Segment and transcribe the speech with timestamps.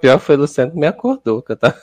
[0.00, 1.76] pior foi o Luciano que me acordou, que eu tava...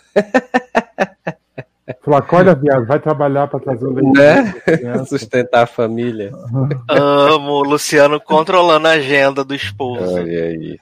[2.01, 4.83] Falou, acorda, viado, vai trabalhar pra trazer o leite.
[4.83, 5.05] Né?
[5.05, 6.31] Sustentar a família.
[6.89, 10.15] Amo o Luciano controlando a agenda do esposo.
[10.15, 10.79] Olha aí.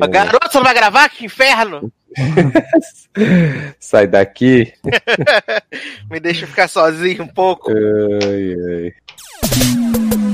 [0.00, 1.08] Tá Garoto, você não vai gravar?
[1.08, 1.92] Que inferno!
[3.78, 4.72] Sai daqui.
[6.10, 7.70] Me deixa ficar sozinho um pouco.
[7.70, 10.31] Ai, ai.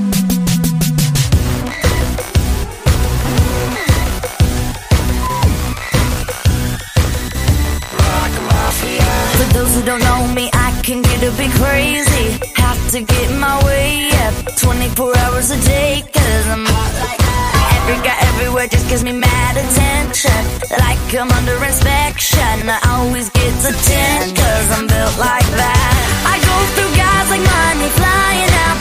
[9.89, 12.37] Don't know me, I can get a bit crazy.
[12.61, 17.81] Have to get my way up 24 hours a day, cause I'm hot like that.
[17.81, 20.41] Every guy everywhere just gives me mad attention.
[20.77, 22.69] Like I'm under inspection.
[22.69, 25.93] I always get to 10, cause I'm built like that.
[26.21, 28.77] I go through guys like money flying out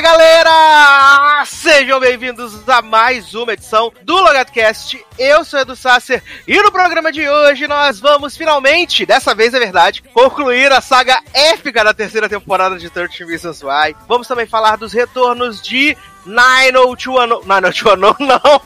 [0.00, 1.44] Galera!
[1.44, 5.04] Sejam bem-vindos a mais uma edição do LogadoCast.
[5.18, 9.58] Eu sou Edu Sasser e no programa de hoje nós vamos finalmente, dessa vez é
[9.58, 13.94] verdade, concluir a saga épica da terceira temporada de 13 Reasons Why.
[14.08, 15.94] Vamos também falar dos retornos de
[16.30, 17.46] 90210.
[17.46, 18.62] 90210 não!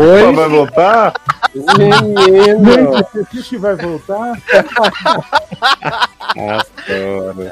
[0.00, 0.34] Oi?
[0.34, 1.14] Vai voltar?
[1.54, 3.06] Menino!
[3.32, 4.32] Gente, vai voltar?
[6.36, 7.50] Adoro.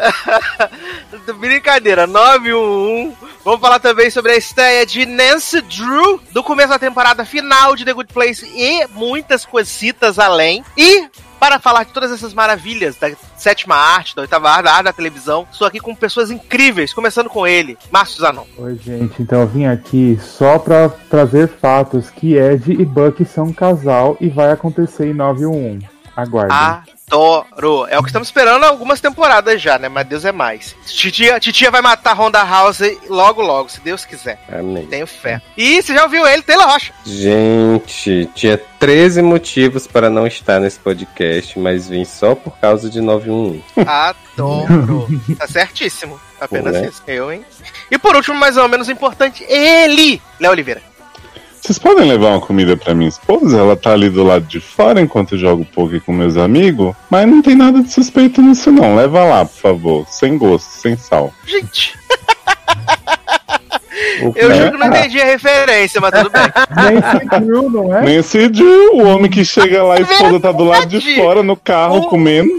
[1.38, 3.16] Brincadeira, 911.
[3.44, 7.84] Vamos falar também sobre a estreia de Nancy Drew, do começo da temporada final de
[7.84, 10.64] The Good Place e muitas coisitas além.
[10.76, 11.08] E
[11.44, 14.92] para falar de todas essas maravilhas da sétima arte, da oitava arte, da arte da
[14.94, 18.44] televisão, estou aqui com pessoas incríveis, começando com ele, Márcio Zanon.
[18.56, 23.48] Oi, gente, então eu vim aqui só pra trazer fatos que Ed e Buck são
[23.48, 25.86] um casal e vai acontecer em 911.
[26.16, 26.93] Aguardem.
[27.10, 27.86] Adoro.
[27.88, 29.88] É o que estamos esperando há algumas temporadas já, né?
[29.88, 30.74] Mas Deus é mais.
[30.86, 34.38] Titia, titia vai matar Ronda House logo, logo, se Deus quiser.
[34.50, 34.86] Amém.
[34.86, 35.40] Tenho fé.
[35.56, 36.92] E você já ouviu ele, Taylor Rocha.
[37.04, 43.00] Gente, tinha 13 motivos para não estar nesse podcast, mas vim só por causa de
[43.00, 43.62] 911.
[43.86, 45.06] Adoro.
[45.38, 46.18] tá certíssimo.
[46.40, 46.88] Apenas Né?
[46.88, 47.02] isso.
[47.06, 47.44] Eu, hein?
[47.90, 50.82] E por último, mais ou menos importante, ele, Léo Oliveira.
[51.64, 53.56] Vocês podem levar uma comida pra minha esposa?
[53.56, 56.94] Ela tá ali do lado de fora enquanto eu jogo poker com meus amigos.
[57.08, 58.94] Mas não tem nada de suspeito nisso, não.
[58.94, 60.06] Leva lá, por favor.
[60.06, 61.32] Sem gosto, sem sal.
[61.46, 61.98] Gente,
[64.36, 66.42] eu juro que não entendi a referência, mas tudo bem.
[67.00, 68.14] Nancy Drew, não é?
[68.16, 71.56] Nancy Drew, o homem que chega lá, a esposa tá do lado de fora no
[71.56, 72.50] carro O- comendo.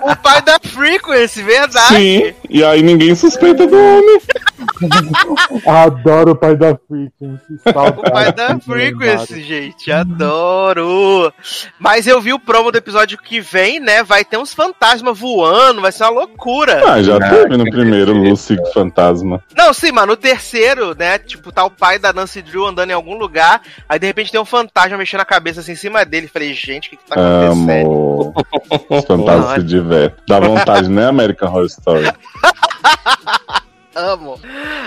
[0.00, 1.96] O pai da Frequency, verdade.
[1.96, 4.20] Sim, e aí ninguém suspeita do homem.
[5.66, 7.60] Adoro o pai da Frequency.
[7.96, 9.90] O pai da Frequency, gente.
[9.92, 11.32] Adoro.
[11.78, 14.02] Mas eu vi o promo do episódio que vem, né?
[14.02, 16.82] Vai ter uns fantasmas voando, vai ser uma loucura.
[16.92, 18.12] Ah, já Ah, teve no primeiro.
[18.12, 19.42] Lucy Fantasma.
[19.56, 21.18] Não, sim, mano, no terceiro, né?
[21.18, 24.40] Tipo, tá o pai da Nancy Drew andando em algum lugar, aí de repente tem
[24.40, 26.28] um fantasma mexendo a cabeça assim em cima dele.
[26.28, 27.90] Falei, gente, o que, que tá acontecendo?
[27.90, 28.34] Amo.
[28.90, 30.24] Os fantasmas se divertem.
[30.28, 32.10] Dá vontade, né, American Horror Story?
[33.94, 34.40] Amo.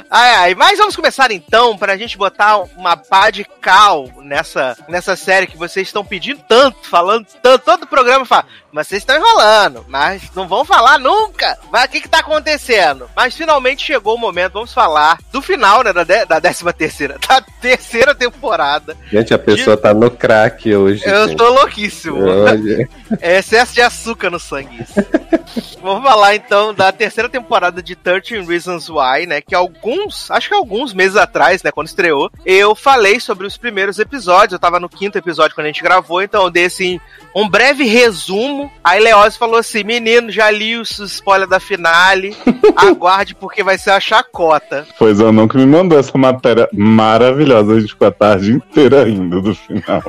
[0.09, 0.56] Ai, ai.
[0.56, 5.57] Mas vamos começar então, pra gente botar uma pá de cal nessa, nessa série que
[5.57, 7.63] vocês estão pedindo tanto, falando tanto.
[7.63, 8.46] Todo programa fala,
[8.77, 11.57] mas vocês estão enrolando, mas não vão falar nunca.
[11.71, 13.09] Mas o que que tá acontecendo?
[13.15, 17.17] Mas finalmente chegou o momento, vamos falar do final, né, da, de, da décima terceira,
[17.27, 18.95] da terceira temporada.
[19.11, 21.03] Gente, a pessoa tá no crack hoje.
[21.05, 21.37] Eu gente.
[21.37, 22.23] tô louquíssimo.
[22.23, 22.87] Olha.
[23.19, 24.83] É excesso de açúcar no sangue.
[24.83, 24.93] isso.
[25.81, 29.41] Vamos falar então da terceira temporada de 13 Reasons Why, né?
[29.41, 31.71] Que alguns, acho que alguns meses atrás, né?
[31.71, 34.53] Quando estreou, eu falei sobre os primeiros episódios.
[34.53, 36.99] Eu tava no quinto episódio quando a gente gravou, então eu dei assim
[37.34, 38.66] um breve resumo.
[38.84, 42.35] Aí Leoz falou assim: Menino, já li os spoilers da finale.
[42.75, 44.85] Aguarde porque vai ser a chacota.
[44.97, 47.73] Pois eu não que me mandou essa matéria maravilhosa.
[47.73, 50.02] A gente ficou a tarde inteira rindo do final.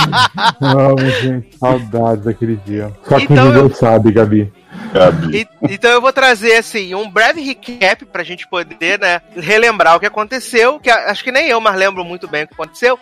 [0.60, 1.56] Amo, gente.
[1.58, 2.90] Saudades daquele dia.
[3.08, 4.52] Só quem Então viveu eu- sabe, Gabi.
[5.32, 10.00] E- então eu vou trazer, assim, um breve recap pra gente poder, né, relembrar o
[10.00, 12.98] que aconteceu, que a- acho que nem eu mais lembro muito bem o que aconteceu,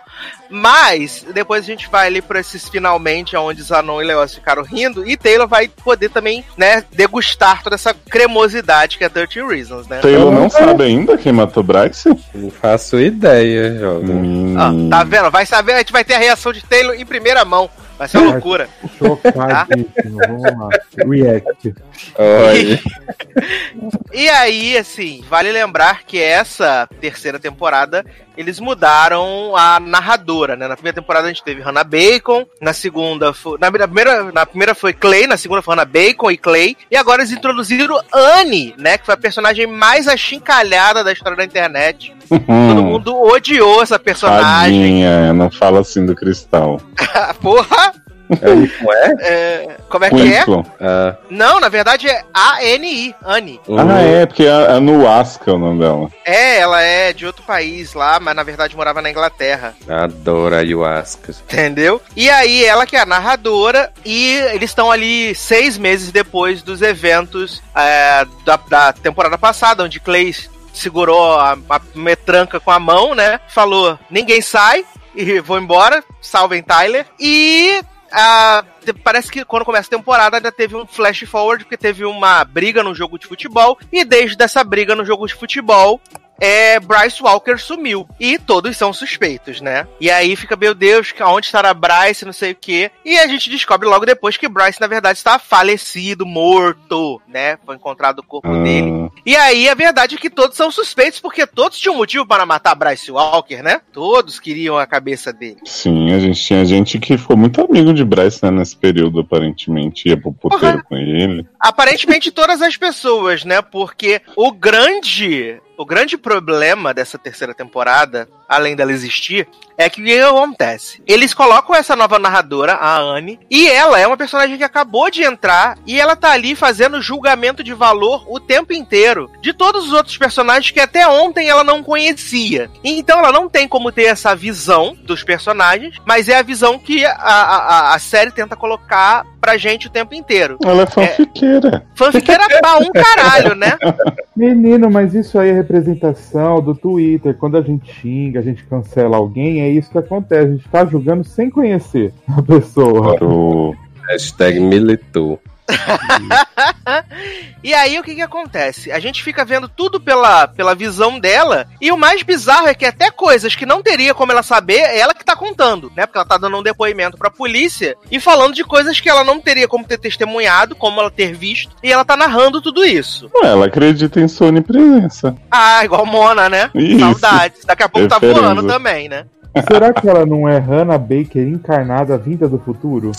[0.48, 5.06] mas depois a gente vai ali pra esses finalmente, onde Zanon e Leoz ficaram rindo,
[5.08, 9.98] e Taylor vai poder também, né, degustar toda essa cremosidade que é 13 Reasons, né?
[10.00, 12.08] Taylor não sabe ainda quem matou Bryce?
[12.34, 14.10] Não faço ideia, jovem.
[14.10, 14.88] Hum.
[14.90, 15.30] tá vendo?
[15.30, 17.68] Vai saber, a gente vai ter a reação de Taylor em primeira mão.
[17.98, 18.68] Vai ser uma loucura.
[18.98, 20.18] Chocadíssimo.
[20.26, 20.68] Vamos lá.
[21.06, 21.74] React.
[22.18, 22.80] Olha,
[24.12, 28.04] E aí, assim, vale lembrar que essa terceira temporada
[28.36, 30.66] eles mudaram a narradora, né?
[30.68, 33.58] Na primeira temporada a gente teve Hannah Bacon, na segunda foi.
[33.58, 36.76] Na, na primeira, na primeira foi Clay, na segunda foi Hannah Bacon e Clay.
[36.90, 38.98] E agora eles introduziram Anne, né?
[38.98, 42.14] Que foi a personagem mais achincalhada da história da internet.
[42.28, 44.80] Todo Hum, mundo odiou essa personagem.
[44.80, 46.80] Tadinha, não fala assim do cristal.
[47.42, 47.91] Porra!
[48.40, 49.14] Não é?
[49.20, 50.38] É, como é que é?
[50.38, 50.66] Winslow.
[50.80, 53.60] Ah, Não, na verdade é A-N-I, Anne.
[53.68, 56.08] Ah, é, porque é, é no Asca o nome dela.
[56.24, 59.74] É, ela é de outro país lá, mas na verdade morava na Inglaterra.
[59.88, 61.32] Adoro ayahuasca.
[61.44, 62.00] Entendeu?
[62.16, 66.82] E aí, ela que é a narradora, e eles estão ali seis meses depois dos
[66.82, 70.34] eventos é, da, da temporada passada, onde Clay
[70.72, 73.40] segurou a, a metranca com a mão, né?
[73.48, 77.06] Falou: ninguém sai, e vou embora, salvem Tyler.
[77.18, 77.82] E.
[78.12, 78.64] ah,
[79.02, 82.82] parece que quando começa a temporada ainda teve um flash forward, porque teve uma briga
[82.82, 86.00] no jogo de futebol, e desde essa briga no jogo de futebol,
[86.42, 88.08] é, Bryce Walker sumiu.
[88.18, 89.86] E todos são suspeitos, né?
[90.00, 92.90] E aí fica, meu Deus, onde estará Bryce, não sei o quê.
[93.04, 97.56] E a gente descobre logo depois que Bryce, na verdade, está falecido, morto, né?
[97.64, 98.90] Foi encontrado o corpo dele.
[98.90, 102.44] Ah, E aí a verdade é que todos são suspeitos, porque todos tinham motivo para
[102.44, 103.80] matar Bryce Walker, né?
[103.92, 105.58] Todos queriam a cabeça dele.
[105.64, 110.08] sim, a gente tinha gente que ficou muito amigo de Bryce né, nesse período, aparentemente.
[110.08, 111.46] Ia pro puteiro com ele.
[111.60, 113.62] Aparentemente todas as pessoas, né?
[113.62, 115.60] Porque o grande.
[115.76, 121.02] O grande problema dessa terceira temporada, além dela existir, é que o que acontece?
[121.06, 125.22] Eles colocam essa nova narradora, a Anne, e ela é uma personagem que acabou de
[125.22, 129.92] entrar e ela tá ali fazendo julgamento de valor o tempo inteiro de todos os
[129.94, 132.70] outros personagens que até ontem ela não conhecia.
[132.84, 137.04] Então ela não tem como ter essa visão dos personagens, mas é a visão que
[137.06, 137.56] a, a,
[137.90, 140.58] a- a série tenta colocar pra gente o tempo inteiro.
[140.64, 141.84] Ela é fanfiqueira.
[141.96, 143.76] Fanfiqueira pra um caralho, né?
[144.36, 147.34] Menino, mas isso aí é representação do Twitter.
[147.36, 150.46] Quando a gente xinga, a gente cancela alguém, é isso que acontece.
[150.46, 153.22] A gente tá julgando sem conhecer a pessoa.
[153.24, 153.74] O...
[154.08, 155.40] Hashtag militou.
[157.64, 158.90] E aí o que que acontece?
[158.90, 162.84] A gente fica vendo tudo pela, pela visão dela, e o mais bizarro é que
[162.84, 166.04] até coisas que não teria como ela saber, é ela que tá contando, né?
[166.04, 169.40] Porque ela tá dando um depoimento pra polícia e falando de coisas que ela não
[169.40, 173.30] teria como ter testemunhado, como ela ter visto, e ela tá narrando tudo isso.
[173.44, 175.36] Ela acredita em sua onipresença.
[175.48, 176.68] Ah, igual Mona, né?
[176.74, 176.98] Isso.
[176.98, 177.64] Saudades.
[177.64, 179.26] Daqui a pouco tá voando também, né?
[179.68, 183.12] Será que ela não é Hannah Baker encarnada vinda do futuro?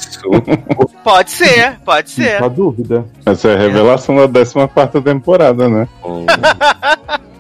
[1.04, 2.42] Pode ser, pode ser.
[2.42, 3.06] A dúvida.
[3.26, 5.86] Essa é a revelação da 14 temporada, né?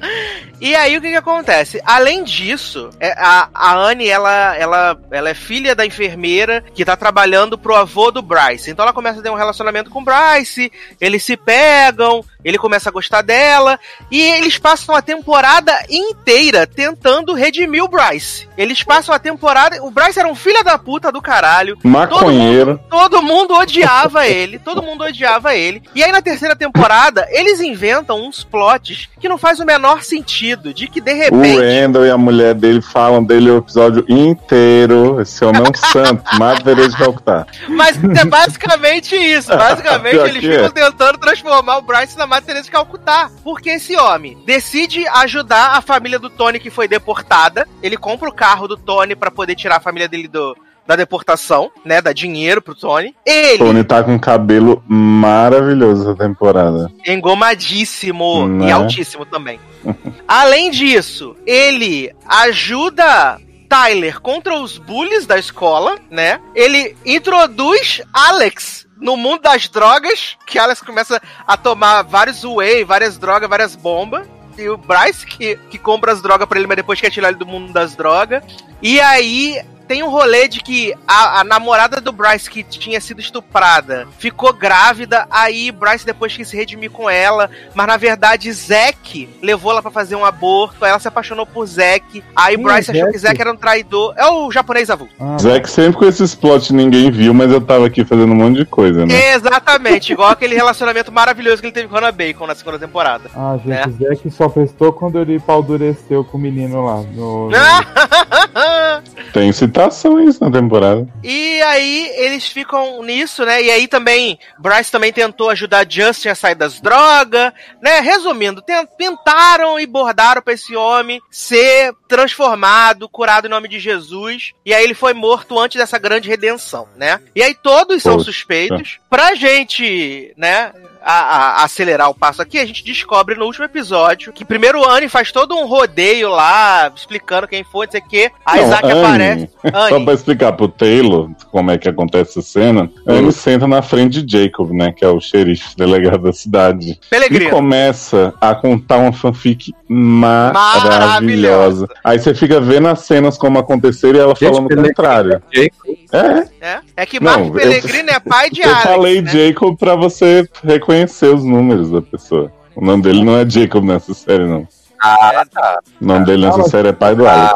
[0.63, 1.81] E aí o que que acontece?
[1.83, 6.95] Além disso, é, a, a Anne, ela, ela, ela é filha da enfermeira que tá
[6.95, 8.71] trabalhando pro avô do Bryce.
[8.71, 12.89] Então ela começa a ter um relacionamento com o Bryce, eles se pegam, ele começa
[12.89, 13.79] a gostar dela,
[14.11, 18.47] e eles passam a temporada inteira tentando redimir o Bryce.
[18.57, 19.83] Eles passam a temporada.
[19.83, 21.77] O Bryce era um filho da puta do caralho.
[21.83, 22.79] Maconheiro.
[22.89, 25.81] Todo mundo odiava ele, todo mundo odiava ele.
[25.95, 30.73] E aí na terceira temporada, eles inventam uns plots que não faz o menor sentido,
[30.73, 35.17] de que de O repente Randall e a mulher dele falam dele o episódio inteiro.
[35.41, 36.23] Homem é um santo.
[36.37, 37.47] Madre Teresa de.
[37.69, 39.49] Mas é basicamente isso.
[39.55, 40.69] Basicamente, eles ficam é.
[40.69, 43.29] tentando transformar o Bryce na Madre Teresa de Calcutá.
[43.43, 47.67] Porque esse homem decide ajudar a família do Tony que foi deportada.
[47.81, 51.71] Ele compra o carro do Tony pra poder tirar a família dele do, da deportação,
[51.85, 52.01] né?
[52.01, 53.15] Dar dinheiro pro Tony.
[53.23, 56.91] Ele, Tony tá com um cabelo maravilhoso essa temporada.
[57.05, 58.69] engomadíssimo Né?
[58.69, 59.59] e altíssimo também.
[60.27, 66.39] Além disso, ele ajuda Tyler contra os bullies da escola, né?
[66.55, 73.17] Ele introduz Alex no mundo das drogas, que Alex começa a tomar vários whey, várias
[73.17, 74.27] drogas, várias bombas.
[74.57, 77.37] E o Bryce que, que compra as drogas pra ele, mas depois quer tirar ele
[77.37, 78.43] do mundo das drogas.
[78.81, 83.19] E aí tem um rolê de que a, a namorada do Bryce, que tinha sido
[83.21, 89.29] estuprada, ficou grávida, aí Bryce depois quis se redimir com ela, mas na verdade Zack
[89.41, 92.91] levou ela pra fazer um aborto, aí ela se apaixonou por Zack, aí Quem Bryce
[92.91, 93.39] é achou que Zack?
[93.41, 94.13] Era um traidor.
[94.17, 95.13] É o japonês avulso.
[95.19, 98.35] Ah, Zack sempre com esses plot que ninguém viu, mas eu tava aqui fazendo um
[98.35, 99.33] monte de coisa, né?
[99.33, 103.29] Exatamente, igual aquele relacionamento maravilhoso que ele teve com a Hannah Bacon na segunda temporada.
[103.35, 103.87] Ah, gente, É.
[103.87, 106.97] o Zack só prestou quando ele paldureceu com o menino lá.
[107.13, 107.53] No, no-
[109.33, 111.07] Tem citações na temporada.
[111.23, 113.61] E aí eles ficam nisso, né?
[113.61, 117.51] E aí também, Bryce também tentou ajudar Justin a sair das drogas,
[117.81, 117.99] né?
[117.99, 124.51] Resumindo, ten- tentaram e bordaram pra esse homem ser transformado, curado em nome de Jesus.
[124.65, 127.19] E aí ele foi morto antes dessa grande redenção, né?
[127.35, 128.99] E aí todos são suspeitos.
[129.09, 130.71] Pra gente, né?
[131.05, 131.11] a-
[131.59, 135.09] a- acelerar o passo aqui, a gente descobre no último episódio que primeiro o Annie
[135.09, 138.31] faz todo um rodeio lá, explicando quem foi, não sei o quê.
[138.45, 139.49] A Não, Isaac aparece.
[139.89, 144.23] Só pra explicar pro Taylor como é que acontece essa cena, ele senta na frente
[144.23, 144.93] de Jacob, né?
[144.93, 146.91] Que é o xerife delegado da cidade.
[146.91, 147.51] E Pelegrino.
[147.51, 150.89] começa a contar uma fanfic maravilhosa.
[150.89, 151.87] Maravilhosa.
[152.03, 155.41] Aí você fica vendo as cenas como aconteceram e ela Gente, falando o contrário.
[155.53, 155.95] Jacob.
[156.11, 158.83] É, É, é que Não, Marco eu- Pellegrino é pai de eu Alex.
[158.83, 159.31] falei né?
[159.31, 162.51] Jacob pra você reconhecer os números da pessoa.
[162.75, 164.67] O nome dele não é Jacob nessa série, não.
[165.05, 165.79] Ah, tá.
[166.01, 167.53] O nome dele nessa Ah, série é pai do Alex.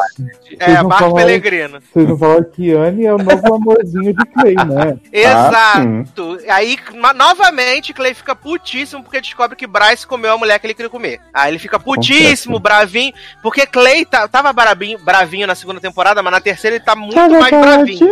[0.59, 1.79] É, Marco falaram- Pellegrino.
[1.93, 4.97] Vocês não falaram que Anne é o novo amorzinho de Clay, né?
[5.11, 6.37] Exato.
[6.49, 6.77] Aí,
[7.15, 11.21] novamente, Clay fica putíssimo porque descobre que Bryce comeu a mulher que ele queria comer.
[11.33, 16.31] Aí ele fica putíssimo, bravinho, porque Clay tá- tava bravinho, bravinho na segunda temporada, mas
[16.33, 18.07] na terceira ele tá muito mais bravinho.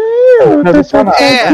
[1.19, 1.47] É,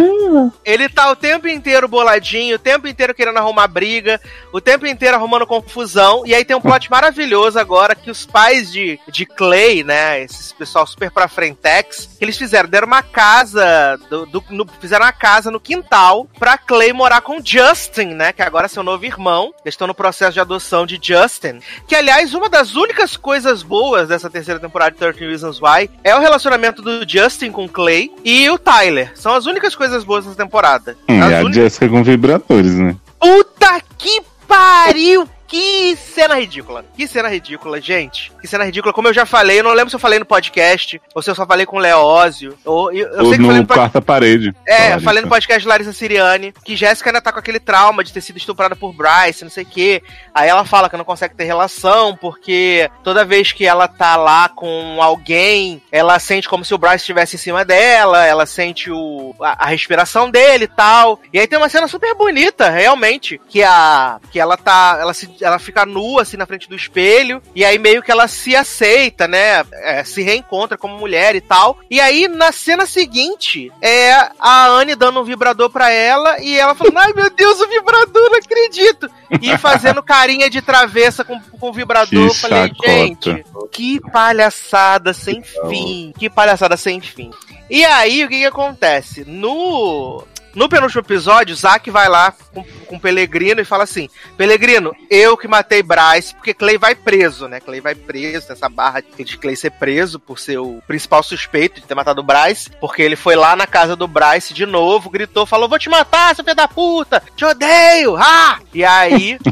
[0.65, 4.19] ele tá o tempo inteiro boladinho, o tempo inteiro querendo arrumar briga,
[4.53, 6.23] o tempo inteiro arrumando confusão.
[6.25, 10.51] E aí tem um plot maravilhoso agora que os pais de, de Clay, né, esses
[10.51, 15.11] pessoal super pra frentex, que eles fizeram, deram uma casa, do, do- no- fizeram uma
[15.11, 19.53] casa no quintal pra Clay morar com Justin, né, que agora é seu novo irmão.
[19.63, 21.59] Eles estão no processo de adoção de Justin.
[21.87, 26.15] Que, aliás, uma das únicas coisas boas dessa terceira temporada de 13 Reasons Why é
[26.15, 29.11] o relacionamento do Justin com Clay e o Tyler.
[29.15, 30.97] São as únicas coisas boas dessa temporada.
[31.07, 32.95] Hum, As a únicas- Jessica com vibradores, né?
[33.19, 35.27] Puta que pariu!
[35.51, 36.85] Que cena ridícula.
[36.95, 38.31] Que cena ridícula, gente.
[38.39, 38.93] Que cena ridícula.
[38.93, 41.35] Como eu já falei, eu não lembro se eu falei no podcast, ou se eu
[41.35, 42.57] só falei com o Leózio.
[42.63, 44.55] Ou, eu, eu Ou sei que eu falei no no quarta parede.
[44.65, 48.01] É, eu falei no podcast de Larissa Siriani que Jéssica ainda tá com aquele trauma
[48.01, 50.01] de ter sido estuprada por Bryce, não sei o quê.
[50.33, 54.47] Aí ela fala que não consegue ter relação, porque toda vez que ela tá lá
[54.47, 59.35] com alguém, ela sente como se o Bryce estivesse em cima dela, ela sente o,
[59.41, 61.19] a, a respiração dele e tal.
[61.33, 65.40] E aí tem uma cena super bonita, realmente, que a que ela tá, ela se,
[65.41, 69.27] ela fica nua assim na frente do espelho e aí meio que ela se aceita,
[69.27, 69.63] né?
[69.73, 71.79] É, se reencontra como mulher e tal.
[71.89, 76.75] E aí na cena seguinte é a Anne dando um vibrador pra ela e ela
[76.75, 79.09] falando: "Ai meu Deus, o vibrador, não acredito!"
[79.41, 82.07] E fazendo carinha de travessa com, com o vibrador.
[82.09, 86.13] Que Eu falei, gente, que palhaçada sem fim.
[86.17, 87.31] Que palhaçada sem fim.
[87.69, 89.23] E aí, o que que acontece?
[89.25, 90.25] No...
[90.53, 95.37] No penúltimo episódio, Zack vai lá com, com o Pelegrino e fala assim: Pelegrino, eu
[95.37, 97.59] que matei Bryce, porque Clay vai preso, né?
[97.59, 101.87] Clay vai preso nessa barra de Clay ser preso por ser o principal suspeito de
[101.87, 105.45] ter matado o Bryce, porque ele foi lá na casa do Bryce de novo, gritou,
[105.45, 108.59] falou: Vou te matar, seu filho da puta, te odeio, ah!
[108.73, 109.37] E aí.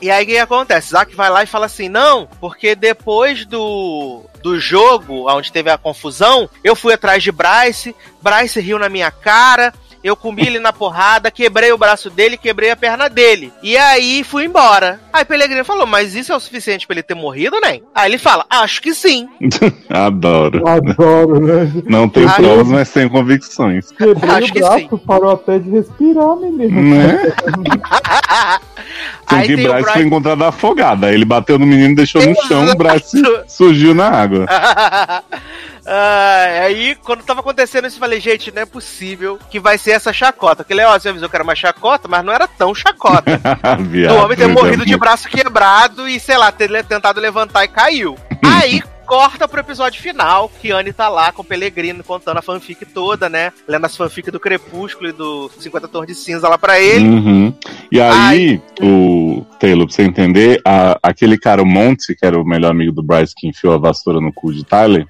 [0.00, 0.90] E aí o que acontece?
[0.90, 5.78] Zack vai lá e fala assim: não, porque depois do, do jogo, onde teve a
[5.78, 9.74] confusão, eu fui atrás de Bryce, Bryce riu na minha cara.
[10.06, 13.52] Eu comi ele na porrada, quebrei o braço dele, quebrei a perna dele.
[13.60, 15.00] E aí fui embora.
[15.12, 17.80] Aí Pelegrino falou: Mas isso é o suficiente pra ele ter morrido, né?
[17.92, 19.28] Aí ele fala: Acho que sim.
[19.90, 20.64] Adoro.
[20.64, 21.72] Adoro, né?
[21.86, 23.90] Não tem Ai, provas, mas tem convicções.
[23.90, 24.96] Quebrei Acho o que braço, sim.
[24.98, 26.82] parou até de respirar, menino.
[26.82, 27.32] Né?
[29.28, 30.06] Tem aí que tem o Bryce foi Bryce.
[30.06, 31.06] encontrado afogado.
[31.06, 33.44] Aí ele bateu no menino, deixou no chão, o Exato.
[33.48, 34.46] surgiu na água.
[35.86, 39.92] Ah, aí, quando tava acontecendo isso, eu falei, gente, não é possível que vai ser
[39.92, 40.64] essa chacota.
[40.64, 43.40] Porque, Léo, você avisou que era uma chacota, mas não era tão chacota.
[43.88, 47.68] Viado, do homem ter morrido de braço quebrado e, sei lá, ter tentado levantar e
[47.68, 48.18] caiu.
[48.44, 52.84] Aí corta pro episódio final, que Anne tá lá com o Pelegrino contando a fanfic
[52.86, 53.52] toda, né?
[53.66, 57.06] Lendo as fanfic do Crepúsculo e do 50 Tons de Cinza lá pra ele.
[57.08, 57.54] Uhum.
[57.90, 62.38] E aí, o, o Taylor, pra você entender, a- aquele cara, o Monte, que era
[62.40, 65.06] o melhor amigo do Bryce que enfiou a vassoura no cu de Tyler,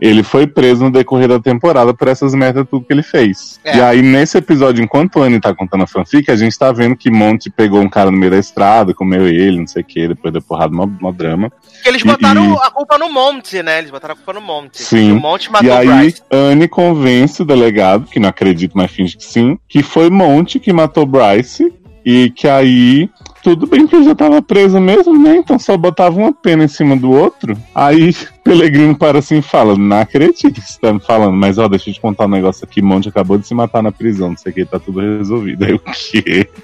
[0.00, 3.60] ele foi preso no decorrer da temporada por essas merdas tudo que ele fez.
[3.64, 3.76] É.
[3.76, 6.96] E aí, nesse episódio, enquanto o Annie tá contando a fanfic, a gente tá vendo
[6.96, 10.08] que Monte pegou um cara no meio da estrada, comeu ele, não sei o que,
[10.08, 11.50] depois deu porrada, mó, mó drama.
[11.82, 13.19] Que eles E- botaram e- a culpa no Monte,
[13.62, 13.78] né?
[13.78, 14.82] Eles botaram a culpa no Monte.
[14.82, 15.12] Sim.
[15.12, 16.22] O Monte matou e aí, Bryce.
[16.30, 20.72] Anne convence o delegado, que não acredita, mas finge que sim, que foi Monte que
[20.72, 21.72] matou Bryce.
[22.04, 23.10] E que aí,
[23.42, 25.36] tudo bem que ele já tava preso mesmo, né?
[25.36, 27.56] Então só botava uma pena em cima do outro.
[27.74, 31.68] Aí, Pelegrino para assim e fala: Não acredito que você tá me falando, mas ó,
[31.68, 32.82] deixa eu te contar um negócio aqui.
[32.82, 35.64] Monte acabou de se matar na prisão, não sei o que, tá tudo resolvido.
[35.64, 36.48] Aí o quê?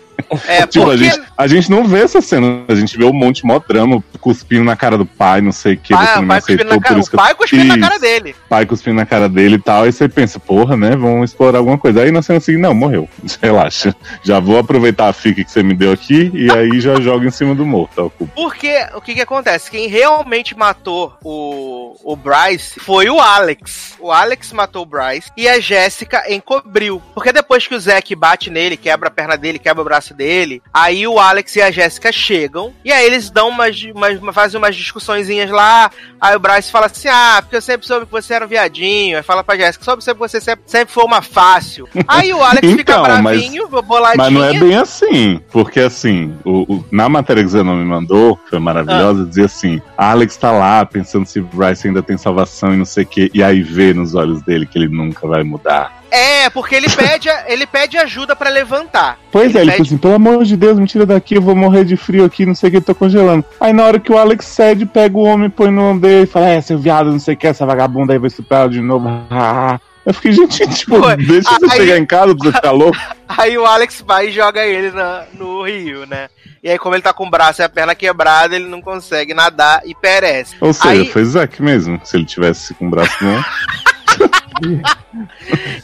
[0.48, 3.12] É, Tipo, a porque gente, a gente não vê essa cena, a gente vê um
[3.12, 6.66] monte mó drama, cuspindo na cara do pai, não sei o que, pai, pai aceitou,
[6.66, 8.34] na cara, por isso o que eu pai cuspindo na cara dele.
[8.48, 11.78] pai cuspindo na cara dele e tal, aí você pensa, porra, né, vamos explorar alguma
[11.78, 12.02] coisa.
[12.02, 13.08] Aí na cena seguinte, não, morreu,
[13.42, 13.94] relaxa.
[14.22, 17.30] Já vou aproveitar a fica que você me deu aqui e aí já joga em
[17.30, 18.12] cima do morto.
[18.34, 19.70] Porque o que que acontece?
[19.70, 23.94] Quem realmente matou o, o Bryce foi o Alex.
[23.98, 27.02] O Alex matou o Bryce e a Jéssica encobriu.
[27.14, 30.62] Porque depois que o Zack bate nele, quebra a perna dele, quebra o braço dele,
[30.72, 34.76] aí o Alex e a Jéssica chegam e aí eles dão umas, umas fazem umas
[34.76, 35.90] discussõezinhas lá.
[36.20, 39.16] Aí o Bryce fala assim: Ah, porque eu sempre soube que você era um viadinho.
[39.16, 41.88] Aí fala pra Jéssica: Soube que você sempre, sempre foi uma fácil.
[42.06, 44.16] Aí o Alex fica Então, mas- bravinho, boladinho.
[44.16, 47.84] Mas não é bem assim, porque assim, o, o- na matéria que o Zenon me
[47.84, 49.26] mandou, que foi maravilhosa, Ah.
[49.26, 53.04] dizia assim: Alex tá lá pensando se o Bryce ainda tem salvação e não sei
[53.04, 55.94] o que, e aí vê nos olhos dele que ele nunca vai mudar.
[56.10, 59.18] É, porque ele pede, ele pede ajuda pra levantar.
[59.32, 61.54] Pois é, ele pede- falou assim: pelo amor de Deus, me tira daqui, eu vou
[61.56, 63.44] morrer de frio aqui, não sei o que, tô congelando.
[63.60, 66.26] Aí na hora que o Alex cede, pega o homem, põe no ombro dele e
[66.26, 69.08] fala: é, seu viado, não sei o que, essa vagabunda aí vai estuprar de novo.
[70.06, 72.96] Eu fiquei, gente, tipo, deixa você aí- chegar em casa pra você ficar louco.
[73.26, 76.28] Aí o Alex vai e joga ele na- no rio, né?
[76.66, 79.32] E aí, como ele tá com o braço e a perna quebrada, ele não consegue
[79.32, 80.56] nadar e perece.
[80.60, 83.40] Ou seja, Aí- foi Zack mesmo, se ele tivesse com o braço não.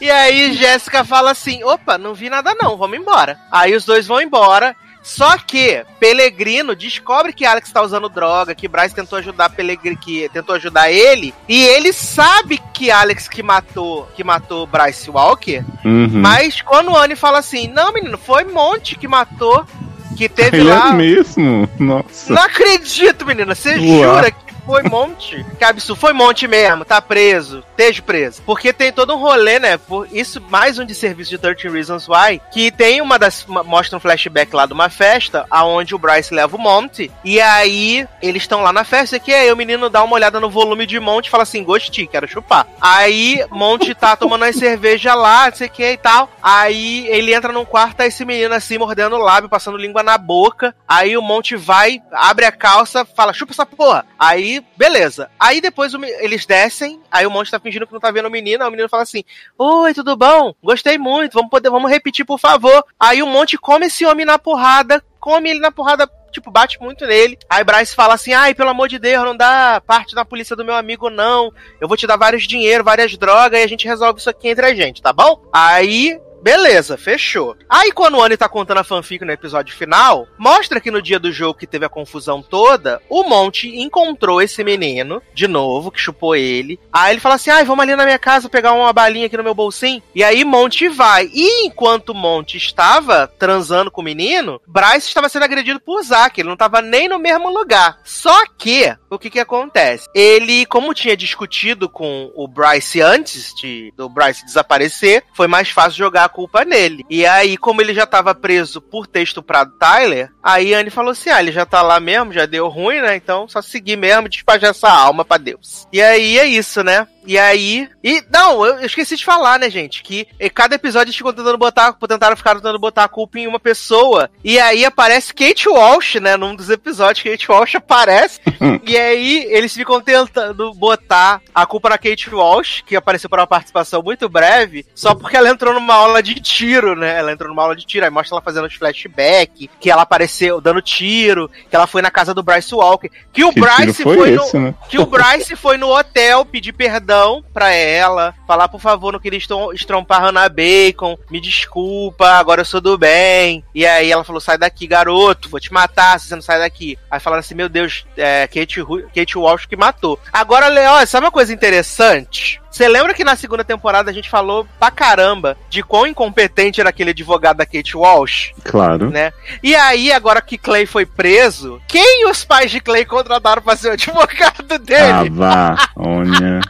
[0.01, 3.39] E aí, Jéssica fala assim: opa, não vi nada não, vamos embora.
[3.49, 4.75] Aí os dois vão embora.
[5.01, 10.29] Só que Pelegrino descobre que Alex tá usando droga, que Bryce tentou ajudar Pelegrino, que
[10.33, 16.09] tentou ajudar ele, e ele sabe que Alex que matou, que matou Bryce Walker, Uhum.
[16.21, 19.65] mas quando o Annie fala assim: "Não, menino, foi Monte que matou,
[20.13, 20.89] que teve Ele lá".
[20.89, 21.69] é mesmo?
[21.79, 22.33] Nossa.
[22.33, 23.53] Não acredito, menina.
[23.55, 24.15] Você Uau.
[24.15, 25.45] jura que foi Monte?
[25.57, 25.99] Que absurdo.
[25.99, 26.83] Foi Monte mesmo.
[26.83, 27.63] Tá preso.
[27.71, 28.41] Esteja preso.
[28.43, 29.77] Porque tem todo um rolê, né?
[29.77, 32.41] Por isso, mais um de serviço de 13 Reasons Why.
[32.51, 33.45] Que tem uma das.
[33.45, 35.45] mostra um flashback lá de uma festa.
[35.49, 37.11] aonde o Bryce leva o Monte.
[37.23, 39.19] E aí, eles estão lá na festa.
[39.19, 42.07] Que aí o menino dá uma olhada no volume de Monte e fala assim: Gostei,
[42.07, 42.67] quero chupar.
[42.81, 46.29] Aí, Monte tá tomando as cerveja lá, não sei o que e tal.
[46.41, 50.17] Aí ele entra num quarto, tá esse menino assim, mordendo o lábio, passando língua na
[50.17, 50.73] boca.
[50.87, 54.05] Aí o Monte vai, abre a calça, fala, chupa essa porra.
[54.17, 55.29] Aí, beleza.
[55.39, 58.63] Aí depois eles descem, aí o Monte tá fingindo que não tá vendo o menino,
[58.63, 59.23] aí o menino fala assim:
[59.57, 60.53] Oi, tudo bom?
[60.61, 62.83] Gostei muito, vamos poder, vamos repetir, por favor.
[62.99, 66.09] Aí o Monte come esse homem na porrada, come ele na porrada.
[66.31, 67.37] Tipo, bate muito nele.
[67.47, 70.65] Aí Bryce fala assim: ai, pelo amor de Deus, não dá parte da polícia do
[70.65, 71.51] meu amigo, não.
[71.79, 74.65] Eu vou te dar vários dinheiro, várias drogas, e a gente resolve isso aqui entre
[74.65, 75.43] a gente, tá bom?
[75.53, 77.55] Aí Beleza, fechou.
[77.69, 81.17] Aí quando o Annie tá contando a fanfic no episódio final, mostra que no dia
[81.17, 86.01] do jogo que teve a confusão toda, o Monte encontrou esse menino, de novo, que
[86.01, 86.77] chupou ele.
[86.91, 89.43] Aí ele fala assim: ai, vamos ali na minha casa pegar uma balinha aqui no
[89.43, 90.03] meu bolsinho.
[90.13, 91.31] E aí Monte vai.
[91.33, 96.41] E enquanto Monte estava transando com o menino, Bryce estava sendo agredido por Zack.
[96.41, 97.99] Ele não estava nem no mesmo lugar.
[98.03, 100.09] Só que, o que que acontece?
[100.13, 105.99] Ele, como tinha discutido com o Bryce antes de, do Bryce desaparecer, foi mais fácil
[105.99, 107.05] jogar culpa nele.
[107.09, 111.29] E aí, como ele já estava preso por ter estuprado Tyler, aí Anne falou assim:
[111.29, 113.15] ah, ele já tá lá mesmo, já deu ruim, né?
[113.15, 115.87] Então só seguir mesmo despajar essa alma pra Deus.
[115.91, 117.07] E aí é isso, né?
[117.25, 117.89] E aí.
[118.03, 118.21] E.
[118.31, 120.03] Não, eu esqueci de falar, né, gente?
[120.03, 121.93] Que em cada episódio eles ficam tentando botar.
[121.93, 124.29] Tentaram ficar tentando botar a culpa em uma pessoa.
[124.43, 126.35] E aí aparece Kate Walsh, né?
[126.35, 128.39] Num dos episódios, Kate Walsh aparece.
[128.85, 133.47] e aí eles ficam tentando botar a culpa na Kate Walsh, que apareceu para uma
[133.47, 137.17] participação muito breve, só porque ela entrou numa aula de tiro, né?
[137.17, 140.59] Ela entrou numa aula de tiro, aí mostra ela fazendo os flashback, que ela apareceu
[140.59, 144.15] dando tiro, que ela foi na casa do Bryce Walker, que o Que Bryce foi
[144.17, 144.75] foi, esse, no, né?
[144.89, 149.37] que o Bryce foi no hotel pedir perdão pra ela, falar, por favor, não queria
[149.37, 153.63] estrom- estrompar Hannah Bacon, me desculpa, agora eu sou do bem.
[153.75, 156.97] E aí ela falou, sai daqui, garoto, vou te matar se você não sai daqui.
[157.09, 158.83] Aí falaram assim, meu Deus, é Kate,
[159.15, 160.19] Kate Walsh que matou.
[160.31, 162.61] Agora, Leó, sabe uma coisa interessante?
[162.73, 166.89] Você lembra que na segunda temporada a gente falou pra caramba de quão incompetente era
[166.89, 168.51] aquele advogado da Kate Walsh?
[168.63, 169.11] Claro.
[169.11, 169.31] né?
[169.61, 173.89] E aí, agora que Clay foi preso, quem os pais de Clay contrataram pra ser
[173.89, 175.29] o advogado Ah, dele?
[175.29, 176.61] vá, Olha.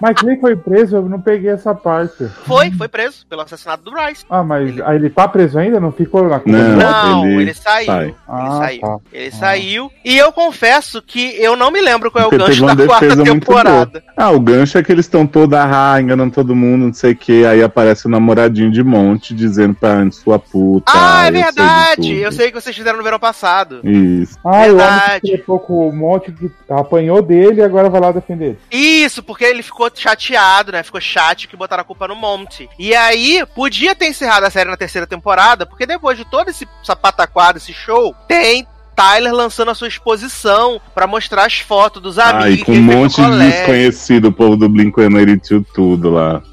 [0.00, 2.26] Mas quem foi preso, eu não peguei essa parte.
[2.46, 4.24] Foi, foi preso pelo assassinato do Bryce.
[4.30, 5.80] Ah, mas Ele- ele tá preso ainda?
[5.80, 6.76] Não ficou na Não.
[6.76, 7.86] Não, ele ele, saiu.
[7.86, 8.04] sai.
[8.04, 8.80] Ele Ah, saiu.
[8.80, 8.96] tá.
[9.12, 9.92] Ele saiu.
[10.04, 13.24] E eu confesso que eu não me lembro qual é o Porque gancho da quarta
[13.24, 14.02] temporada.
[14.16, 17.16] Ah, o gancho é que eles estão toda ah, enganando todo mundo, não sei o
[17.16, 17.44] que.
[17.44, 20.92] Aí aparece o namoradinho de monte dizendo pra Anne, sua puta.
[20.94, 21.96] Ah, é eu verdade.
[21.96, 23.80] tudo." Eu sei que vocês fizeram no verão passado.
[23.84, 24.38] Isso.
[24.44, 25.20] Ah, e o homem Verdade.
[25.22, 28.58] que trepou com o monte que apanhou dele e agora vai lá defender ele.
[28.70, 30.82] Isso, porque ele ficou chateado, né?
[30.82, 32.68] Ficou chato que botaram a culpa no Monty.
[32.78, 36.66] E aí, podia ter encerrado a série na terceira temporada, porque depois de todo esse
[36.82, 42.18] essa pataquada, esse show, tem Tyler lançando a sua exposição pra mostrar as fotos dos
[42.18, 46.42] amigos e com um monte de desconhecido, o povo do Blink-182 tudo lá.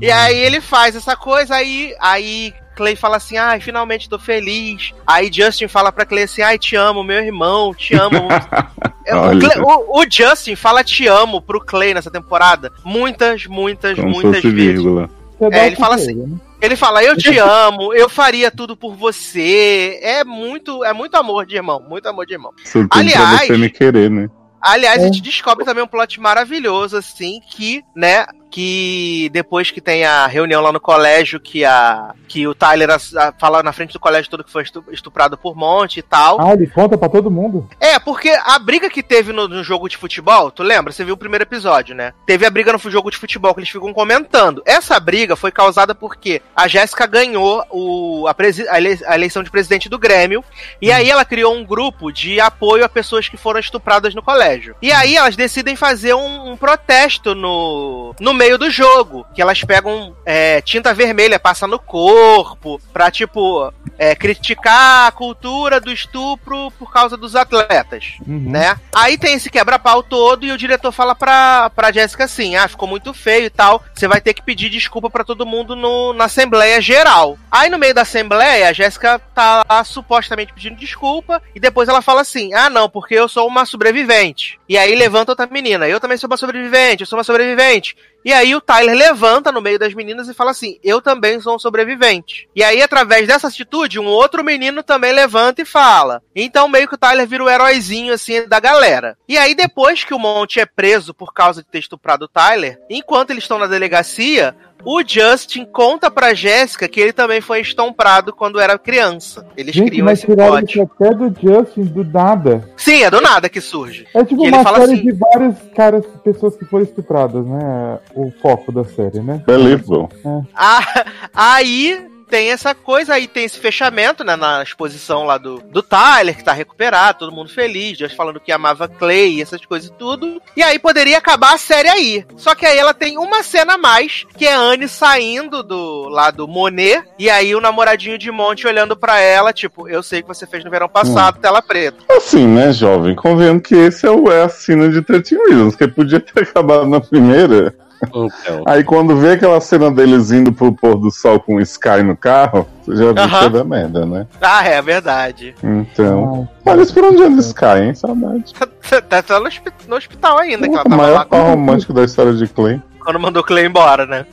[0.00, 4.92] E aí ele faz essa coisa, aí, aí Clay fala assim, ai, finalmente tô feliz.
[5.06, 8.28] Aí Justin fala pra Clay assim, ai, te amo, meu irmão, te amo.
[9.06, 9.38] É, o.
[9.38, 14.36] Clay- o- o Justin fala te amo pro Clay nessa temporada muitas, muitas, Como muitas
[14.36, 14.72] fosse vezes.
[14.82, 15.10] vírgula.
[15.52, 16.36] É, ele fala poder, né?
[16.62, 19.98] Ele fala, eu te amo, eu faria tudo por você.
[20.02, 22.52] É muito, é muito amor de irmão, muito amor de irmão.
[22.90, 24.30] Aliás- pra você me querer, né?
[24.58, 25.02] Aliás, É.
[25.02, 30.26] a gente descobre também um plot maravilhoso, assim, que, né, que depois que tem a
[30.28, 32.94] reunião lá no colégio, que a que o Tyler a-
[33.28, 36.40] a- fala na frente do colégio todo que foi estu- estuprado por Monte e tal.
[36.40, 37.68] Ah, ele conta pra todo mundo.
[37.80, 40.92] É, porque a briga que teve no, no jogo de futebol, tu lembra?
[40.92, 42.12] Você viu o primeiro episódio, né?
[42.26, 44.62] Teve a briga no jogo de futebol que eles ficam comentando.
[44.66, 49.42] Essa briga foi causada porque a Jéssica ganhou o, a, presi- a ele- a eleição
[49.42, 50.44] de presidente do Grêmio.
[50.80, 54.74] E aí ela criou um grupo de apoio a pessoas que foram estupradas no colégio.
[54.82, 59.24] E aí elas decidem fazer um, um protesto no, no meio do jogo.
[59.34, 65.80] Que elas pegam é, tinta vermelha, passa no corpo, pra tipo é, criticar a cultura
[65.80, 68.50] do estupro por causa dos atletas, Uhum.
[68.50, 68.76] né?
[68.94, 72.86] Aí tem esse quebra-pau todo e o diretor fala pra, pra Jéssica assim: ah, ficou
[72.88, 76.24] muito feio e tal, você vai ter que pedir desculpa pra todo mundo no, na
[76.24, 77.38] Assembleia Geral.
[77.50, 82.02] Aí no meio da Assembleia, a Jéssica tá lá supostamente pedindo desculpa e depois ela
[82.02, 84.58] fala assim: ah, não, porque eu sou uma sobrevivente.
[84.68, 87.96] E aí levanta outra menina: eu também sou uma sobrevivente, eu sou uma sobrevivente.
[88.24, 91.56] E aí o Tyler levanta no meio das meninas e fala assim: Eu também sou
[91.56, 92.48] um sobrevivente.
[92.56, 96.22] E aí, através dessa atitude, um outro menino também levanta e fala.
[96.34, 99.18] Então, meio que o Tyler vira o heróizinho assim da galera.
[99.28, 102.80] E aí, depois que o Monte é preso por causa de ter estuprado o Tyler,
[102.88, 104.56] enquanto eles estão na delegacia.
[104.82, 109.46] O Justin conta pra Jéssica que ele também foi estomprado quando era criança.
[109.56, 112.68] Eles Gente, criam mas esse tiraram isso até do Justin, do nada.
[112.76, 114.06] Sim, é do nada que surge.
[114.14, 117.98] É tipo Que uma fala série assim- de várias caras, pessoas que foram estupradas, né?
[118.14, 119.42] O foco da série, né?
[119.46, 120.08] Believable.
[120.54, 120.80] Ah,
[121.34, 126.36] aí tem essa coisa, aí tem esse fechamento, né, na exposição lá do, do Tyler,
[126.36, 129.92] que tá recuperado, todo mundo feliz, Josh falando que amava Clay e essas coisas e
[129.92, 130.42] tudo.
[130.56, 132.26] E aí poderia acabar a série aí.
[132.36, 136.08] Só que aí ela tem uma cena a mais, que é a Anne saindo do
[136.08, 140.20] lá do Monet, e aí o namoradinho de Monte olhando pra ela, tipo, eu sei
[140.20, 141.98] que você fez no verão passado, tela preta.
[142.10, 143.14] Assim, né, jovem?
[143.14, 146.84] Convenhamos que esse é o é a cena de 13 Reasons, que podia ter acabado
[146.86, 147.72] na primeira.
[148.08, 148.62] Então.
[148.66, 152.16] Aí quando vê aquela cena deles indo pro pôr do sol com o Sky no
[152.16, 153.38] carro, você já viu Aham.
[153.40, 154.26] que é da merda, né?
[154.40, 155.54] Ah, é verdade.
[155.62, 156.48] Então.
[156.66, 157.94] Ah, Olha, eles por onde anda Sky, hein?
[157.94, 158.52] Saudade.
[159.08, 161.92] Tá, tá no, hospi- no hospital ainda, que ela O tava lá maior par romântico
[161.94, 162.80] da história de Clay.
[163.02, 164.26] quando mandou o Clay embora, né?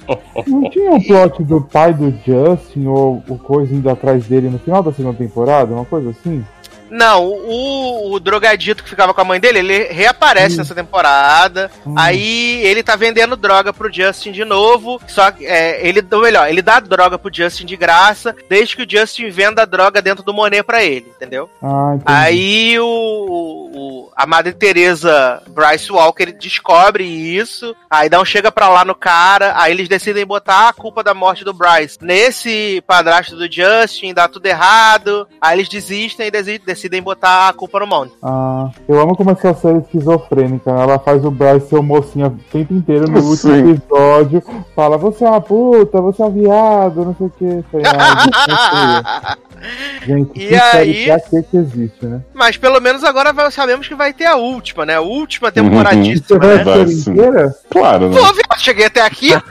[0.45, 4.59] não tinha um plot do pai do Justin ou o coisa indo atrás dele no
[4.59, 5.73] final da segunda temporada?
[5.73, 6.45] Uma coisa assim?
[6.91, 10.57] Não, o, o drogadito que ficava com a mãe dele, ele reaparece Hum.
[10.59, 11.71] nessa temporada.
[11.85, 11.95] Hum.
[11.97, 15.01] Aí ele tá vendendo droga pro Justin de novo.
[15.07, 18.83] Só que, é, ele, ou melhor, ele dá droga pro Justin de graça, desde que
[18.83, 21.49] o Justin venda a droga dentro do Monet pra ele, entendeu?
[21.63, 21.97] Ah.
[22.05, 28.51] Aí o, o- a Madre Teresa Bryce Walker ele descobre isso, aí dá um chega
[28.51, 32.83] pra lá no cara, aí eles decidem botar a culpa da morte do Bryce nesse
[32.85, 37.79] padrasto do Justin, dá tudo errado, aí eles desistem e desi- decidem botar a culpa
[37.79, 38.13] no Monte.
[38.23, 40.71] Ah, eu amo como essa série é esquizofrênica.
[40.71, 43.71] Ela faz o Bryce ser o mocinho o tempo inteiro no último Sim.
[43.73, 44.41] episódio.
[44.75, 47.63] Fala, você é uma puta, você é um viado, não sei o que.
[50.07, 52.21] Gente, E aí- que que existe, né?
[52.33, 54.95] Mas pelo menos agora vai- sabemos que vai ter a última, né?
[54.95, 56.63] A última Você temporadíssima, vai né?
[56.63, 57.55] Vai inteira?
[57.69, 58.17] Claro, né?
[58.19, 59.41] Pô, cheguei até aqui, eu...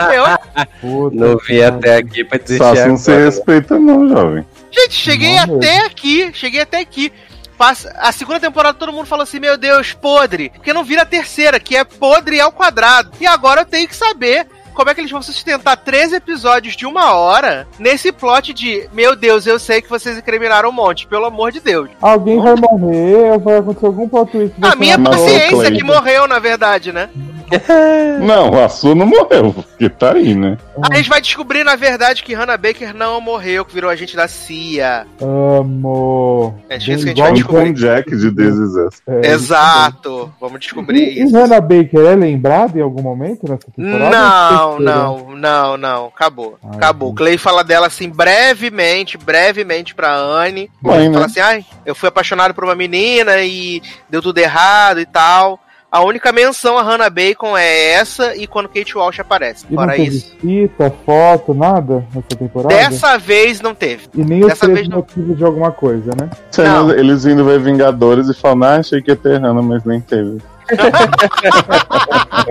[0.81, 4.45] Puta Não vi até aqui pra desistir Só não se respeita, não, jovem.
[4.71, 7.13] Gente, cheguei Não, até aqui, cheguei até aqui.
[7.59, 10.49] Passa- A segunda temporada todo mundo falou assim, meu Deus, podre.
[10.51, 13.11] Porque não vira a terceira, que é podre ao quadrado.
[13.21, 16.87] E agora eu tenho que saber como é que eles vão sustentar 13 episódios de
[16.87, 21.27] uma hora nesse plot de, meu Deus, eu sei que vocês incriminaram um monte, pelo
[21.27, 21.91] amor de Deus.
[22.01, 24.55] Alguém vai morrer, vai acontecer algum plot twist.
[24.63, 27.11] A minha paciência que morreu, na verdade, né?
[28.21, 30.57] Não, a sua não morreu, porque tá aí, né?
[30.91, 34.29] A gente vai descobrir, na verdade, que Hannah Baker não morreu, que virou agente da
[34.29, 35.07] CIA.
[35.21, 36.55] Amo.
[36.69, 37.73] É disso que a gente vai descobrir.
[37.73, 39.03] Jack de This Is Us.
[39.07, 40.33] É, Exato.
[40.41, 41.35] Vamos descobrir E, e isso.
[41.35, 44.11] Hannah Baker é lembrada em algum momento nessa temporada?
[44.11, 46.07] Não, não, não, não.
[46.07, 46.59] Acabou.
[46.63, 47.09] Ai, Acabou.
[47.11, 47.19] gente.
[47.19, 50.71] Clay fala dela assim brevemente, brevemente pra Anne.
[50.83, 51.13] Né?
[51.13, 55.61] Fala assim: ai, eu fui apaixonado por uma menina e deu tudo errado e tal.
[55.93, 59.67] A única menção a Hannah Bacon é essa e quando Kate Walsh aparece.
[59.69, 60.37] E não Fora teve isso.
[60.41, 62.75] fita, foto, nada nessa temporada?
[62.75, 64.09] Dessa vez não teve.
[64.15, 64.99] E nem os dessa três vez não.
[64.99, 66.31] motivos de alguma coisa, né?
[66.59, 66.93] Não.
[66.93, 70.39] Eles indo ver Vingadores e falando, ah, achei que ia ter Hannah, mas nem teve.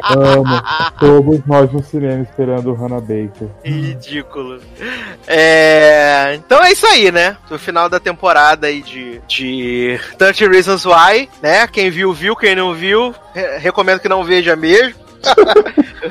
[0.10, 0.62] Amo.
[1.00, 3.48] Todos nós no cinema esperando Hannah Baker.
[3.64, 4.60] Ridículo.
[5.28, 7.38] É, Então é isso aí, né?
[7.50, 11.68] No final da temporada aí de, de 30 Reasons Why, né?
[11.68, 12.36] Quem viu, viu.
[12.36, 15.09] Quem não viu, re- recomendo que não veja mesmo.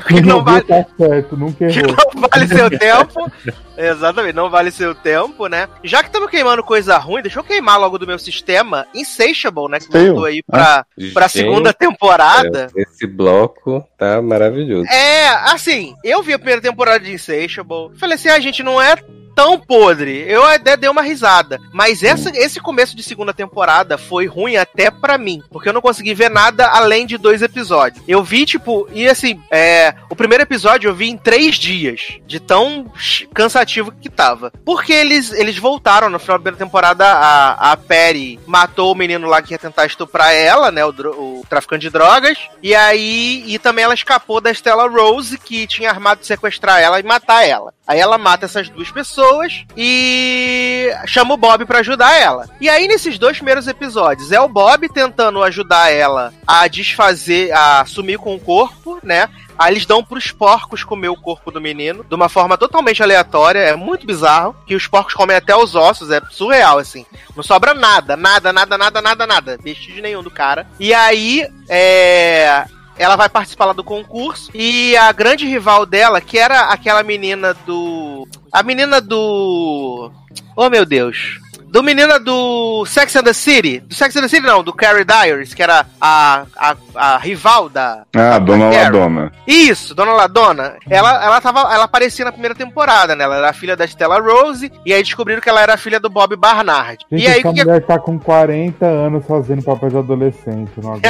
[0.07, 1.95] Que não vale, tá certo, nunca que errou.
[2.15, 3.31] não vale seu tempo.
[3.77, 5.67] Exatamente, não vale seu tempo, né?
[5.83, 9.79] Já que estamos queimando coisa ruim, deixa eu queimar logo do meu sistema Insatiable, né?
[9.79, 10.05] Que Seu?
[10.07, 12.67] voltou aí pra, pra Gente, segunda temporada.
[12.75, 14.87] é, Esse bloco tá maravilhoso.
[14.89, 17.97] É, assim, eu vi a primeira temporada de Insatiable.
[17.97, 18.95] Falei assim, a gente não é
[19.39, 20.25] tão podre.
[20.27, 21.61] Eu até dei uma risada.
[21.71, 25.41] Mas essa, esse começo de segunda temporada foi ruim até pra mim.
[25.49, 28.03] Porque eu não consegui ver nada além de dois episódios.
[28.05, 32.19] Eu vi, tipo, e assim, é, o primeiro episódio eu vi em três dias.
[32.27, 32.91] De tão
[33.33, 34.51] cansativo que tava.
[34.65, 37.05] Porque eles, eles voltaram no final da primeira temporada.
[37.05, 40.83] A, a Perry matou o menino lá que ia tentar estuprar ela, né?
[40.83, 42.37] O, o traficante de drogas.
[42.61, 43.41] E aí.
[43.47, 47.47] E também ela escapou da Stella Rose, que tinha armado de sequestrar ela e matar
[47.47, 47.73] ela.
[47.87, 49.28] Aí ela mata essas duas pessoas
[49.75, 52.49] e chama o Bob pra ajudar ela.
[52.59, 57.85] E aí, nesses dois primeiros episódios, é o Bob tentando ajudar ela a desfazer, a
[57.85, 59.29] sumir com o corpo, né?
[59.57, 63.59] Aí eles dão pros porcos comer o corpo do menino, de uma forma totalmente aleatória,
[63.59, 67.05] é muito bizarro, que os porcos comem até os ossos, é surreal, assim.
[67.35, 69.57] Não sobra nada, nada, nada, nada, nada, nada.
[69.61, 70.65] Vestígio nenhum do cara.
[70.79, 72.63] E aí, é
[72.99, 77.53] ela vai participar lá do concurso e a grande rival dela, que era aquela menina
[77.65, 78.27] do.
[78.51, 80.11] A menina do.
[80.53, 81.39] Oh meu Deus.
[81.69, 83.79] Do menina do Sex and the City.
[83.79, 87.69] Do Sex and the City, não, do Carrie Diaries, que era a, a, a rival
[87.69, 88.05] da.
[88.15, 88.85] Ah, da Dona Carrie.
[88.85, 89.31] Ladona.
[89.45, 90.77] Isso, Dona Ladona.
[90.89, 93.23] Ela, ela, tava, ela aparecia na primeira temporada, né?
[93.23, 96.35] Ela era filha da Stella Rose, e aí descobriram que ela era filha do Bob
[96.35, 97.05] Barnard.
[97.11, 100.71] Gente, e aí, essa que, mulher tá com 40 anos fazendo papel de adolescente.
[100.77, 101.05] Não aguento.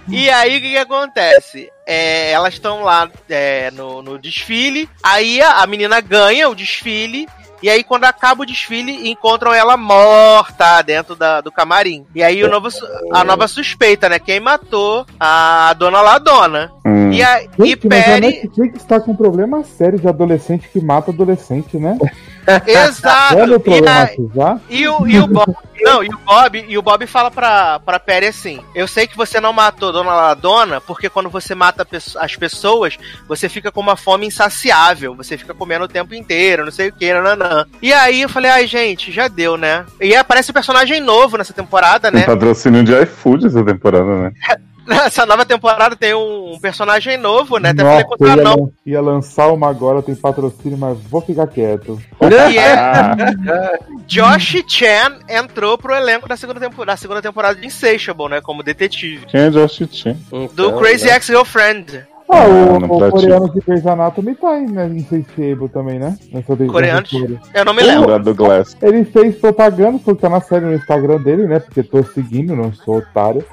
[0.09, 1.71] E aí o que, que acontece?
[1.87, 7.27] É, elas estão lá é, no, no desfile, aí a, a menina ganha o desfile.
[7.61, 12.07] E aí, quando acaba o desfile, encontram ela morta dentro da- do camarim.
[12.15, 12.69] E aí, o novo,
[13.13, 14.21] a nova suspeita, né?
[14.21, 16.71] Quem matou a dona Ladona.
[16.87, 16.98] Hum.
[17.13, 18.21] E, a, e Gente, mas a Perry.
[18.21, 21.97] Netflix tá com um problema sério de adolescente que mata adolescente, né?
[22.67, 23.37] Exato.
[23.37, 25.55] Vamos E, a- e o, e o Bob.
[25.81, 29.17] Não, e o Bob, e o Bob fala pra, pra Perry assim: Eu sei que
[29.17, 31.87] você não matou Dona Ladona, porque quando você mata
[32.19, 35.15] as pessoas, você fica com uma fome insaciável.
[35.15, 37.65] Você fica comendo o tempo inteiro, não sei o que, nananã.
[37.81, 39.85] E aí eu falei, ai, gente, já deu, né?
[40.01, 42.27] E aparece um personagem novo nessa temporada, Tem né?
[42.27, 44.33] patrocínio de iFood essa temporada, né?
[44.89, 47.71] Nessa nova temporada tem um, personagem novo, né?
[47.71, 48.73] Até falei Nossa, o ia, não.
[48.87, 52.01] ia lançar uma agora, tem patrocínio, mas vou ficar quieto.
[52.19, 58.41] É Josh Chan entrou pro elenco da segunda, tempo, da segunda temporada de Insatiable, né?
[58.41, 59.27] Como detetive.
[59.27, 60.17] quem é Josh Chan?
[60.31, 61.17] Do Então, Crazy né?
[61.17, 62.07] Ex-Girlfriend.
[62.31, 64.87] Ah, o, não o coreano de Grey's Anatomy tá aí, né?
[64.87, 66.17] Insatiable também, né?
[66.33, 67.07] Nessa Coreano?
[67.55, 68.19] Eu não me lembro.
[68.19, 68.77] Do Glass.
[68.83, 71.59] Ele fez propaganda, porque tá na série no Instagram dele, né?
[71.59, 73.45] Porque tô seguindo, não sou otário.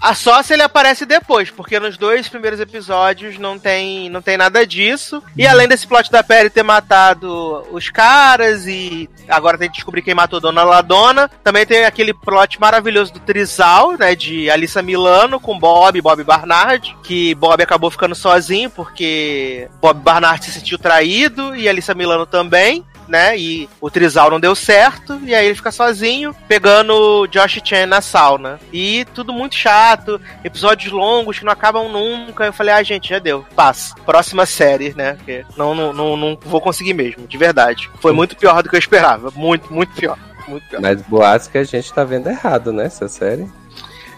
[0.00, 4.36] Ah, só se ele aparece depois, porque nos dois primeiros episódios não tem, não tem
[4.36, 5.22] nada disso.
[5.36, 10.02] E além desse plot da Perry ter matado os caras e agora tem que descobrir
[10.02, 15.38] quem matou Dona Ladona, também tem aquele plot maravilhoso do Trizal, né, de Alissa Milano
[15.38, 16.77] com Bob, Bob Barnard.
[17.02, 22.84] Que Bob acabou ficando sozinho porque Bob Barnard se sentiu traído e Alissa Milano também.
[23.06, 23.38] Né?
[23.38, 28.02] E o trisal não deu certo, e aí ele fica sozinho, pegando Josh Chan na
[28.02, 28.60] sauna.
[28.70, 32.44] E tudo muito chato, episódios longos que não acabam nunca.
[32.44, 33.46] Eu falei, ah, gente, já deu.
[33.56, 33.94] Passa.
[34.04, 35.14] Próxima série, né?
[35.14, 37.90] Porque não, não, não, não vou conseguir mesmo, de verdade.
[37.98, 39.32] Foi muito pior do que eu esperava.
[39.34, 40.18] Muito, muito pior.
[40.46, 40.82] Muito pior.
[40.82, 42.84] Mas boatos que a gente tá vendo errado, né?
[42.84, 43.48] Essa série.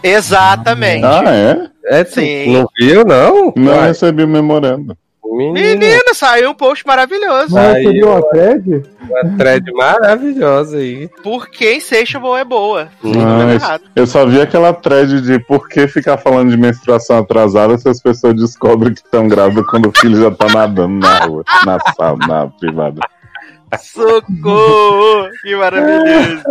[0.03, 1.05] Exatamente.
[1.05, 1.69] Ah, é?
[1.85, 2.53] É, Sim.
[2.53, 3.53] não viu, não?
[3.55, 4.95] Não Uai, recebi o memorando.
[5.23, 7.55] menina, Menina, saiu um post maravilhoso.
[7.55, 8.17] Não Aí, recebeu ó.
[8.17, 8.83] a thread?
[9.01, 11.09] uma thread maravilhosa aí.
[11.23, 12.89] Porque Insatiable é boa.
[13.03, 13.83] Não isso- errado.
[13.95, 18.01] Eu só vi aquela thread de por que ficar falando de menstruação atrasada se as
[18.01, 22.17] pessoas descobrem que estão grávidas quando o filho já tá nadando na rua, na sala,
[22.27, 23.01] na privada.
[23.79, 25.29] Socorro!
[25.41, 26.43] que maravilhoso!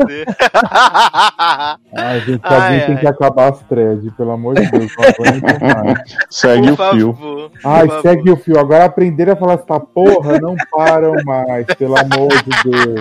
[1.94, 3.00] Ai, gente, Ai, alguém tem ai.
[3.00, 4.92] que acabar as threads, pelo amor de Deus.
[6.30, 7.12] Segue Por o fio.
[7.14, 8.58] favor, Ai, segue o fio.
[8.58, 13.00] Agora aprenderam a falar essa porra, não param mais, pelo amor de Deus.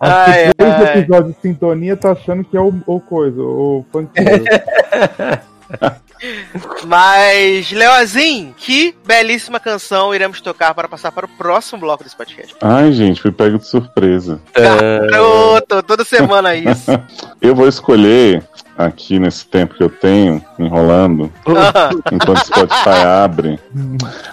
[0.00, 0.98] Acho Ai, que ai.
[0.98, 4.44] episódios de sintonia tá achando que é o, o coisa, o funkeiro.
[6.84, 12.54] Mas, Leozinho, que belíssima canção iremos tocar para passar para o próximo bloco desse podcast.
[12.60, 14.40] Ai, gente, fui pego de surpresa.
[14.54, 16.90] Garoto, toda semana isso.
[17.40, 18.42] Eu vou escolher
[18.86, 21.32] aqui nesse tempo que eu tenho, enrolando,
[22.12, 23.58] enquanto o Spotify abre.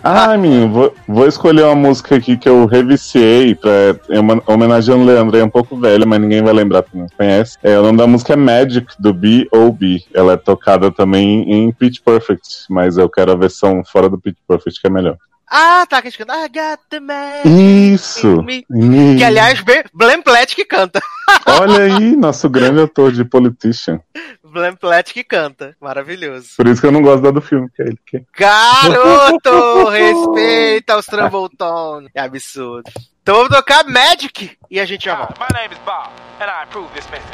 [0.04, 3.72] Ai, menino, vou, vou escolher uma música aqui que eu reviciei pra
[4.10, 7.08] é uma, homenageando o Leandro, é um pouco velha, mas ninguém vai lembrar porque não
[7.18, 7.58] conhece.
[7.62, 10.04] É, o nome da música é Magic, do B.O.B.
[10.14, 14.38] Ela é tocada também em Pitch Perfect, mas eu quero a versão fora do Pitch
[14.48, 15.18] Perfect, que é melhor.
[15.50, 16.08] ah, tá, que.
[16.10, 16.12] I
[16.50, 17.42] got the man.
[17.46, 18.42] Isso!
[18.44, 21.00] Me- Me- Que, aliás, Be- Blam Plat que canta.
[21.46, 24.00] Olha aí, nosso grande ator de Politician.
[24.58, 25.76] Blam Plat que canta.
[25.80, 26.50] Maravilhoso.
[26.58, 30.98] Por isso que eu não gosto da do filme, que é ele que Garoto, respeita
[30.98, 32.08] os Trambleton.
[32.16, 32.92] É absurdo.
[33.22, 35.36] Então vamos tocar Magic e a gente já volta.
[35.40, 37.28] My name is Bob, and I approve this message.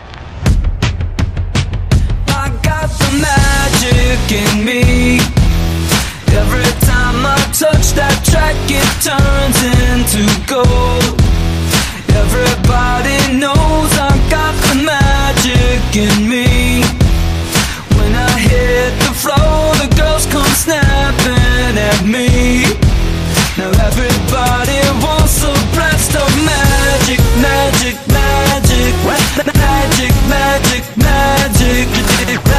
[2.29, 5.19] I got the magic in me.
[6.35, 11.21] Every time I touch that track, it turns into gold.
[12.09, 17.02] Everybody knows I got the magic in me.
[19.23, 19.29] The
[19.79, 22.63] the girls come snapping at me.
[23.57, 32.52] Now everybody wants a blast of magic, magic, magic, magic, magic, magic, magic,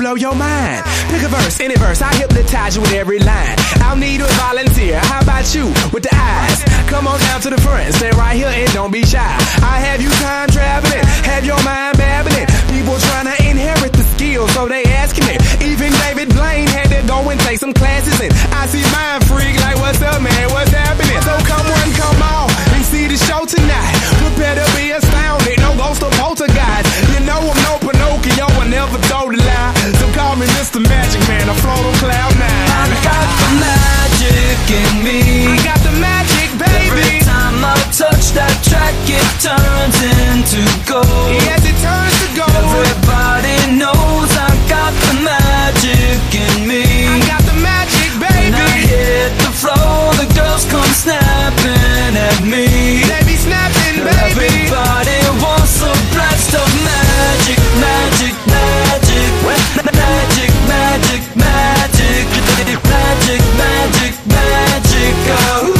[0.00, 0.82] blow your mind.
[1.12, 3.56] Pick a verse, any verse, I hypnotize you with every line.
[3.84, 4.98] I'll need a volunteer.
[4.98, 6.64] How about you with the eyes?
[6.88, 9.20] Come on down to the front, stay right here and don't be shy.
[9.60, 12.46] I have you time traveling, have your mind babbling.
[12.72, 15.40] People trying to inherit the skills, so they asking it.
[15.60, 19.52] Even David Blaine had to go and take some classes and I see mind freak
[19.60, 20.48] like, what's up, man?
[20.56, 21.20] What's happening?
[21.20, 23.92] So come on, come on and see the show tonight.
[24.16, 26.88] Prepare to be astounded, no ghost or poltergeist.
[27.12, 29.72] You know I'm no Pinocchio, I never told a lie.
[30.00, 30.80] So call me Mr.
[30.80, 32.68] Magic Man, I float on cloud nine.
[32.80, 35.20] I got the magic in me.
[35.52, 36.96] I got the magic, baby.
[36.96, 41.28] Every time I touch that track, it turns into gold.
[41.44, 42.50] Yes, it turns gold.
[42.50, 46.84] Everybody knows I got the magic in me.
[47.08, 48.50] I got the magic, baby.
[48.50, 53.04] When I hit the floor, the girls come snapping at me.
[53.06, 54.68] They be snapping, baby.
[54.70, 65.14] Everybody wants a blast of magic, magic, magic, magic, magic, magic, magic, magic, magic.
[65.30, 65.70] Oh,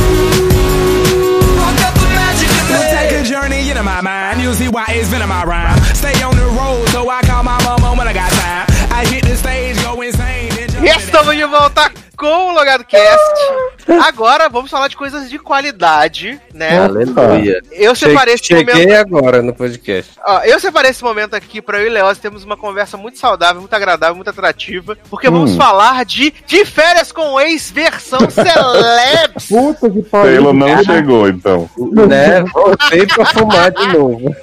[1.58, 4.40] I got the magic in We'll take a journey into my mind.
[4.40, 5.79] You'll see why it's been in my rhyme.
[11.20, 13.34] Estamos de volta com o Logado Cast.
[14.06, 16.78] Agora vamos falar de coisas de qualidade, né?
[16.78, 17.60] Aleluia.
[17.72, 18.94] Eu separei esse Cheguei momento.
[18.98, 20.12] agora no podcast.
[20.26, 23.60] Ó, eu separei esse momento aqui pra eu e Leoz termos uma conversa muito saudável,
[23.60, 29.46] muito agradável, muito atrativa, porque vamos falar de De Férias com o Ex versão Celebs.
[29.46, 30.30] Puta que pariu.
[30.32, 31.68] Taylor não chegou, então.
[32.08, 32.42] né?
[32.44, 34.34] Voltei pra fumar de novo.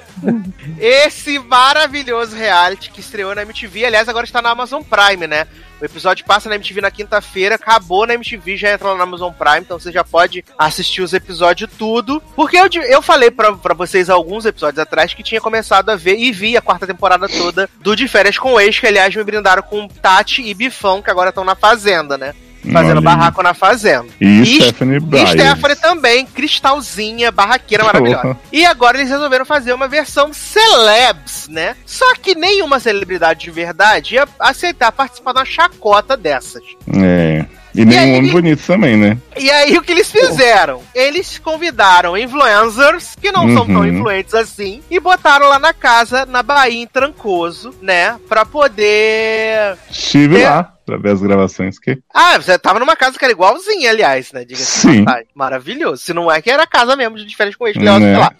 [0.78, 5.46] Esse maravilhoso reality que estreou na MTV, aliás, agora está na Amazon Prime, né?
[5.80, 9.32] O episódio passa na MTV na quinta-feira, acabou na MTV, já entra lá na Amazon
[9.32, 12.20] Prime, então você já pode assistir os episódios tudo.
[12.34, 16.32] Porque eu, eu falei pra vocês alguns episódios atrás que tinha começado a ver e
[16.32, 19.62] vi a quarta temporada toda do De Férias com o Ex, que aliás me brindaram
[19.62, 22.34] com Tati e Bifão, que agora estão na Fazenda, né?
[22.72, 24.06] Fazendo barraco na fazenda.
[24.20, 25.28] E, E- Stephanie E Bryant.
[25.28, 28.36] Stephanie também, cristalzinha, barraqueira maravilhosa.
[28.52, 31.76] E agora eles resolveram fazer uma versão celebs, né?
[31.86, 36.62] Só que nenhuma celebridade de verdade ia aceitar participar de uma chacota dessas.
[36.94, 37.44] É.
[37.74, 39.16] E nenhum aí- homem bonito também, né?
[39.36, 40.82] E aí o que eles fizeram?
[40.94, 43.86] Eles convidaram influencers, que não são tão Uhum.
[43.86, 48.16] influentes assim, e botaram lá na casa, na Bahia, em Trancoso, né?
[48.28, 49.76] Pra poder.
[49.90, 50.48] Estive É.
[50.50, 51.98] lá pra ver as gravações que.
[52.12, 54.44] Ah, você tava numa casa que era igualzinha, aliás, né?
[54.44, 55.04] Diga-se de Sim.
[55.34, 56.02] Maravilhoso.
[56.02, 58.14] Se não é que era casa mesmo, de diferente com legal, Né?
[58.14, 58.32] sei lá.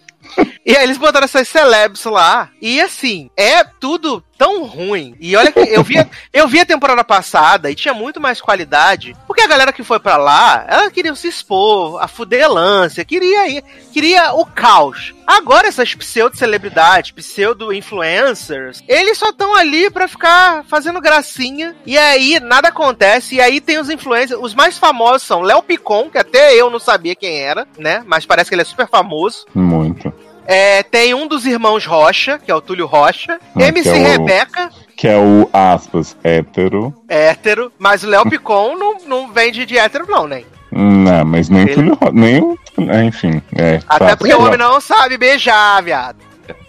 [0.67, 2.51] E aí eles botaram essas celebs lá.
[2.61, 5.17] E assim, é tudo tão ruim.
[5.21, 5.97] E olha que eu vi,
[6.33, 9.17] eu vi a temporada passada e tinha muito mais qualidade.
[9.27, 13.65] Porque a galera que foi pra lá, ela queria se expor, a fudelância, queria ir,
[13.93, 15.13] queria o caos.
[15.27, 21.77] Agora essas pseudo-celebridades, pseudo-influencers, eles só estão ali pra ficar fazendo gracinha.
[21.85, 23.35] E aí nada acontece.
[23.35, 24.41] E aí tem os influencers.
[24.41, 28.03] Os mais famosos são Léo Picon, que até eu não sabia quem era, né?
[28.07, 29.45] Mas parece que ele é super famoso.
[29.55, 30.13] Muito.
[30.51, 33.39] É, tem um dos irmãos Rocha, que é o Túlio Rocha.
[33.55, 36.95] Ah, MC é o- Rebeca, Que é o aspas hétero.
[37.07, 37.71] hétero.
[37.79, 40.45] Mas o Léo Picon não, não vende de hétero, não, né?
[40.73, 42.59] Não, mas nem Ele- Túlio Ro- nem o.
[43.07, 43.81] Enfim, é.
[43.87, 46.17] Até tá, porque o homem não sabe beijar, viado.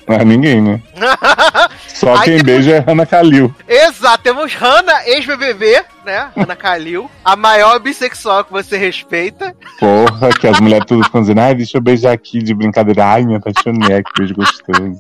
[0.09, 0.81] Ah, ninguém, né?
[1.87, 3.53] Só Aí quem temos- beija é Ana Kalil.
[3.67, 6.31] Exato, temos Hannah, ex-BBB, né?
[6.35, 9.55] Hannah Kalil, a maior bissexual que você respeita.
[9.79, 13.05] Porra, que as mulheres tudo ficam dizendo, ai, deixa eu beijar aqui de brincadeira.
[13.05, 14.97] Ai, me apaixonei, que beijo gostoso.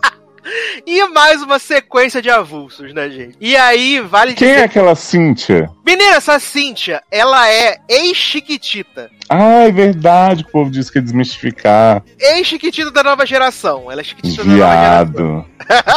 [0.85, 3.35] E mais uma sequência de avulsos, né, gente?
[3.39, 4.63] E aí, vale Quem é dizer...
[4.65, 5.69] aquela Cíntia?
[5.85, 9.09] Menina, essa Cíntia, ela é ex-chiquitita.
[9.29, 12.01] Ah, é verdade, que o povo disse que ia desmistificar.
[12.19, 13.91] Ex-chiquitita da nova geração.
[13.91, 15.05] Ela é chiquitita da nova geração.
[15.15, 15.45] Viado.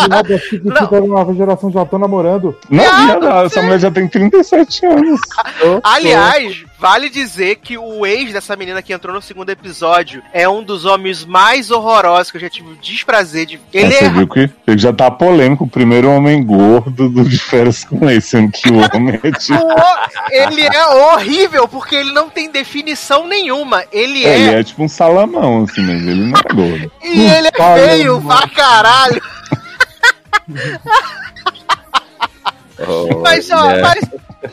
[0.02, 2.54] Que nada chiquitita da nova geração já estão namorando.
[2.68, 5.20] Não, Viado, viado, essa mulher já tem 37 anos.
[5.82, 10.62] Aliás, vale dizer que o ex dessa menina que entrou no segundo episódio é um
[10.62, 13.60] dos homens mais horrorosos que eu já tive o desprazer de.
[13.72, 14.08] Ele Você é.
[14.10, 18.20] viu que ele já tá polêmico, o primeiro homem gordo do de férias com ele,
[18.20, 19.54] sendo que o homem é tipo.
[19.58, 23.84] o- Ele é horrível, porque ele não tem definição nenhuma.
[23.92, 24.38] Ele é.
[24.40, 26.92] Ele é tipo um salamão, assim, mas ele não é gordo.
[27.02, 29.20] E ele é feio pra caralho.
[33.22, 33.82] Mas, ó, Olha.
[33.82, 34.00] mas.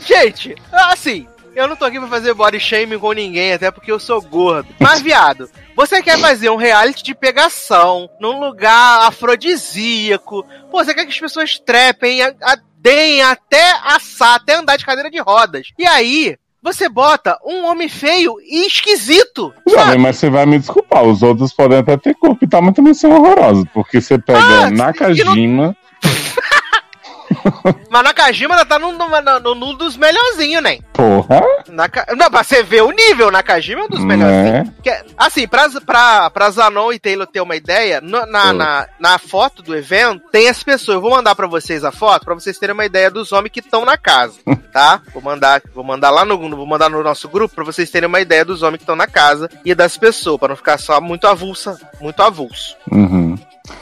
[0.06, 1.28] Gente, assim.
[1.56, 4.68] Eu não tô aqui pra fazer body shaming com ninguém, até porque eu sou gordo.
[4.80, 10.44] Mas, viado, você quer fazer um reality de pegação, num lugar afrodisíaco.
[10.72, 14.86] Pô, você quer que as pessoas trepem, a- a- deem até assar, até andar de
[14.86, 15.68] cadeira de rodas.
[15.78, 19.54] E aí, você bota um homem feio e esquisito.
[19.68, 22.74] Jovem, mas você vai me desculpar, os outros podem até ter corpo e tal, mas
[22.76, 25.76] também são horrorosos, porque você pega Ah, Nakajima,
[27.90, 30.80] Mas Nakajima ainda tá no, no, no dos melhorzinhos, né?
[30.94, 32.06] porra, Naka...
[32.18, 34.68] Não, pra você ver o nível, Nakajima é um dos melhorzinhos.
[34.68, 34.74] né?
[34.84, 38.54] Que é- assim, pra, pra, pra Zanon e Taylor ter uma ideia, na, Hum.
[38.54, 40.96] na, na foto do evento, tem as pessoas.
[40.96, 43.60] Eu vou mandar pra vocês a foto, pra vocês terem uma ideia dos homens que
[43.60, 44.36] estão na casa,
[44.74, 45.02] tá?
[45.14, 48.20] Vou mandar, vou mandar lá no, vou mandar no nosso grupo pra vocês terem uma
[48.20, 51.28] ideia dos homens que estão na casa e das pessoas, pra não ficar só muito
[51.28, 52.76] avulsa, muito avulso.
[52.92, 53.36] Uhum.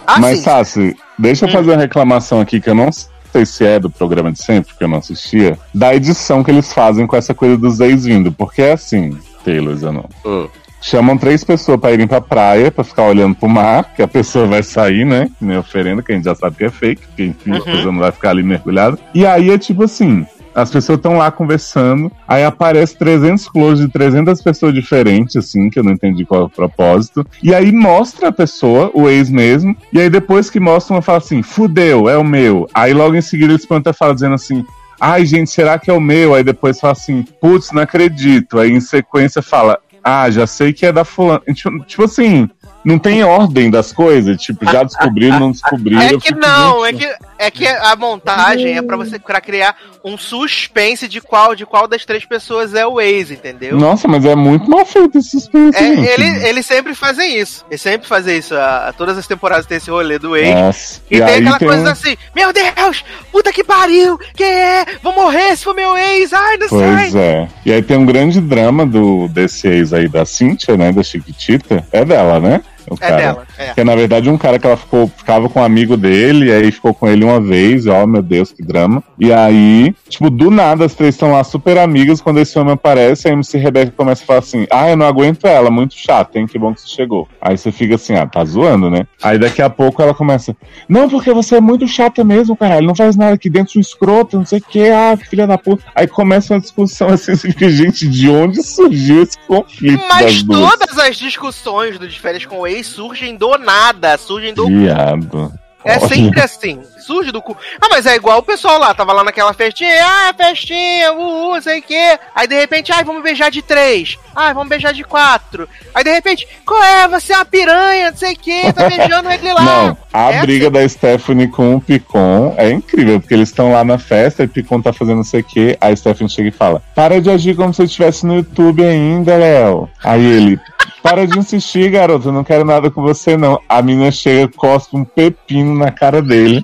[0.05, 1.53] Assim, Mas, Sassi, deixa eu Hum.
[1.53, 3.07] fazer uma reclamação aqui que eu não sei
[3.45, 7.05] se é do programa de sempre, porque eu não assistia, da edição que eles fazem
[7.07, 8.31] com essa coisa dos ex vindo.
[8.31, 10.03] Porque é assim, Taylor Zanon.
[10.25, 10.47] Hum.
[10.79, 14.45] Chamam três pessoas pra irem pra praia, pra ficar olhando pro mar, que a pessoa
[14.45, 15.27] vai sair, né?
[15.39, 17.61] Que nem oferenda, que a gente já sabe que é fake, que enfim, a Uhum.
[17.63, 18.97] pessoa não vai ficar ali mergulhada.
[19.13, 20.25] E aí é tipo assim.
[20.57, 25.77] As pessoas estão lá conversando, aí aparece 300 closes de 300 pessoas diferentes, assim, que
[25.77, 27.23] eu não entendi qual é o propósito.
[27.43, 31.19] E aí mostra a pessoa, o ex mesmo, e aí depois que mostra, uma fala
[31.19, 32.67] assim, fudeu, é o meu.
[32.73, 34.65] Aí logo em seguida eles plantam fala dizendo assim,
[34.99, 36.33] ai gente, será que é o meu?
[36.33, 38.57] Aí depois fala assim, putz, não acredito.
[38.57, 41.41] Aí em sequência fala, ah, já sei que é da fulana.
[41.53, 42.49] Tipo, tipo assim,
[42.87, 46.01] não tem ordem das coisas, tipo, já descobriram, não descobriram.
[46.01, 47.05] É que não, é que,
[47.37, 51.87] é que a montagem é pra você pra criar um suspense de qual, de qual
[51.87, 53.77] das três pessoas é o ex, entendeu?
[53.77, 55.77] Nossa, mas é muito mal feito esse suspense.
[55.77, 56.07] É, gente.
[56.07, 57.65] ele, eles sempre fazem isso.
[57.69, 58.55] Eles sempre fazem isso.
[58.55, 60.53] A, a- todas as temporadas tem esse rolê do ex.
[60.55, 61.01] Nossa.
[61.11, 64.85] E, tem aí aquela tem coisa assim, meu Deus, puta que pariu, quem é?
[65.03, 67.21] Vou morrer se for meu ex, ai, não Pois sei.
[67.21, 67.47] é.
[67.65, 70.91] E aí tem um grande drama do, desse ex aí da Cíntia, né?
[70.91, 71.85] Da Chiquitita.
[71.91, 72.61] É dela, né?
[72.89, 73.15] O É cara.
[73.17, 73.73] dela, é.
[73.73, 76.51] Que é, na verdade, um cara que ela ficou, ficava com um amigo dele, e
[76.51, 79.03] aí ficou com ele uma vez, ó, meu Deus, que drama.
[79.19, 83.27] E aí, tipo, do nada, as três estão lá super amigas, quando esse homem aparece,
[83.27, 86.47] a MC Rebeca começa a falar assim, ah, eu não aguento ela, muito chata, hein,
[86.47, 87.27] que bom que você chegou.
[87.41, 89.05] Aí você fica assim, ah, tá zoando, né?
[89.21, 90.55] Aí daqui a pouco ela começa,
[90.87, 94.37] não, porque você é muito chata mesmo, caralho, não faz nada aqui dentro, um escroto,
[94.37, 95.83] não sei o que, ah, que filha da puta.
[95.95, 100.43] Aí começa uma discussão assim, você fica, gente, de onde surgiu esse conflito Mas das
[100.43, 100.71] duas?
[100.71, 105.53] todas as discussões do de férias com o ex surgem do nada, surgem do Viado.
[105.87, 107.55] É sempre assim, surge do cu.
[107.79, 111.61] Ah, mas é igual o pessoal lá, tava lá naquela festinha, ah, festinha, uh, uh,
[111.61, 112.19] sei o quê.
[112.35, 114.17] Aí de repente, ai, vamos beijar de três.
[114.35, 115.67] Ai, vamos beijar de quatro.
[115.95, 117.07] Aí de repente, qual é?
[117.07, 119.63] Você é uma piranha, não sei o quê, tá beijando ele lá.
[119.87, 123.83] Não, a É briga da Stephanie com o Picon é incrível, porque eles estão lá
[123.83, 126.49] na festa e o Picon tá fazendo não sei o que, aí a Stephanie chega
[126.49, 129.89] e fala: Para de agir como se eu estivesse no YouTube ainda, Léo.
[130.03, 130.59] Aí ele.
[131.07, 133.61] Para de insistir, garoto, eu não quero nada com você, não.
[133.69, 136.61] A menina chega, cospe um pepino na cara dele.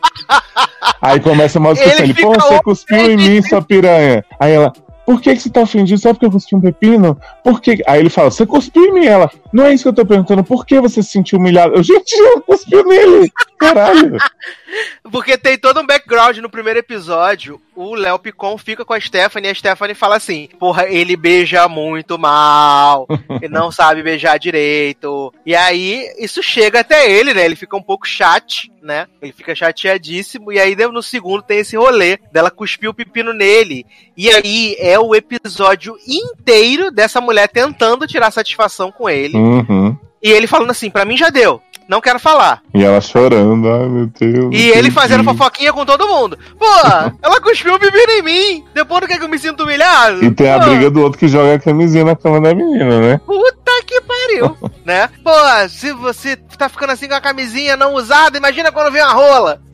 [1.02, 2.04] Aí começa uma discussão.
[2.04, 4.26] Ele Ele, pô, você cuspiu em mim, sua piranha.
[4.38, 4.74] Aí ela,
[5.06, 6.00] por que, que você tá ofendido?
[6.00, 7.18] Só porque eu cuspi um pepino?
[7.44, 7.82] Por que?
[7.88, 9.06] Aí ele fala, você cuspiu em mim?
[9.06, 11.76] Ela, não é isso que eu tô perguntando, por que você se sentiu humilhado?
[11.76, 13.32] Eu, gente, eu cuspiu nele!
[13.58, 14.18] Caralho!
[15.12, 17.62] Porque tem todo um background no primeiro episódio.
[17.76, 21.68] O Léo Picon fica com a Stephanie e a Stephanie fala assim: Porra, ele beija
[21.68, 23.08] muito mal,
[23.42, 25.34] ele não sabe beijar direito.
[25.46, 27.46] E aí, isso chega até ele, né?
[27.46, 29.08] Ele fica um pouco chat, né?
[29.22, 30.52] Ele fica chateadíssimo.
[30.52, 33.86] E aí, no segundo, tem esse rolê dela cuspir o pepino nele.
[34.16, 39.38] E aí é o episódio inteiro dessa mulher tentando tirar satisfação com ele.
[39.38, 39.98] Uhum.
[40.22, 42.62] E ele falando assim: Pra mim já deu, não quero falar.
[42.74, 44.50] E ela chorando, ai meu Deus.
[44.52, 46.38] E ele fazendo fofoquinha com todo mundo.
[46.58, 46.66] Pô,
[47.22, 48.64] ela cuspiu o bebê em mim.
[48.74, 50.24] Depois do que eu me sinto humilhado.
[50.24, 53.00] E tem a Pô, briga do outro que joga a camisinha na cama da menina,
[53.00, 53.22] né?
[53.26, 53.63] Puta
[54.04, 55.10] pariu, né?
[55.24, 55.32] Pô,
[55.70, 59.62] se você tá ficando assim com a camisinha não usada, imagina quando vem uma rola.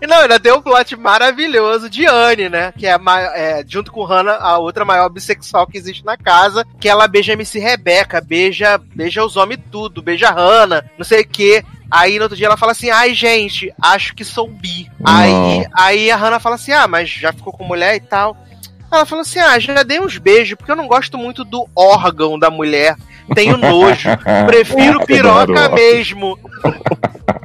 [0.00, 2.72] E não, ainda tem um plot maravilhoso de Anne, né?
[2.76, 2.96] Que é,
[3.34, 6.64] é, junto com Hannah, a outra maior bissexual que existe na casa.
[6.78, 11.28] Que ela beija MC Rebeca, beija, beija os homens tudo, beija Hannah, não sei o
[11.28, 11.64] quê.
[11.90, 14.90] Aí no outro dia ela fala assim: ai, gente, acho que sou bi.
[15.04, 18.36] Aí, aí a Hannah fala assim: ah, mas já ficou com mulher e tal.
[18.90, 22.38] Ela falou assim: ah, já dei uns beijos, porque eu não gosto muito do órgão
[22.38, 22.96] da mulher.
[23.34, 24.08] Tenho nojo.
[24.46, 26.38] Prefiro piroca mesmo.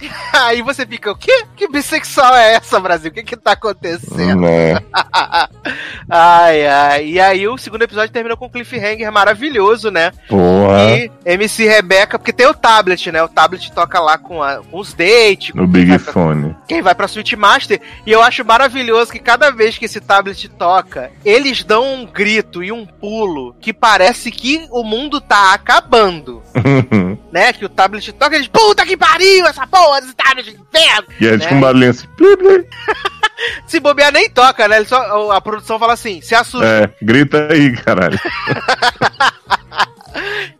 [0.32, 1.44] Aí você fica, o quê?
[1.56, 3.10] Que bissexual é essa, Brasil?
[3.10, 4.40] O que que tá acontecendo?
[4.42, 4.74] Né?
[6.08, 7.06] ai, ai.
[7.06, 10.12] E aí o segundo episódio terminou com um cliffhanger maravilhoso, né?
[10.28, 10.82] Porra.
[10.96, 13.22] E MC Rebeca, porque tem o tablet, né?
[13.22, 16.56] O tablet toca lá com, a- com os dates, No Big Fone.
[16.68, 17.80] quem vai pra Switch Master.
[18.06, 22.62] E eu acho maravilhoso que cada vez que esse tablet toca, eles dão um grito
[22.62, 26.42] e um pulo que parece que o mundo tá acabando.
[27.30, 27.52] Né?
[27.52, 31.08] Que o tablet toca e eles, puta que pariu, essa porra desse tablet de inferno.
[31.20, 31.38] e é Né?
[31.38, 32.06] tipo um barulhinho assim.
[33.66, 34.76] Se bobear, nem toca, né?
[34.76, 36.66] Ele só, a produção fala assim, se assusta.
[36.66, 38.20] É, grita aí, caralho.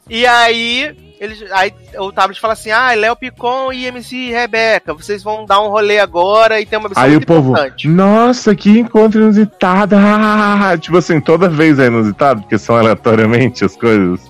[0.09, 5.23] E aí, eles, aí o tablet fala assim: ah, Léo Picon e MC Rebeca, vocês
[5.23, 7.87] vão dar um rolê agora e tem uma missão Aí o povo, importante.
[7.87, 9.95] nossa, que encontro inusitado.
[9.97, 14.21] ah!" Tipo assim, toda vez é inusitado, porque são aleatoriamente as coisas.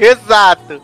[0.00, 0.82] Exato.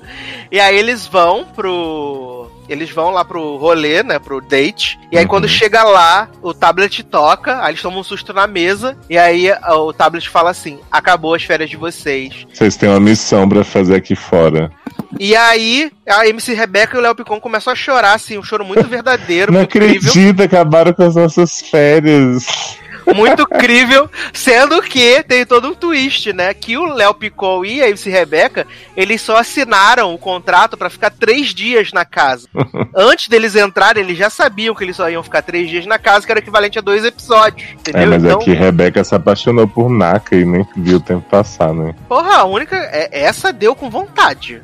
[0.50, 2.37] E aí eles vão pro.
[2.68, 4.18] Eles vão lá pro rolê, né?
[4.18, 4.98] Pro date.
[5.10, 5.28] E aí Uhum.
[5.28, 8.96] quando chega lá, o tablet toca, aí eles tomam um susto na mesa.
[9.08, 12.46] E aí a- o tablet fala assim: acabou as férias de vocês.
[12.52, 14.70] Vocês têm uma missão pra fazer aqui fora.
[15.18, 18.64] E aí a MC Rebeca e o Léo Picon começam a chorar, assim, um choro
[18.64, 20.10] muito verdadeiro, Não muito incrível.
[20.10, 22.46] acredito, acabaram com as nossas férias.
[23.14, 26.52] Muito crível, sendo que tem todo um twist, né?
[26.54, 31.10] Que o Léo Picol e a MC Rebeca, eles só assinaram o contrato pra ficar
[31.10, 32.48] três dias na casa.
[32.94, 36.26] Antes deles entrarem, eles já sabiam que eles só iam ficar três dias na casa,
[36.26, 38.08] que era equivalente a dois episódios, É, entendeu?
[38.10, 41.94] mas então, aqui Rebeca se apaixonou por Naka e nem viu o tempo passar, né?
[42.08, 42.76] porra, a única.
[42.76, 44.62] é- essa deu com vontade.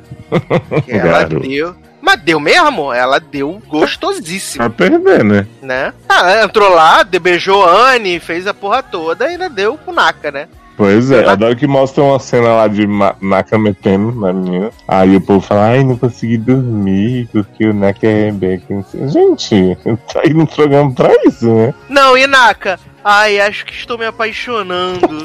[0.85, 1.75] Que ela deu.
[2.05, 2.93] Mas deu mesmo?
[2.93, 5.47] Ela deu gostosíssimo, Pra perder, né?
[5.59, 5.91] né?
[6.07, 9.91] Ah, ela entrou lá, beijou a Anne, fez a porra toda e ainda deu com
[9.91, 10.47] naca, né?
[10.77, 12.85] Pois é, adoro que mostra uma cena lá de
[13.21, 14.69] Naka metendo na menina.
[14.87, 18.85] Aí o povo fala, ai, não consegui dormir, porque o Naka é Rebeca.
[19.07, 19.77] Gente,
[20.13, 21.73] tá aí no programa pra isso, né?
[21.89, 22.77] Não, e Naka,
[23.07, 25.21] Ai, acho que estou me apaixonando.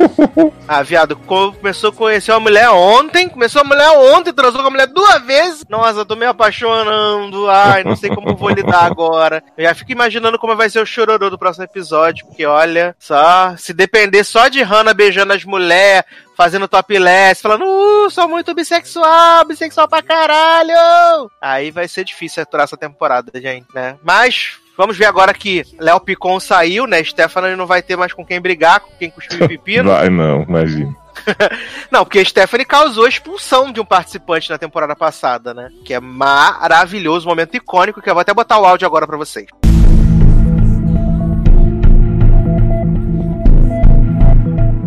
[0.66, 4.68] ah, viado, co- começou a conhecer uma mulher ontem, começou a mulher ontem, transou com
[4.68, 5.62] a mulher duas vezes.
[5.68, 7.50] Nossa, eu tô me apaixonando.
[7.50, 9.44] Ai, não sei como vou lidar agora.
[9.58, 13.54] Eu já fico imaginando como vai ser o chororô do próximo episódio, porque olha, só
[13.58, 16.04] se depender só de Hannah beijando as mulheres,
[16.34, 21.30] fazendo topless, falando, uh, sou muito bissexual, bissexual pra caralho.
[21.42, 23.98] Aí vai ser difícil aturar essa temporada, gente, né?
[24.02, 27.02] Mas vamos ver agora que Léo Picon saiu, né?
[27.02, 29.90] Stephanie não vai ter mais com quem brigar, com quem cuspir pepino.
[29.90, 30.96] Vai não, imagina.
[31.90, 35.68] Não, porque a Stephanie causou a expulsão de um participante na temporada passada, né?
[35.84, 39.16] Que é maravilhoso, um momento icônico, que eu vou até botar o áudio agora pra
[39.16, 39.48] vocês.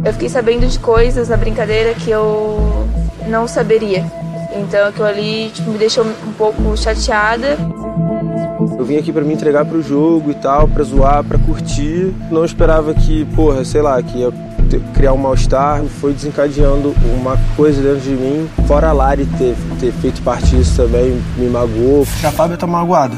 [0.05, 2.87] Eu fiquei sabendo de coisas na brincadeira que eu
[3.27, 4.05] não saberia.
[4.55, 7.57] Então aquilo ali tipo, me deixou um pouco chateada.
[8.82, 12.11] Eu vim aqui pra me entregar pro jogo e tal, pra zoar, pra curtir.
[12.32, 14.34] Não esperava que, porra, sei lá, que ia
[14.95, 15.84] criar um mal-estar.
[15.84, 18.49] Foi desencadeando uma coisa dentro de mim.
[18.65, 22.07] Fora a Lari ter, ter feito parte disso também, me magoou.
[22.23, 23.15] A Fábio tá magoada.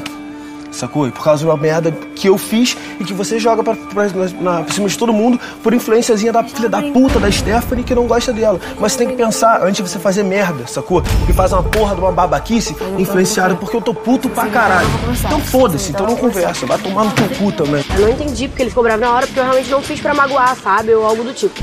[0.74, 1.08] Sacou?
[1.08, 4.08] E por causa de uma merda que eu fiz e que você joga pra, pra,
[4.42, 7.94] na, por cima de todo mundo por influenciazinha da filha da puta da Stephanie que
[7.94, 8.60] não gosta dela.
[8.80, 11.04] Mas você tem que pensar antes de você fazer merda, sacou?
[11.30, 14.90] E faz uma porra de uma babaquice influenciada porque eu tô puto pra caralho.
[15.26, 17.86] Então foda-se, então não conversa, vai tomar no teu cu também.
[17.96, 20.14] Eu não entendi porque ele ficou bravo na hora, porque eu realmente não fiz pra
[20.14, 21.54] magoar Fábio ou algo do tipo.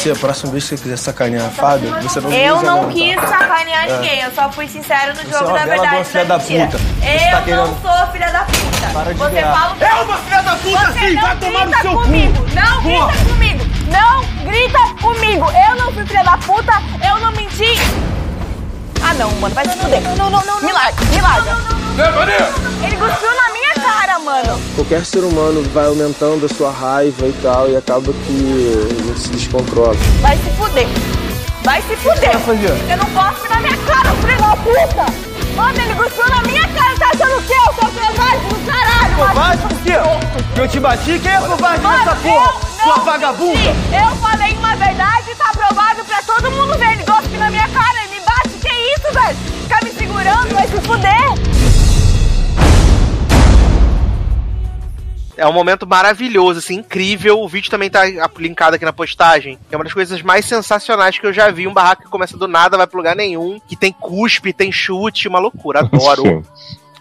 [0.00, 2.84] Você, a próxima vez que você quiser sacanear a Fábio, você não Eu usa não
[2.86, 2.90] tá?
[2.92, 3.92] quis sacanear É.
[3.96, 6.48] ninguém, eu só fui sincero no Você jogo é da verdade filha da puta.
[6.48, 6.70] Você Eu
[7.30, 8.88] tá não querendo- sou filha da puta.
[8.94, 9.52] Para de Você ganhar.
[9.54, 11.14] fala É uma filha da puta, Você sim!
[11.14, 12.02] não Vai tomar no grita seu cu!
[12.02, 12.46] comigo.
[12.54, 13.06] Não Porra.
[13.12, 13.64] grita comigo.
[13.90, 15.46] Não grita comigo.
[15.68, 16.72] Eu não fui filha da puta,
[17.06, 17.74] eu não menti.
[19.02, 20.00] Ah não, mano, vai se fuder.
[20.02, 21.56] Não, não, não, Me larga, me larga.
[22.82, 24.60] Ele cuspiu na minha cara, mano.
[24.74, 29.28] Qualquer ser humano vai aumentando a sua raiva e tal, e acaba que gente se
[29.30, 29.94] descontrola.
[30.20, 30.86] Vai se fuder.
[31.64, 32.30] Vai se fuder.
[32.90, 35.30] Eu não gosto na minha cara, filho da puta.
[35.56, 37.54] Mano, ele cuspiu na minha cara, tá achando o quê?
[37.54, 39.16] Eu sou covarde do caralho.
[39.16, 39.92] Covarde por quê?
[40.54, 41.18] Que eu te bati?
[41.18, 42.46] Quem é covarde Mano, nessa porra?
[42.54, 43.74] eu Sua não vagabunda!
[43.92, 46.92] Eu falei uma verdade, tá provado pra todo mundo ver.
[46.92, 48.04] Ele cospe na minha cara,
[49.10, 49.36] isso, velho?
[49.62, 51.50] Ficar me segurando, vai se fuder.
[55.36, 57.40] É um momento maravilhoso, assim, incrível.
[57.40, 58.02] O vídeo também tá
[58.36, 59.58] linkado aqui na postagem.
[59.70, 61.66] É uma das coisas mais sensacionais que eu já vi.
[61.66, 63.58] Um barraco que começa do nada, vai pro lugar nenhum.
[63.66, 65.80] Que tem cuspe, tem chute, uma loucura.
[65.80, 66.44] Adoro.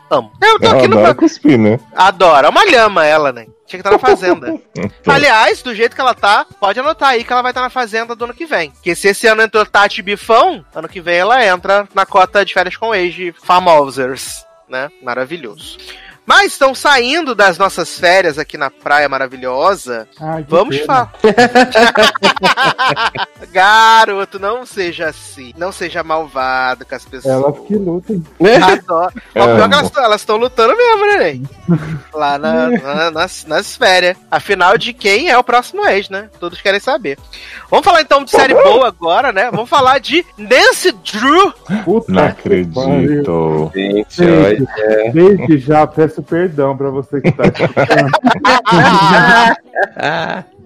[0.09, 0.31] Amo.
[0.41, 0.97] Eu tô Ela aqui no.
[0.97, 1.79] adora cuspir, né?
[1.95, 2.47] Adoro.
[2.47, 3.45] É uma lhama ela, né?
[3.67, 4.59] Tinha que estar na fazenda.
[5.07, 8.15] Aliás, do jeito que ela tá, pode anotar aí que ela vai estar na fazenda
[8.15, 8.73] do ano que vem.
[8.81, 12.53] Que se esse ano entrou Tati Bifão, ano que vem ela entra na cota de
[12.53, 14.89] férias com de Famosers, né?
[15.03, 15.77] Maravilhoso.
[16.29, 20.07] Mas estão saindo das nossas férias aqui na praia maravilhosa.
[20.21, 21.11] Ai, que Vamos falar.
[23.51, 25.51] Garoto, não seja assim.
[25.57, 27.33] Não seja malvado com as pessoas.
[27.33, 28.23] Elas que lutem.
[28.61, 29.11] Adoro.
[29.35, 31.39] Ó, É, pior que elas tão- elas estão lutando mesmo, né,
[32.13, 34.15] Lá na- na- nas, nas férias.
[34.29, 36.29] Afinal, de quem é o próximo ex, né?
[36.39, 37.17] Todos querem saber.
[37.71, 39.49] Vamos falar então de série boa agora, né?
[39.51, 41.51] Vamos falar de Nancy Drew.
[41.83, 43.71] Puta Não acredito.
[43.73, 45.11] Gente, Gente, olha.
[45.11, 48.11] desde já peço perdão pra você que tá escutando.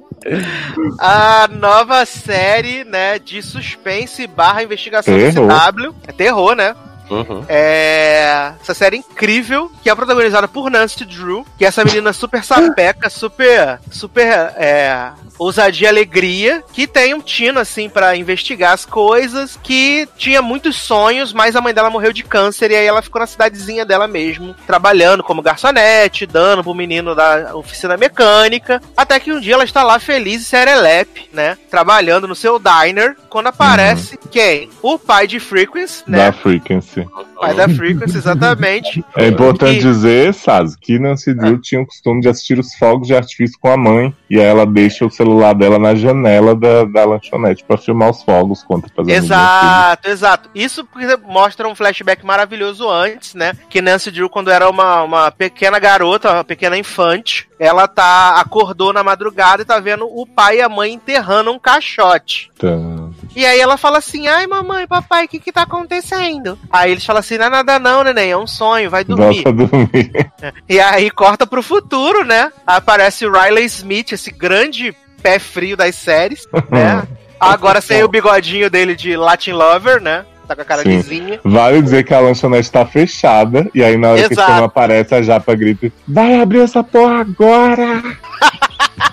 [0.99, 5.47] A nova série, né, de suspense barra investigação Terror.
[5.47, 5.95] do CW.
[6.07, 6.73] É terror, né?
[7.09, 7.43] Uhum.
[7.47, 8.53] É.
[8.61, 13.09] Essa série incrível, que é protagonizada por Nancy Drew, que é essa menina super sapeca,
[13.09, 13.79] super.
[13.91, 14.53] super.
[14.55, 15.11] É.
[15.37, 20.77] Ousadia e alegria, que tem um tino, assim, pra investigar as coisas, que tinha muitos
[20.77, 24.07] sonhos, mas a mãe dela morreu de câncer e aí ela ficou na cidadezinha dela
[24.07, 29.63] mesmo, trabalhando como garçonete, dando pro menino da oficina mecânica, até que um dia ela
[29.63, 31.57] está lá feliz e serelepe, né?
[31.69, 34.69] Trabalhando no seu diner, quando aparece quem?
[34.81, 36.27] O pai de Frequency, né?
[36.27, 36.92] Da Frequency.
[37.39, 39.03] Pai da Frequency, exatamente.
[39.15, 43.07] É importante E- dizer, Saz, que Nancy Drew tinha o costume de assistir os fogos
[43.07, 44.13] de artifício com a mãe.
[44.29, 48.23] E aí ela deixa o celular dela na janela da, da lanchonete pra filmar os
[48.23, 50.49] fogos contra as Exato, exato.
[50.55, 50.87] Isso
[51.25, 53.53] mostra um flashback maravilhoso antes, né?
[53.69, 58.91] Que Nancy Drew, quando era uma, uma pequena garota, uma pequena infante, ela tá acordou
[58.91, 62.51] na madrugada e tá vendo o pai e a mãe enterrando um caixote.
[62.57, 63.02] filhos.
[63.35, 66.57] E aí ela fala assim: ai, mamãe, papai, o que que tá acontecendo?
[66.71, 69.43] Aí eles falam assim: não é nada não, neném, é um sonho, vai dormir.
[69.43, 70.31] dormir.
[70.67, 72.51] E aí corta pro futuro, né?
[72.65, 77.03] Aparece o Riley Smith, esse grande pé frio das séries, né?
[77.39, 80.25] Agora sem o bigodinho dele de Latin Lover, né?
[80.47, 80.89] Tá com a cara Sim.
[80.89, 81.39] lisinha.
[81.43, 84.63] Vale dizer que a lanchonete tá fechada, e aí na hora que o Exato.
[84.63, 88.03] Aparece, a japa grita: Vai abrir essa porra agora!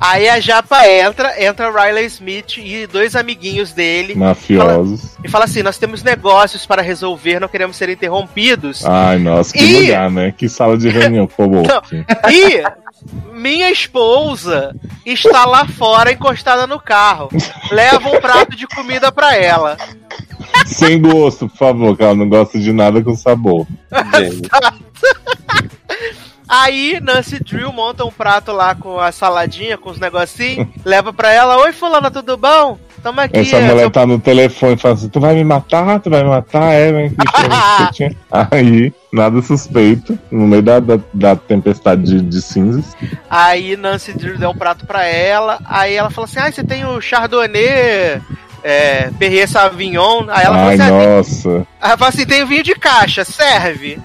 [0.00, 4.14] Aí a japa entra, entra Riley Smith e dois amiguinhos dele.
[4.14, 5.16] Mafiosos.
[5.24, 8.84] E fala assim: Nós temos negócios para resolver, não queremos ser interrompidos.
[8.84, 10.34] Ai, nossa, que E- lugar, né?
[10.36, 11.64] Que sala de reunião, por favor.
[12.30, 12.62] E
[13.32, 17.28] minha esposa está lá fora encostada no carro.
[17.70, 19.76] Leva um prato de comida pra ela.
[20.66, 23.66] Sem gosto, por favor, que ela não gosta de nada com sabor.
[26.56, 31.32] Aí Nancy Drew monta um prato lá com a saladinha, com os negocinhos, leva pra
[31.32, 32.78] ela: Oi, Fulana, tudo bom?
[33.02, 33.40] Tamo aqui.
[33.40, 35.98] Essa é, mulher seu- tá no telefone falando assim: Tu vai me matar?
[35.98, 36.72] Tu vai me matar?
[36.72, 37.12] É, vem.
[38.30, 42.96] Aí, nada suspeito, no meio da, da, da tempestade de, de cinzas.
[43.28, 45.58] Aí Nancy Drew deu um prato pra ela.
[45.64, 48.22] Aí ela fala assim: Ah, você tem o Chardonnay.
[48.64, 50.24] É, Perrier Sauvignon.
[50.28, 51.50] Aí ela Ai, fala assim: ah, nossa.
[51.80, 54.00] Aí ela fala assim: tem vinho de caixa, serve.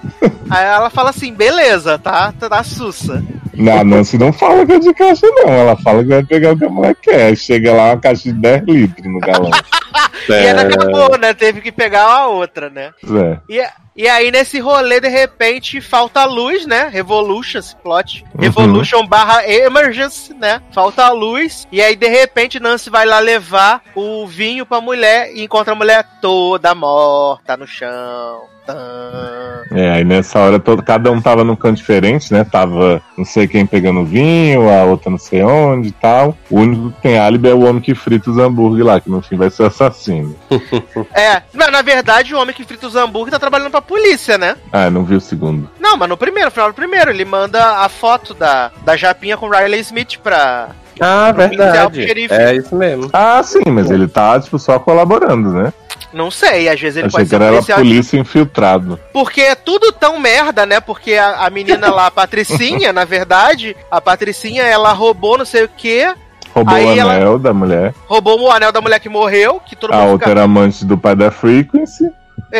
[0.50, 2.32] Aí ela fala assim: beleza, tá?
[2.38, 3.24] Tá, tá sussa.
[3.54, 5.48] Não, a Nancy não fala que é de caixa, não.
[5.48, 7.36] Ela fala que vai pegar o que a mulher quer.
[7.36, 9.50] Chega lá uma caixa de 10 litros no galão.
[10.28, 11.34] E ela acabou, né?
[11.34, 12.92] Teve que pegar a outra, né?
[13.02, 13.38] É.
[13.48, 16.88] E, e aí, nesse rolê, de repente, falta luz, né?
[16.92, 18.24] Revolution, esse plot.
[18.34, 18.40] Uhum.
[18.40, 20.62] Revolution barra emergency, né?
[20.72, 21.66] Falta luz.
[21.72, 25.76] E aí, de repente, Nancy vai lá levar o vinho pra mulher e encontra a
[25.76, 28.42] mulher toda morta no chão.
[28.66, 29.39] Tã.
[29.80, 32.44] É, aí nessa hora todo, cada um tava num canto diferente, né?
[32.44, 36.36] Tava não sei quem pegando vinho, a outra não sei onde e tal.
[36.50, 39.22] O único que tem álibi é o homem que frita os hambúrguer lá, que no
[39.22, 40.36] fim vai ser o assassino.
[41.14, 44.56] É, mas na verdade, o homem que frita os hambúrguer tá trabalhando pra polícia, né?
[44.72, 45.68] Ah, não vi o segundo.
[45.78, 49.36] Não, mas no primeiro, no final do primeiro, ele manda a foto da, da Japinha
[49.36, 50.68] com Riley Smith pra.
[51.00, 52.06] Ah, verdade.
[52.06, 52.34] xerife.
[52.34, 53.10] É isso mesmo.
[53.12, 55.72] Ah, sim, mas ele tá, tipo, só colaborando, né?
[56.12, 57.78] Não sei, às vezes ele Achei pode que ser era policial.
[57.78, 58.98] polícia infiltrado.
[59.12, 60.80] Porque é tudo tão merda, né?
[60.80, 65.64] Porque a, a menina lá, a Patricinha, na verdade, a Patricinha, ela roubou não sei
[65.64, 66.12] o quê,
[66.52, 67.94] Roubou Aí o anel da mulher.
[68.08, 71.14] roubou o anel da mulher que morreu, que todo A outra era amante do pai
[71.14, 72.10] da Frequency.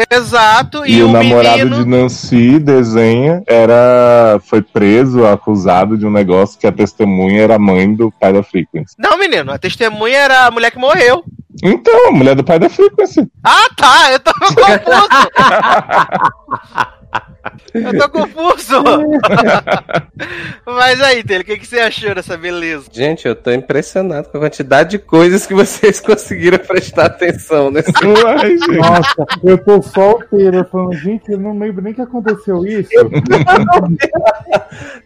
[0.08, 1.82] Exato, e, E, o o namorado menino...
[1.84, 7.92] de Nancy, desenha, era foi preso, acusado de um negócio que a testemunha era mãe
[7.92, 8.94] do pai da Frequency.
[8.96, 11.24] Não, menino, a testemunha era a mulher que morreu.
[11.62, 13.30] Então, a mulher do pai da Frequency.
[13.44, 14.60] Ah, tá, eu tô confuso.
[17.74, 18.82] eu tô confuso.
[20.66, 22.86] Mas aí, Taylor, o que, que você achou dessa beleza?
[22.92, 27.90] Gente, eu tô impressionado com a quantidade de coisas que vocês conseguiram prestar atenção nesse
[28.04, 28.76] Uai, gente.
[28.76, 32.90] Nossa, eu tô só o Taylor falando, gente, eu não lembro nem que aconteceu isso.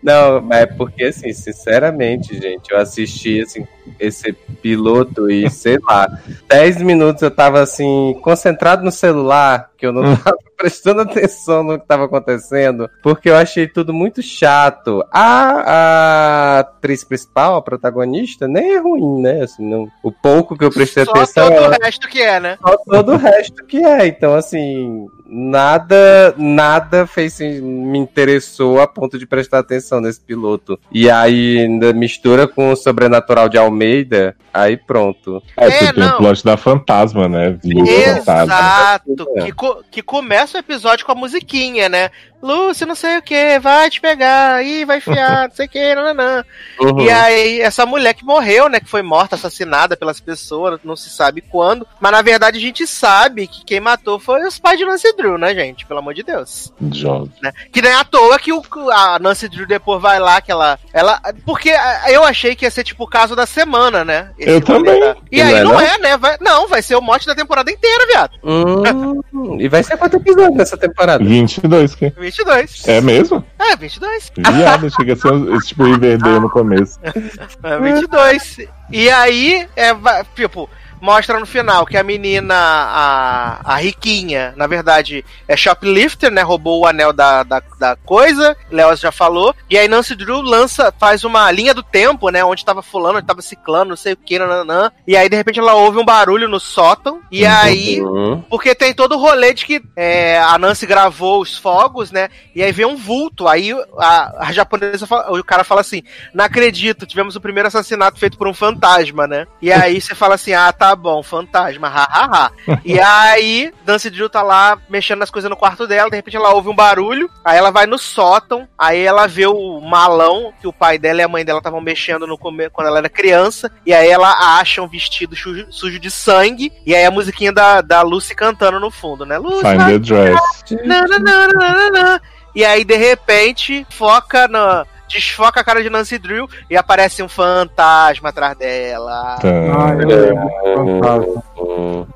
[0.02, 3.66] Não, é porque, assim, sinceramente, gente, eu assisti, assim,
[3.98, 6.08] esse piloto e, sei lá,
[6.48, 11.78] 10 minutos eu tava, assim, concentrado no celular, que eu não tava prestando atenção no
[11.78, 15.04] que tava acontecendo, porque eu achei tudo muito chato.
[15.12, 19.42] A, a atriz principal, a protagonista, nem é ruim, né?
[19.42, 21.48] Assim, não, o pouco que eu prestei Só atenção...
[21.48, 22.58] todo ela- o resto que é, né?
[22.66, 24.06] só todo o resto que é.
[24.06, 30.78] Então, assim, nada, nada fez me interessou a ponto de prestar atenção nesse piloto.
[30.90, 35.42] E aí ainda mistura com o sobrenatural de Almeida, aí pronto.
[35.56, 36.14] É, É, tem não.
[36.14, 37.58] o plot da fantasma, né?
[37.64, 37.90] Luz
[38.24, 38.54] fantasma.
[38.54, 39.42] Exato, É.
[39.44, 42.10] que, co- que começa o episódio com a musiquinha, né?
[42.42, 45.94] Lúcio, não sei o que, vai te pegar, ih, vai enfiar, não sei o que,
[45.94, 46.44] nananã.
[46.78, 47.00] Uhum.
[47.00, 51.08] E aí, essa mulher que morreu, né, que foi morta, assassinada pelas pessoas, não se
[51.08, 54.84] sabe quando, mas na verdade a gente sabe que quem matou foi os pais de
[54.84, 55.86] Nancy Drew, né, gente?
[55.86, 56.70] Pelo amor de Deus.
[56.92, 57.32] Jovem.
[57.42, 57.50] né?
[57.72, 61.18] Que nem à toa que o, a Nancy Drew depois vai lá, que ela, ela.
[61.46, 61.72] Porque
[62.08, 64.30] eu achei que ia ser tipo o caso da semana, né?
[64.46, 65.00] Eu também.
[65.30, 65.80] E E aí não é, não não?
[65.80, 66.16] é, né?
[66.16, 68.32] Vai- não, vai ser o mote da temporada inteira, viado.
[68.44, 71.24] Hum, e vai ser quanto episódio nessa temporada?
[71.24, 72.10] 22, que?
[72.10, 72.86] 22.
[72.88, 73.44] É mesmo?
[73.58, 74.32] É, 22.
[74.36, 76.98] Viado, chega a ser tipo Riverdale no começo.
[77.62, 78.58] É 22.
[78.90, 79.94] E aí, é,
[80.34, 80.68] tipo,
[81.04, 86.42] mostra no final que a menina, a, a riquinha, na verdade, é shoplifter, né?
[86.42, 89.54] Roubou o anel da, da, da coisa, Léo já falou.
[89.68, 92.44] E aí Nancy Drew lança, faz uma linha do tempo, né?
[92.44, 94.90] Onde tava fulano, onde tava ciclano, não sei o que, nananã.
[95.06, 97.20] E aí, de repente, ela ouve um barulho no sótão.
[97.30, 98.40] E aí, Uhum.
[98.48, 102.28] porque tem todo o rolê de que é, a Nancy gravou os fogos, né?
[102.54, 103.46] E aí vem um vulto.
[103.46, 106.02] Aí a, a japonesa, fala- o cara fala assim:
[106.32, 109.46] Não acredito, tivemos o primeiro assassinato feito por um fantasma, né?
[109.60, 112.52] E aí você fala assim: Ah, tá Tá bom, fantasma, hahaha.
[112.84, 116.54] e aí, Nancy Drew tá lá mexendo nas coisas no quarto dela, de repente ela
[116.54, 120.72] ouve um barulho, aí ela vai no sótão, aí ela vê o malão que o
[120.72, 124.08] pai dela e a mãe dela estavam mexendo no quando ela era criança, e aí
[124.08, 128.32] ela acha um vestido sujo, sujo de sangue, e aí a musiquinha da, da Lucy
[128.32, 129.36] cantando no fundo, né?
[129.36, 130.40] Lucy, Find the dress.
[130.84, 132.20] na, na, na, na, na, na.
[132.54, 134.86] E aí, de repente, foca na.
[135.08, 139.38] Desfoca a cara de Nancy Drew e aparece um fantasma atrás dela.
[139.40, 139.48] Tá.
[139.48, 141.42] Ah, eu lembro fantasma.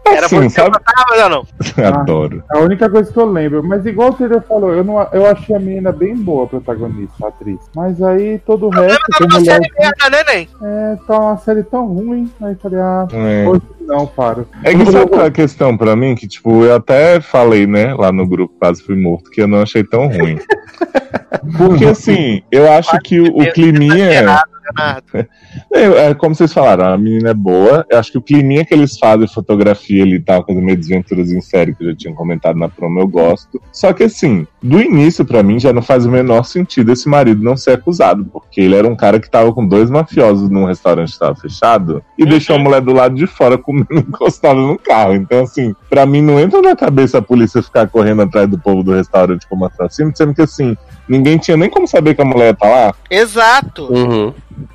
[0.07, 0.79] Era Assim, você sabe?
[0.79, 1.47] que fantasma, não?
[2.01, 2.43] Adoro.
[2.51, 5.55] A única coisa que eu lembro, mas igual o Taylor falou, eu, não, eu achei
[5.57, 7.59] a menina bem boa, a protagonista, a atriz.
[7.75, 10.49] Mas aí todo o resto, Tá mulher série merda, né, Nen?
[10.63, 13.47] é, tá uma série tão ruim, aí falei, ah, É.
[13.49, 14.47] hoje não, paro.
[14.65, 16.15] É que sabe qual é a questão pra mim?
[16.15, 19.63] Que, tipo, eu até falei, né, lá no grupo Quase Fui Morto, que eu não
[19.63, 20.39] achei tão ruim.
[21.57, 24.43] Porque, assim, eu acho que o, o climinha.
[24.77, 25.29] Leonardo.
[25.73, 27.87] É, é como vocês falaram, a menina é boa.
[27.91, 31.31] Eu acho que o climinha que eles fazem, fotografia ali e tal, coisa meio desventuras
[31.31, 33.61] em série, que eu já tinha comentado na promo, eu gosto.
[33.73, 37.43] Só que assim, do início, pra mim, já não faz o menor sentido esse marido
[37.43, 41.13] não ser acusado, porque ele era um cara que tava com dois mafiosos num restaurante
[41.13, 45.15] que tava fechado e deixou a mulher do lado de fora comendo encostada no carro.
[45.15, 48.83] Então, assim, pra mim não entra na cabeça a polícia ficar correndo atrás do povo
[48.83, 50.77] do restaurante como assassino, sendo que assim,
[51.09, 52.95] ninguém tinha nem como saber que a mulher tá lá.
[53.11, 53.93] Exato.
[53.93, 54.33] Uhum.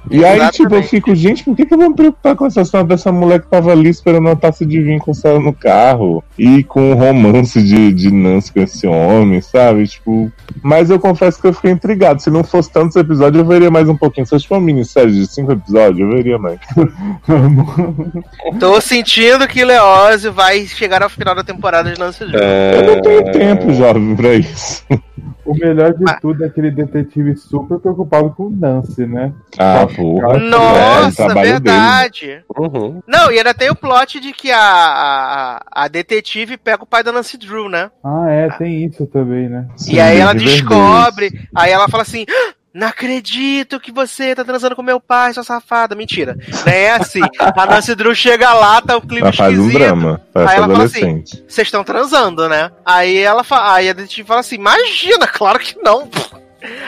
[0.09, 0.57] E aí, Exatamente.
[0.57, 3.11] tipo, eu fico, gente, por que, que eu vou me preocupar com essa história dessa
[3.11, 6.23] mulher que tava ali esperando uma taça de vinho com o céu no carro?
[6.37, 9.87] E com o romance de, de Nancy com esse homem, sabe?
[9.87, 10.31] Tipo.
[10.61, 12.21] Mas eu confesso que eu fiquei intrigado.
[12.21, 14.25] Se não fosse tantos episódios, eu veria mais um pouquinho.
[14.25, 16.59] Se fosse uma minissérie de cinco episódios, eu veria mais.
[18.59, 22.39] Tô sentindo que Leózio vai chegar ao final da temporada de Nancy Drew.
[22.39, 24.83] Eu não tenho tempo, jovem, pra isso.
[25.45, 29.33] O melhor de tudo é aquele detetive super preocupado com Nancy, né?
[29.57, 30.33] Ah, porra.
[30.33, 32.43] É, o Nossa, trabalho verdade.
[32.57, 33.01] Uhum.
[33.07, 37.03] Não, e ainda tem o plot de que a, a, a detetive pega o pai
[37.03, 37.91] da Nancy Drew, né?
[38.03, 39.67] Ah, é, tem isso também, né?
[39.87, 42.25] e aí ela descobre, aí ela fala assim.
[42.29, 45.93] "Ah, Não acredito que você tá transando com meu pai, sua safada.
[45.93, 46.35] Mentira.
[46.65, 47.19] Não é assim.
[47.39, 49.79] A Nancy Drew chega lá, tá o clima Ela faz um esquisito.
[49.79, 50.21] drama.
[50.33, 51.23] Parece Aí ela fala assim.
[51.47, 52.71] Vocês estão transando, né?
[52.83, 56.09] Aí ela fala, aí a detetive fala assim: Imagina, claro que não.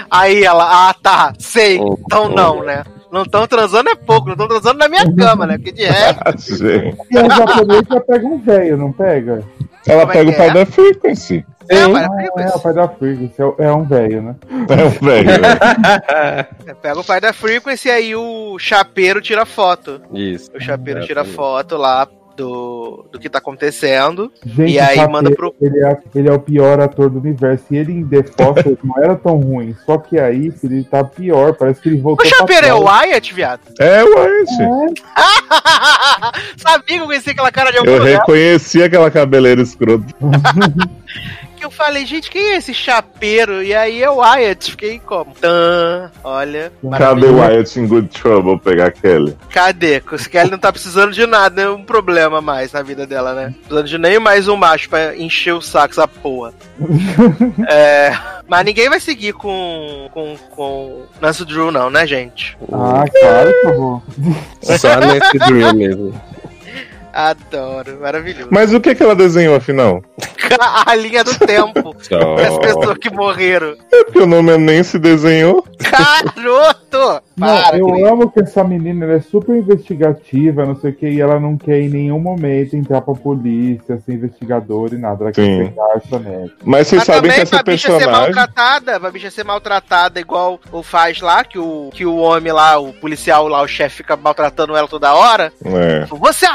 [0.09, 1.77] Aí ela, ah tá, sei.
[1.77, 2.83] Então não, né?
[3.11, 5.57] Não estão transando é pouco, não estão transando na minha cama, né?
[5.57, 6.57] Porque de resto.
[6.57, 6.97] Gente.
[7.11, 9.43] E a japonesa já pega um velho, não pega?
[9.88, 10.53] Ela Como é pega o que pai é?
[10.53, 11.45] da Frequency.
[11.70, 14.36] É, Ah, mas é, o pai da Frequency, é, é um velho, né?
[14.70, 15.30] É um velho.
[16.68, 20.01] É, Pega o pai da Frequency e aí o chapeiro tira foto.
[20.13, 20.51] Isso.
[20.55, 24.30] O chapeiro É, tira foto lá do, do que tá acontecendo.
[24.45, 27.63] Gente, E aí o manda pro- ele, é, ele é o pior ator do universo.
[27.72, 29.74] E ele em The Foster não era tão ruim.
[29.86, 31.53] Só que aí ele tá pior.
[31.55, 32.84] Parece que ele O voltou chapeiro é o.
[32.84, 33.61] Wyatt, viado?
[33.80, 35.03] É, ué, gente.
[36.57, 38.20] Sabia que eu conhecia aquela cara de algum Eu lugar?
[38.20, 40.03] reconheci aquela cabeleira escrota.
[41.66, 43.63] Eu falei, gente, quem é esse chapeiro?
[43.63, 44.70] E aí é o Wyatt.
[44.70, 45.34] Fiquei como?
[45.34, 46.72] Tã, olha.
[46.95, 49.36] Cadê o Wyatt in good trouble pegar Kelly?
[49.49, 49.99] Cadê?
[49.99, 53.51] Porque Kelly não tá precisando de nada, nenhum problema mais na vida dela, né?
[53.61, 56.53] Precisando de nem mais um macho pra encher o saco essa porra.
[57.68, 58.16] é,
[58.47, 62.55] mas ninguém vai seguir com, com, com Nancy Drew, não, né, gente?
[62.72, 64.03] Ah, claro que eu vou.
[64.61, 66.22] Só nesse Drew mesmo.
[67.16, 68.49] Adoro, maravilhoso.
[68.51, 70.03] Mas o que, que ela desenhou afinal?
[70.86, 71.95] A linha do tempo.
[72.45, 73.76] As pessoas que morreram.
[73.91, 75.63] É porque o nome é nem se desenhou.
[75.80, 77.24] Garoto!
[77.38, 78.05] Não, Para, eu Cris.
[78.05, 81.57] amo que essa menina ela é super investigativa, não sei o que, e ela não
[81.57, 85.24] quer em nenhum momento entrar pra polícia, ser investigadora e nada.
[85.26, 85.57] Ela Sim.
[85.57, 86.53] quer pegar garçonete.
[86.63, 88.36] Mas vocês Mas sabem também que essa pra bicha ser personagem.
[88.36, 92.78] maltratada, pra bicha ser maltratada igual o faz lá, que o, que o homem lá,
[92.80, 95.51] o policial lá, o chefe fica maltratando ela toda hora.
[95.66, 96.05] É.
[96.05, 96.49] Você é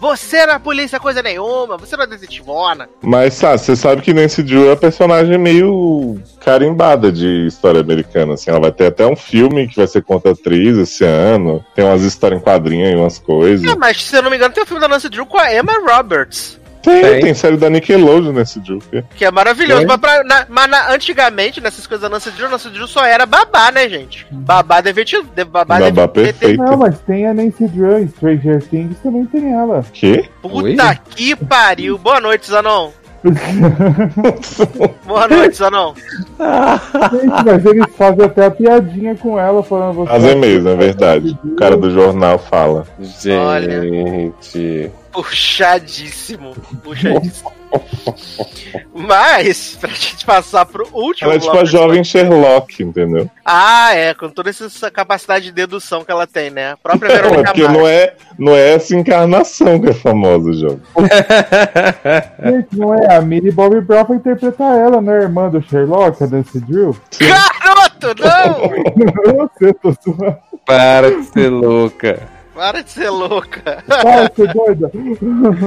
[0.00, 2.88] Você não é polícia coisa nenhuma, você não é detetivona.
[3.02, 8.34] Mas sabe, você sabe que Nancy Drew é personagem meio carimbada de história americana.
[8.34, 11.64] Assim, ela vai ter até um filme que vai ser contra atriz esse ano.
[11.74, 13.70] Tem umas histórias em quadrinho e umas coisas.
[13.70, 15.54] É, mas se eu não me engano, tem o filme da Nancy Drew com a
[15.54, 16.61] Emma Roberts.
[16.82, 17.20] Tem, Tem.
[17.20, 18.80] tem série da Nickelodeon Nancy Drew.
[19.14, 19.82] que- é maravilhoso.
[19.82, 19.86] É.
[19.86, 23.24] Mas, pra- na- mas na- antigamente, nessas coisas da Nancy Drew, Nancy Drew só era
[23.24, 24.26] babá, né, gente?
[24.30, 25.22] Babá deve ter.
[25.22, 26.62] de- Babá, Babá deve ter- perfeita.
[26.64, 29.84] Não, mas tem a Nancy Drew em Stranger Things, também tem ela.
[29.92, 30.28] Que?
[30.42, 30.76] Puta Oi?
[31.14, 31.96] que pariu.
[31.98, 32.90] Boa noite, Zanon.
[35.06, 35.94] Boa noite, Zanon.
[35.94, 40.10] Gente, mas eles fazem até a piadinha com ela, falando você.
[40.10, 41.38] Fazer mesmo, é verdade.
[41.44, 42.84] O cara do jornal fala.
[43.00, 44.90] Gente.
[45.12, 46.54] Puxadíssimo.
[46.82, 47.52] Puxadíssimo.
[48.94, 53.30] Mas, pra gente passar pro último Ela é tipo a jovem Sherlock, entendeu?
[53.44, 56.72] Ah, é, com toda essa capacidade de dedução que ela tem, né?
[56.72, 57.78] A própria Não, é Verônica porque Mars.
[57.78, 60.80] não é, não é essa encarnação que é famosa, jovem.
[62.44, 63.16] Gente, não é?
[63.16, 65.22] A Millie Bobby Brown vai interpretar ela, né?
[65.22, 66.96] Irmã do Sherlock, a Nancy Drew.
[67.18, 69.48] Garoto, não!
[69.58, 70.38] Você, tô zoando.
[70.66, 72.20] Para de ser louca.
[72.54, 73.82] Para de ser louca.
[73.86, 74.90] Para de ser doida.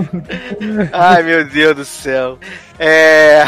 [0.93, 2.37] Ai, meu Deus do céu.
[2.77, 3.43] É.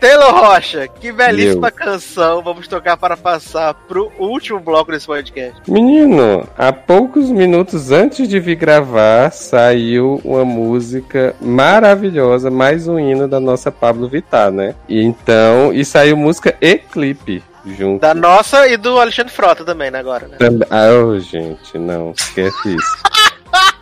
[0.00, 5.60] Taylor Rocha, que belíssima canção vamos tocar para passar pro último bloco desse podcast.
[5.68, 13.26] Menino, há poucos minutos antes de vir gravar, saiu uma música maravilhosa, mais um hino
[13.26, 14.74] da nossa Pablo Vittar, né?
[14.88, 18.00] E então, e saiu música e clipe junto.
[18.00, 20.36] Da nossa e do Alexandre Frota também, né, agora, né?
[20.38, 22.96] Também- Ah, ô, gente, não, esquece isso.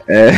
[0.06, 0.28] É.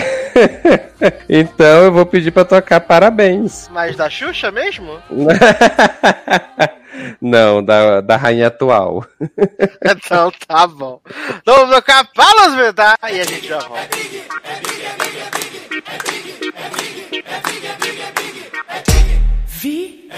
[1.29, 3.69] então eu vou pedir pra tocar parabéns.
[3.73, 4.97] Mas da Xuxa mesmo?
[7.21, 9.05] Não, da, da rainha atual.
[9.85, 11.01] Então tá bom.
[11.43, 13.89] Então vamos tocar Palas Vidar e a gente já volta.
[19.47, 20.09] Vi.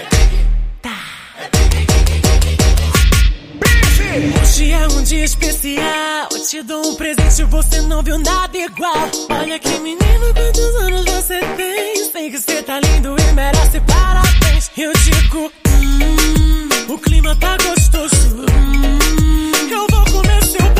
[4.11, 6.29] Hoje é um dia especial.
[6.31, 9.07] Eu te dou um presente, você não viu nada igual.
[9.29, 12.11] Olha que menino, quantos anos você tem?
[12.11, 14.71] Sei que você tá lindo e merece parabéns.
[14.75, 18.45] Eu digo, hum, o clima tá gostoso.
[18.51, 20.73] Hum, eu vou comer seu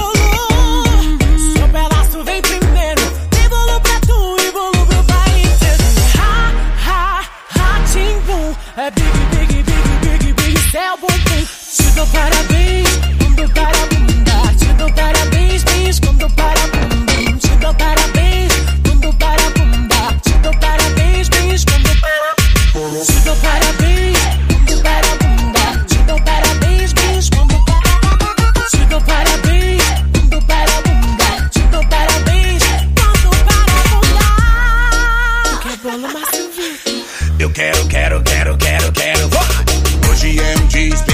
[11.99, 12.87] dou parabéns,
[13.19, 14.53] quando para bunda.
[14.57, 17.37] Te dou parabéns, bis, quando para bum, bum.
[17.37, 18.53] Te dou parabéns,
[18.85, 20.13] quando para bunda.
[20.23, 22.35] Te dou parabéns, bis, quando para
[23.03, 25.83] Te dou parabéns, quando para bunda.
[25.87, 27.91] Te dou parabéns, bis, quando para
[28.69, 29.83] Te dou parabéns,
[30.13, 31.49] quando para bunda.
[31.51, 32.63] Te dou parabéns,
[32.95, 33.75] quando para
[35.83, 36.21] bunda.
[36.55, 36.75] Viu?
[37.39, 39.29] Eu quero, quero, quero, quero, quero.
[40.09, 41.08] Hoje é um dia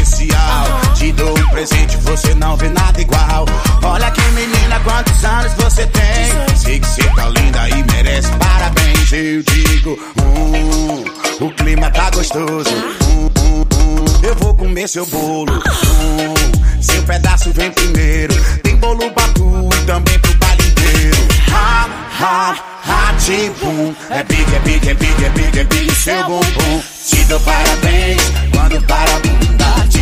[0.45, 0.93] especial.
[0.95, 3.45] Te dou um presente, você não vê nada igual.
[3.83, 6.55] Olha que menina, quantos anos você tem?
[6.57, 9.11] Sei que você tá linda e merece parabéns.
[9.11, 11.03] Eu digo, hum,
[11.41, 12.69] o clima tá gostoso.
[13.07, 15.53] Hum, hum, hum, eu vou comer seu bolo.
[15.53, 18.33] Hum, seu pedaço vem primeiro.
[18.63, 21.17] Tem bolo pra tu e também pro baile inteiro.
[21.51, 21.89] Ha,
[22.19, 23.93] ha, ha, tim-pum.
[24.09, 26.83] É big, é big, é big, é big, é big, seu bumbum.
[27.05, 28.21] Te dou parabéns
[28.51, 29.54] quando para a bunda.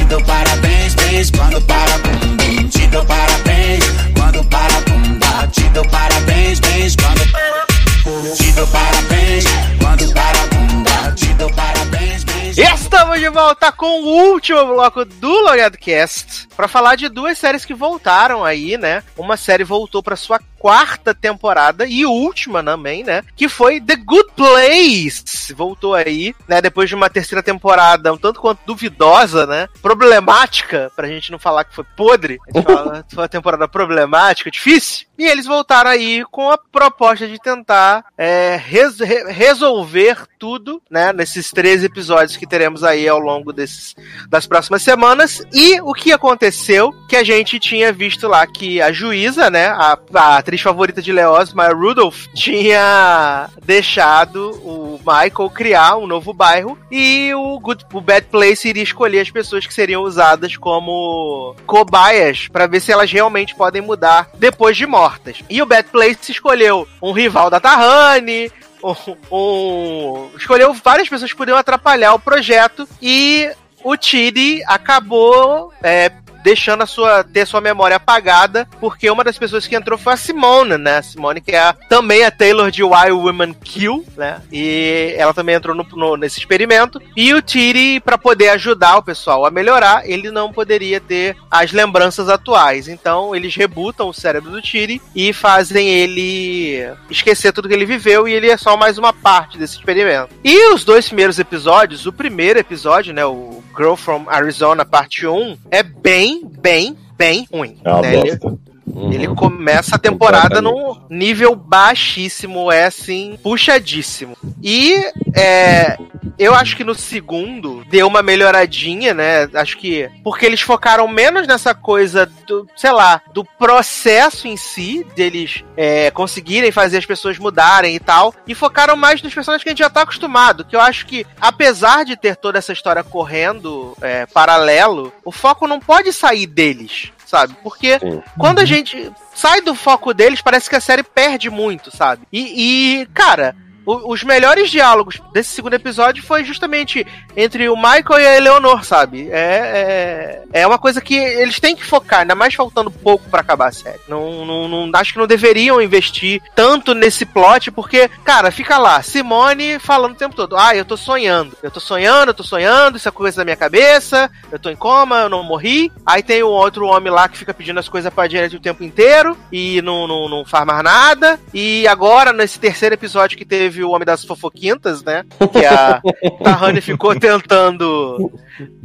[0.04, 2.70] Te dou parabéns, beijo quando para bunda.
[2.70, 3.84] Te dou parabéns
[4.18, 5.48] quando para bunda.
[5.48, 9.46] Te dou parabéns, beijo quando para Te dou parabéns
[9.80, 11.16] quando para bunda.
[11.16, 12.62] Te dou parabéns, beijo.
[12.62, 17.64] Estamos de volta com o último bloco do Logado Cast para falar de duas séries
[17.64, 19.04] que voltaram aí, né?
[19.18, 23.22] Uma série voltou para sua quarta temporada e última também, né?
[23.36, 25.54] Que foi The Good Place.
[25.54, 26.62] Voltou aí, né?
[26.62, 29.68] Depois de uma terceira temporada um tanto quanto duvidosa, né?
[29.82, 32.40] Problemática, pra gente não falar que foi podre.
[32.48, 35.06] A gente fala que foi uma temporada problemática, difícil.
[35.18, 41.12] E eles voltaram aí com a proposta de tentar é, res- re- resolver tudo, né?
[41.12, 43.96] Nesses três episódios que teremos aí ao longo desses,
[44.30, 45.44] das próximas semanas.
[45.54, 46.94] E o que aconteceu?
[47.10, 49.68] Que a gente tinha visto lá que a juíza, né?
[49.68, 56.34] A, a atriz favorita de Leoz, Maya Rudolph, tinha deixado o Michael criar um novo
[56.34, 61.56] bairro e o, Good, o Bad Place iria escolher as pessoas que seriam usadas como
[61.66, 65.40] cobaias para ver se elas realmente podem mudar depois de mortas.
[65.50, 68.52] E o Bad Place escolheu um rival da Tahani,
[68.84, 68.96] um,
[69.32, 73.50] um- escolheu várias pessoas que poderiam atrapalhar o projeto e
[73.84, 76.10] o Chidi acabou é,
[76.44, 80.18] deixando a sua, ter sua memória apagada, porque uma das pessoas que entrou foi a
[80.18, 80.98] Simone, né?
[80.98, 84.42] A Simone, que é a- também a Taylor de Why Women Kill, né?
[84.52, 87.02] E ela também entrou no- no- nesse experimento.
[87.16, 91.72] E o Tiri, para poder ajudar o pessoal a melhorar, ele não poderia ter as
[91.72, 92.88] lembranças atuais.
[92.88, 98.28] Então, eles rebutam o cérebro do Tiri e fazem ele esquecer tudo que ele viveu
[98.28, 100.30] e ele é só mais uma parte desse experimento.
[100.44, 105.58] E os dois primeiros episódios, o primeiro episódio, né, o Girl from Arizona parte 1,
[105.72, 107.78] é bem, bem, bem ruim.
[107.84, 108.16] É uma né?
[108.16, 108.40] Ele-
[108.86, 109.16] bosta.
[109.16, 114.38] Ele começa a temporada num nível baixíssimo, é assim, puxadíssimo.
[114.62, 114.94] E
[115.36, 115.98] é,
[116.38, 119.50] eu acho que no segundo deu uma melhoradinha, né?
[119.54, 125.06] Acho que porque eles focaram menos nessa coisa do, sei lá, do processo em si,
[125.16, 129.70] deles é, conseguirem fazer as pessoas mudarem e tal, e focaram mais nos personagens que
[129.70, 130.66] a gente já tá acostumado.
[130.66, 135.68] Que eu acho que, apesar de ter toda essa história correndo é, paralelo, o foco
[135.68, 137.56] não pode sair deles sabe?
[137.64, 138.00] Porque
[138.38, 142.28] quando a gente sai do foco deles, parece que a série perde muito, sabe?
[142.32, 143.56] E, e cara,
[143.86, 147.06] o- os melhores diálogos desse segundo episódio foi justamente
[147.36, 149.30] entre o Michael e a Eleanor, sabe?
[149.32, 153.42] É, é, é uma coisa que eles têm que focar, ainda mais faltando pouco pra
[153.42, 154.00] acabar a série.
[154.08, 159.02] Não, não, não- acho que não deveriam investir tanto nesse plot, porque, cara, fica lá,
[159.02, 162.98] Simone falando o tempo todo: ah, eu tô sonhando, eu tô sonhando, eu tô sonhando,
[162.98, 165.92] isso é coisa da minha cabeça, eu tô em coma, eu não morri.
[166.06, 168.84] Aí tem o outro homem lá que fica pedindo as coisas pra direita o tempo
[168.84, 171.40] inteiro e não, não, não faz mais nada.
[171.54, 175.24] E agora, nesse terceiro episódio que teve o Homem das Fofoquintas, né?
[175.52, 176.02] Que a
[176.44, 178.32] Tahani ficou tentando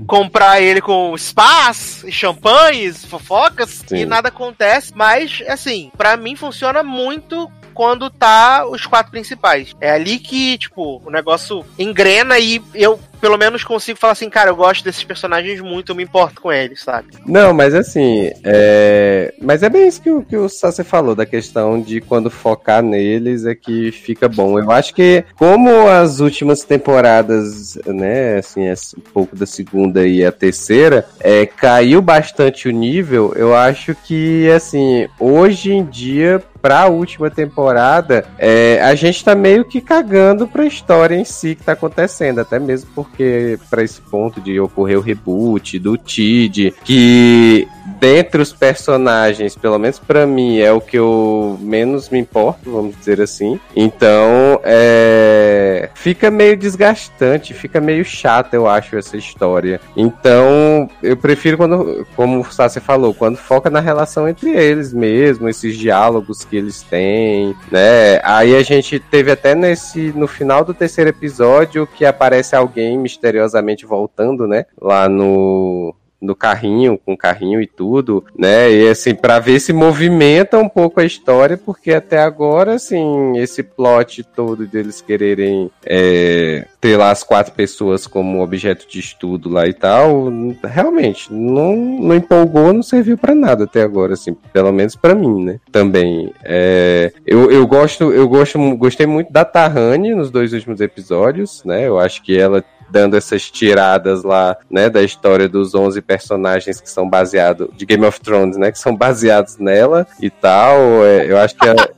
[0.06, 3.96] comprar ele com spas, champanhes, fofocas, Sim.
[3.96, 4.92] e nada acontece.
[4.94, 9.74] Mas, assim, pra mim funciona muito quando tá os quatro principais.
[9.80, 14.50] É ali que, tipo, o negócio engrena e eu, pelo menos, consigo falar assim, cara,
[14.50, 17.08] eu gosto desses personagens muito, eu me importo com eles, sabe?
[17.26, 19.34] Não, mas assim, é...
[19.40, 22.82] mas é bem isso que o, que o Sassi falou, da questão de quando focar
[22.82, 24.58] neles é que fica bom.
[24.58, 30.24] Eu acho que, como as últimas temporadas, né, assim, essa- um pouco da segunda e
[30.24, 36.86] a terceira, é, caiu bastante o nível, eu acho que, assim, hoje em dia, pra
[36.86, 41.72] última temporada, é, a gente tá meio que cagando pra história em si que tá
[41.72, 47.66] acontecendo, até mesmo porque pra esse ponto de ocorrer o reboot do Tid, que
[48.00, 52.96] dentre os personagens, pelo menos pra mim, é o que eu menos me importo, vamos
[52.96, 53.58] dizer assim.
[53.74, 59.80] Então, é, fica meio desgastante, fica meio chato, eu acho, essa história.
[59.96, 65.48] Então, eu prefiro quando, como o Sassi falou, quando foca na relação entre eles mesmo,
[65.48, 68.20] esses diálogos que eles têm, né?
[68.22, 73.86] Aí a gente teve até nesse no final do terceiro episódio que aparece alguém misteriosamente
[73.86, 74.66] voltando, né?
[74.80, 78.70] Lá no no carrinho, com o carrinho e tudo, né?
[78.70, 83.62] E assim, pra ver se movimenta um pouco a história, porque até agora, assim, esse
[83.62, 89.66] plot todo deles quererem é, ter lá as quatro pessoas como objeto de estudo lá
[89.66, 90.28] e tal,
[90.64, 95.44] realmente, não, não empolgou, não serviu pra nada até agora, assim, pelo menos pra mim,
[95.44, 95.60] né?
[95.70, 96.32] Também.
[96.44, 101.86] É, eu, eu gosto, eu gosto, gostei muito da Tahani nos dois últimos episódios, né?
[101.86, 106.88] Eu acho que ela dando essas tiradas lá, né, da história dos 11 personagens que
[106.88, 111.04] são baseados de Game of Thrones, né, que são baseados nela e tal.
[111.04, 111.90] É, eu acho que ela,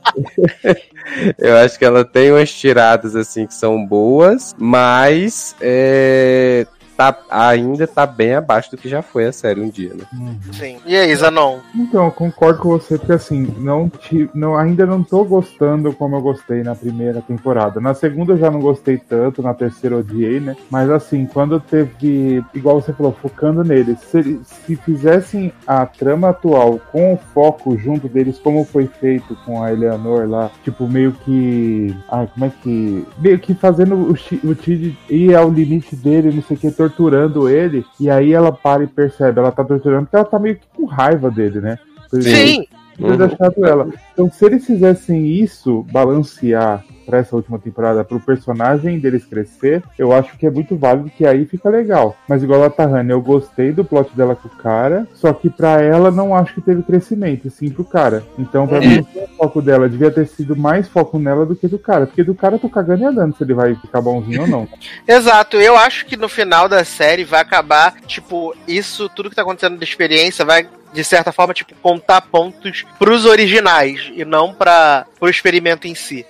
[1.39, 6.67] eu acho que ela tem umas tiradas assim que são boas, mas é,
[7.09, 10.37] tá, ainda tá bem abaixo do que já foi a série um dia, né?
[10.53, 10.77] Sim.
[10.85, 11.59] E aí, Zanon?
[11.73, 16.15] Então, eu concordo com você, porque assim, não, ti- não ainda não tô gostando como
[16.15, 17.79] eu gostei na primeira temporada.
[17.79, 20.55] Na segunda eu já não gostei tanto, na terceira eu odiei, né?
[20.69, 26.79] Mas assim, quando teve, igual você falou, focando neles, se, se fizessem a trama atual
[26.91, 31.95] com o foco junto deles, como foi feito com a Eleanor lá, tipo, meio que.
[32.09, 33.05] Ah, como é que.
[33.17, 34.11] Meio que fazendo o,
[34.49, 38.51] o Tid ir ao limite dele, não sei o que, torturando ele, e aí ela
[38.51, 41.79] para e percebe, ela tá torturando porque ela tá meio que com raiva dele, né?
[42.21, 42.67] Sim.
[42.97, 43.89] Ter deixado ela.
[44.13, 50.13] Então, se eles fizessem isso, balancear pra essa última temporada, pro personagem deles crescer, eu
[50.13, 52.15] acho que é muito válido, que aí fica legal.
[52.27, 55.81] Mas igual a Tahani, eu gostei do plot dela com o cara, só que pra
[55.81, 58.23] ela não acho que teve crescimento, e sim pro cara.
[58.37, 61.79] Então, pra mim, o foco dela devia ter sido mais foco nela do que do
[61.79, 64.47] cara, porque do cara eu tô cagando e andando se ele vai ficar bonzinho ou
[64.47, 64.67] não.
[65.07, 69.41] Exato, eu acho que no final da série vai acabar, tipo, isso, tudo que tá
[69.41, 75.05] acontecendo da experiência vai, de certa forma, tipo, contar pontos pros originais e não para
[75.19, 76.25] pro experimento em si.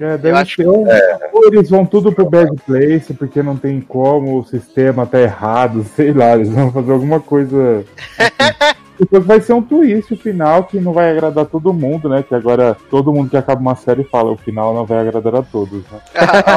[0.00, 0.86] É, deve Eu acho- ou,
[1.32, 5.84] ou eles vão tudo pro bad place, porque não tem como, o sistema tá errado,
[5.96, 7.84] sei lá, eles vão fazer alguma coisa.
[8.18, 8.74] assim.
[8.96, 12.22] Depois vai ser um twist o final que não vai agradar todo mundo, né?
[12.22, 15.42] Que agora todo mundo que acaba uma série fala o final não vai agradar a
[15.42, 15.98] todos, né?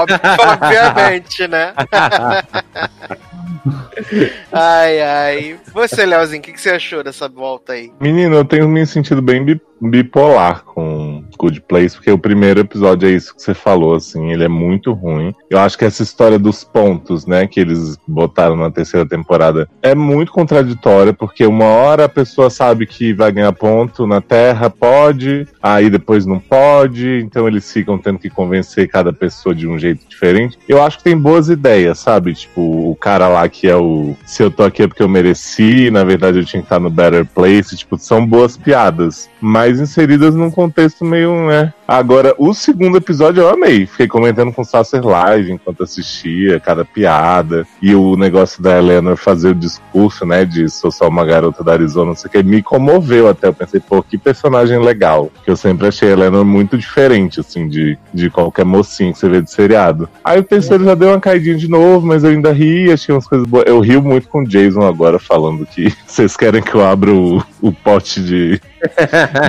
[0.03, 0.11] Ob-
[0.53, 1.73] Obviamente, né?
[4.51, 5.55] Ai, ai.
[5.73, 7.91] Você, Leozinho, o que, que você achou dessa volta aí?
[7.99, 13.07] Menino, eu tenho me sentido bem bi- bipolar com Good Place, porque o primeiro episódio
[13.09, 15.35] é isso que você falou, assim, ele é muito ruim.
[15.49, 19.93] Eu acho que essa história dos pontos, né, que eles botaram na terceira temporada é
[19.93, 25.47] muito contraditória, porque uma hora a pessoa sabe que vai ganhar ponto na Terra, pode,
[25.61, 30.07] aí depois não pode, então eles ficam tendo que convencer cada pessoa de um jeito
[30.07, 30.57] diferente.
[30.67, 32.33] Eu acho que tem boas ideias, sabe?
[32.33, 35.91] Tipo, o cara lá que é o se eu tô aqui é porque eu mereci,
[35.91, 40.33] na verdade eu tinha que estar no Better Place, tipo, são boas piadas, mas inseridas
[40.35, 41.73] num contexto meio, né?
[41.87, 43.85] Agora, o segundo episódio eu amei.
[43.85, 47.65] Fiquei comentando com o Sasser Live enquanto assistia, cada piada.
[47.81, 50.43] E o negócio da Eleanor fazer o discurso, né?
[50.43, 53.47] De sou só uma garota da Arizona, não sei o que, me comoveu até.
[53.47, 55.31] Eu pensei, pô, que personagem legal.
[55.45, 59.29] Que eu sempre achei a Eleanor muito diferente, assim, de, de qualquer mocinho que você
[59.29, 60.09] vê de seriado.
[60.21, 63.47] Aí o terceiro já deu uma caidinha de novo, mas eu ainda ri, achei coisas
[63.47, 63.65] boas.
[63.67, 67.43] Eu rio muito com o Jason agora, falando que vocês querem que eu abra o,
[67.61, 68.61] o pote de,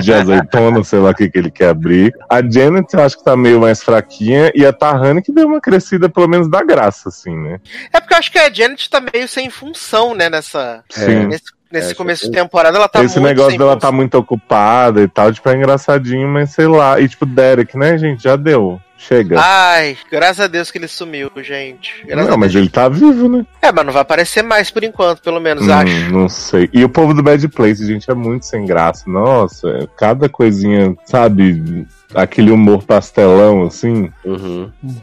[0.03, 2.13] de azeitona, sei lá o que, que ele quer abrir.
[2.29, 5.61] A Janet eu acho que tá meio mais fraquinha, e a Tahani que deu uma
[5.61, 7.61] crescida, pelo menos da graça, assim, né?
[7.93, 10.83] É porque eu acho que a Janet tá meio sem função, né, nessa.
[10.89, 11.27] Sim.
[11.27, 13.91] Nesse, nesse É, começo de temporada, ela tá Esse negócio dela função.
[13.91, 16.99] tá muito ocupada e tal, tipo, é engraçadinho, mas sei lá.
[17.01, 18.23] E tipo, Derek, né, gente?
[18.23, 18.81] Já deu.
[19.01, 19.41] Chega.
[19.41, 22.05] Ai, graças a Deus que ele sumiu, gente.
[22.05, 23.47] Graças não, mas ele tá vivo, né?
[23.63, 26.11] É, mas não vai aparecer mais por enquanto, pelo menos, Hum, acho.
[26.11, 26.69] Não sei.
[26.73, 29.05] E o povo do Bad Place, gente, é muito sem graça.
[29.09, 31.87] Nossa, cada coisinha, sabe?
[32.13, 34.11] Aquele humor pastelão, assim.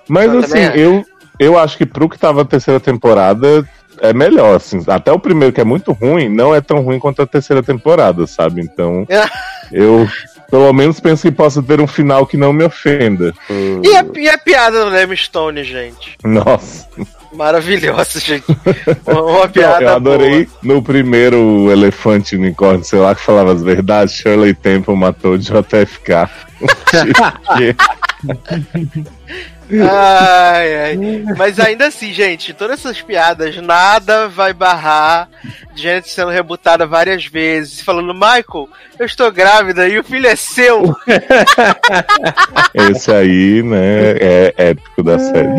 [0.09, 0.77] Mas Eu assim, acho.
[0.77, 1.05] eu,
[1.39, 3.67] eu acho que pro que tava a terceira temporada
[4.01, 4.83] é melhor, assim.
[4.87, 8.27] Até o primeiro, que é muito ruim, não é tão ruim quanto a terceira temporada,
[8.27, 8.59] sabe?
[8.61, 9.07] Então,
[9.71, 10.05] eu
[10.49, 13.33] pelo menos penso que possa ter um final que não me ofenda.
[13.49, 16.17] E, a, e a piada do Leme Stone, gente?
[16.23, 16.87] Nossa.
[17.33, 18.45] Maravilhosa, gente.
[19.05, 20.57] Uma, uma piada eu adorei boa.
[20.63, 26.29] no primeiro elefante unicórnio, sei lá, que falava as verdades, Shirley Temple matou o JFK.
[29.71, 30.97] Ai, ai.
[31.37, 35.29] Mas ainda assim, gente, todas essas piadas, nada vai barrar
[35.73, 40.35] de gente sendo rebutada várias vezes, falando, Michael, eu estou grávida e o filho é
[40.35, 40.95] seu.
[42.73, 45.49] Esse aí, né, é épico da série.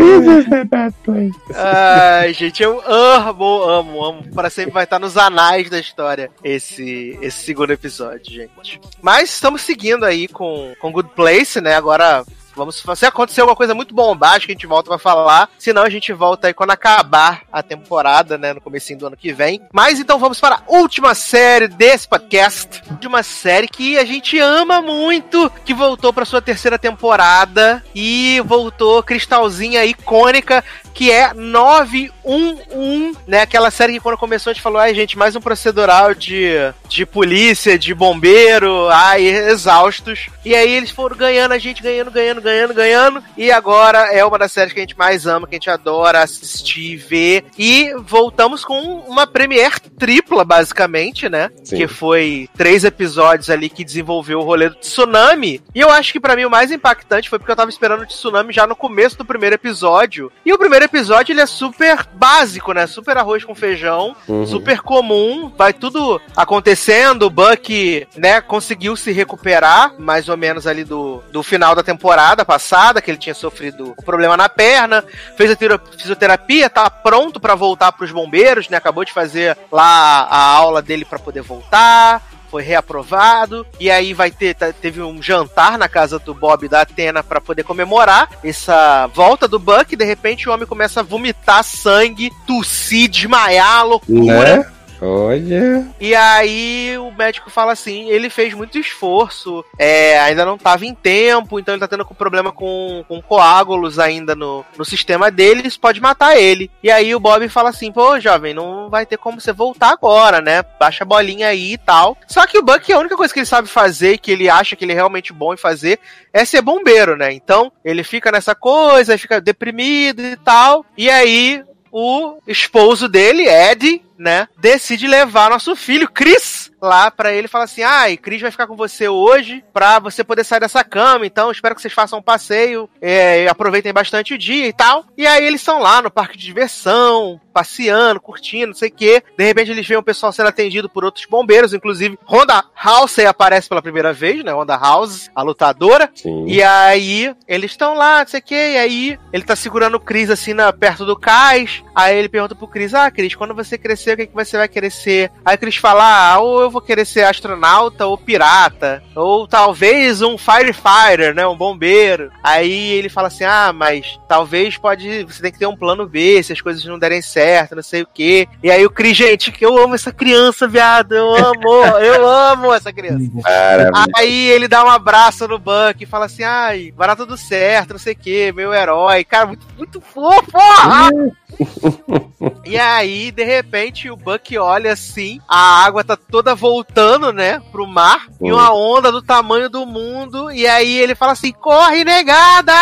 [1.55, 4.23] Ai, gente, eu amo, amo, amo.
[4.35, 8.81] Para sempre vai estar nos anais da história esse, esse segundo episódio, gente.
[9.03, 11.75] Mas estamos seguindo aí com, com Good Place, né?
[11.75, 12.25] Agora.
[12.57, 15.51] Vamos, se acontecer alguma coisa muito bombástica, a gente volta pra falar.
[15.59, 18.55] Senão a gente volta aí quando acabar a temporada, né?
[18.55, 19.61] No comecinho do ano que vem.
[19.71, 22.83] Mas então vamos para a última série desse podcast.
[22.99, 27.85] De uma série que a gente ama muito, que voltou pra sua terceira temporada.
[27.95, 30.65] E voltou cristalzinha icônica,
[30.97, 33.43] que é 911, né?
[33.43, 36.55] Aquela série que quando começou a gente falou, ai gente, mais um procedural de,
[36.89, 40.31] de polícia, de bombeiro, ai, exaustos.
[40.43, 43.25] E aí eles foram ganhando a gente, ganhando, ganhando, ganhando, ganhando.
[43.37, 46.23] E agora é uma das séries que a gente mais ama, que a gente adora
[46.23, 47.45] assistir, ver.
[47.59, 51.51] E voltamos com uma premiere tripla, basicamente, né?
[51.63, 51.77] Sim.
[51.77, 55.61] Que foi três episódios ali que desenvolveu o rolê do tsunami.
[55.75, 58.07] E eu acho que pra mim o mais impactante foi porque eu tava esperando o
[58.07, 60.33] tsunami já no começo do primeiro episódio.
[60.43, 62.87] E o primeiro episódio ele é super básico, né?
[62.87, 64.47] Super arroz com feijão, Uhum.
[64.47, 67.25] super comum, vai tudo acontecendo.
[67.27, 72.45] O Buck, né, conseguiu se recuperar mais ou menos ali do, do final da temporada
[72.45, 75.05] passada, que ele tinha sofrido um problema na perna,
[75.37, 78.77] fez a tera- fisioterapia, tá pronto pra voltar pros bombeiros, né?
[78.77, 82.23] Acabou de fazer lá a aula dele pra poder voltar
[82.57, 86.81] foi reaprovado e aí vai ter tá- teve um jantar na casa do Bob da
[86.81, 91.63] Atena pra poder comemorar essa volta do Buck de repente o homem começa a vomitar
[91.63, 94.57] sangue, tossir, desmaiar, loucura.
[94.57, 94.73] Né?
[95.01, 95.87] Olha.
[96.01, 100.95] E aí o médico fala assim, ele fez muito esforço, é, ainda não estava em
[100.95, 105.79] tempo, então ele tá tendo problema com, com coágulos ainda no, no sistema dele, isso
[105.79, 106.71] pode matar ele.
[106.83, 110.41] E aí o Bob fala assim, pô, jovem, não vai ter como você voltar agora,
[110.41, 110.63] né?
[110.79, 112.17] Baixa a bolinha aí e tal.
[112.27, 114.85] Só que o Buck, a única coisa que ele sabe fazer, que ele acha que
[114.85, 115.99] ele é realmente bom em fazer,
[116.33, 117.33] é ser bombeiro, né?
[117.33, 120.85] Então ele fica nessa coisa, fica deprimido e tal.
[120.97, 127.47] E aí o esposo dele, Ed, né, decide levar nosso filho, Chris, lá pra ele
[127.47, 130.85] e fala assim: ai, Chris vai ficar com você hoje pra você poder sair dessa
[130.85, 134.73] cama, então espero que vocês façam um passeio, é, e aproveitem bastante o dia e
[134.73, 135.05] tal.
[135.17, 139.23] E aí eles estão lá no parque de diversão, passeando, curtindo, não sei o quê.
[139.37, 143.69] De repente eles veem o pessoal sendo atendido por outros bombeiros, inclusive Honda House aparece
[143.69, 144.53] pela primeira vez, né?
[144.53, 146.11] Honda House, a lutadora.
[146.15, 146.45] Sim.
[146.47, 150.01] E aí eles estão lá, não sei o quê, e aí ele tá segurando o
[150.01, 151.83] Chris assim na, perto do cais.
[151.95, 154.69] Aí ele pergunta pro Chris: Ah, Chris, quando você crescer, o que, que você vai
[154.69, 155.31] querer ser?
[155.45, 160.23] Aí o Chris fala: Ah, ou eu vou querer ser astronauta ou pirata, ou talvez
[160.23, 161.47] um firefighter, né?
[161.47, 162.31] Um bombeiro.
[162.43, 165.25] Aí ele fala assim: Ah, mas talvez pode.
[165.25, 168.03] Você tem que ter um plano B se as coisas não derem certo, não sei
[168.03, 168.49] o quê.
[168.63, 171.15] E aí o Chris, gente, que eu amo essa criança, viado.
[171.15, 173.31] Eu amo, eu amo essa criança.
[173.43, 174.07] Maravilha.
[174.17, 177.93] Aí ele dá um abraço no Buck e fala assim: ai, vai dar tudo certo,
[177.93, 179.25] não sei o que, meu herói.
[179.25, 180.53] Cara, muito, muito fofo!
[182.65, 187.87] E aí, de repente, o Buck olha assim, a água tá toda voltando, né, pro
[187.87, 192.73] mar, e uma onda do tamanho do mundo, e aí ele fala assim, corre, negada!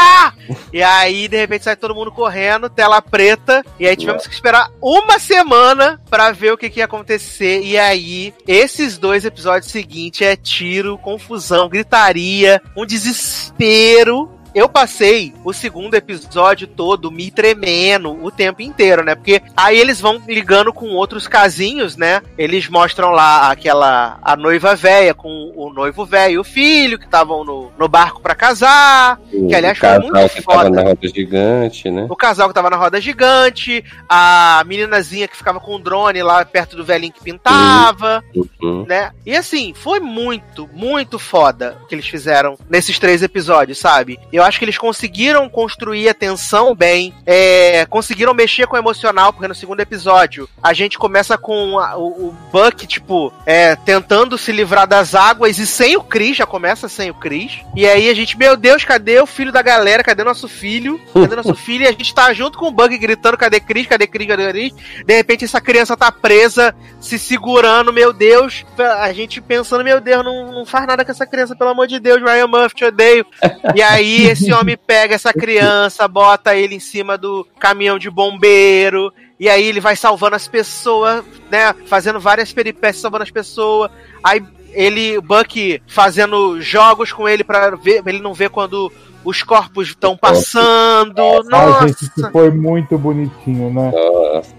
[0.73, 4.71] E aí, de repente, sai todo mundo correndo, tela preta, e aí tivemos que esperar
[4.83, 10.23] uma semana pra ver o que, que ia acontecer, e aí, esses dois episódios seguintes
[10.23, 18.31] é tiro, confusão, gritaria, um desespero, eu passei o segundo episódio todo me tremendo o
[18.31, 19.15] tempo inteiro, né?
[19.15, 22.23] Porque aí eles vão ligando com outros casinhos, né?
[22.39, 27.05] Eles mostram lá aquela a noiva velha com o noivo velho e o filho que
[27.05, 30.71] estavam no, no barco pra casar, que aliás o foi casal muito que tava foda.
[30.71, 32.07] na roda gigante, né?
[32.09, 36.45] O casal que tava na roda gigante, a meninazinha que ficava com o drone lá
[36.45, 38.23] perto do velhinho que pintava,
[38.63, 38.85] Uhum.
[38.87, 39.11] né?
[39.27, 44.19] E assim, foi muito, muito foda o que eles fizeram nesses três episódios, sabe?
[44.33, 49.33] Eu acho que eles conseguiram construir a tensão bem, é, conseguiram mexer com o emocional,
[49.33, 54.37] porque no segundo episódio a gente começa com a- o, o Buck, tipo, é, tentando
[54.39, 57.61] se livrar das águas e sem o Chris, já começa sem o Chris.
[57.75, 60.03] E aí a gente, meu Deus, cadê o filho da galera?
[60.05, 61.01] Cadê nosso filho?
[61.13, 61.85] Cadê nosso filho?
[61.85, 63.87] E a gente tá junto com o Buck gritando, cadê Chris?
[63.87, 64.27] Cadê Chris?
[64.29, 64.73] Cadê Chris?
[65.05, 68.65] De repente essa criança tá presa, se segurando, meu Deus.
[69.01, 71.99] A gente pensando, meu Deus, não, não faz nada com essa criança, pelo amor de
[71.99, 73.27] Deus, Ryan Murphy, te odeio.
[73.75, 79.13] E aí esse homem pega essa criança, bota ele em cima do caminhão de bombeiro.
[79.41, 81.75] E aí ele vai salvando as pessoas, né?
[81.87, 83.91] Fazendo várias peripécias, salvando as pessoas.
[84.23, 84.43] Aí
[84.73, 88.93] ele, o Buck, fazendo jogos com ele pra ver, ele não ver quando
[89.25, 91.21] os corpos estão passando.
[91.21, 91.89] Ah, Nossa!
[91.89, 93.91] gente, isso foi muito bonitinho, né?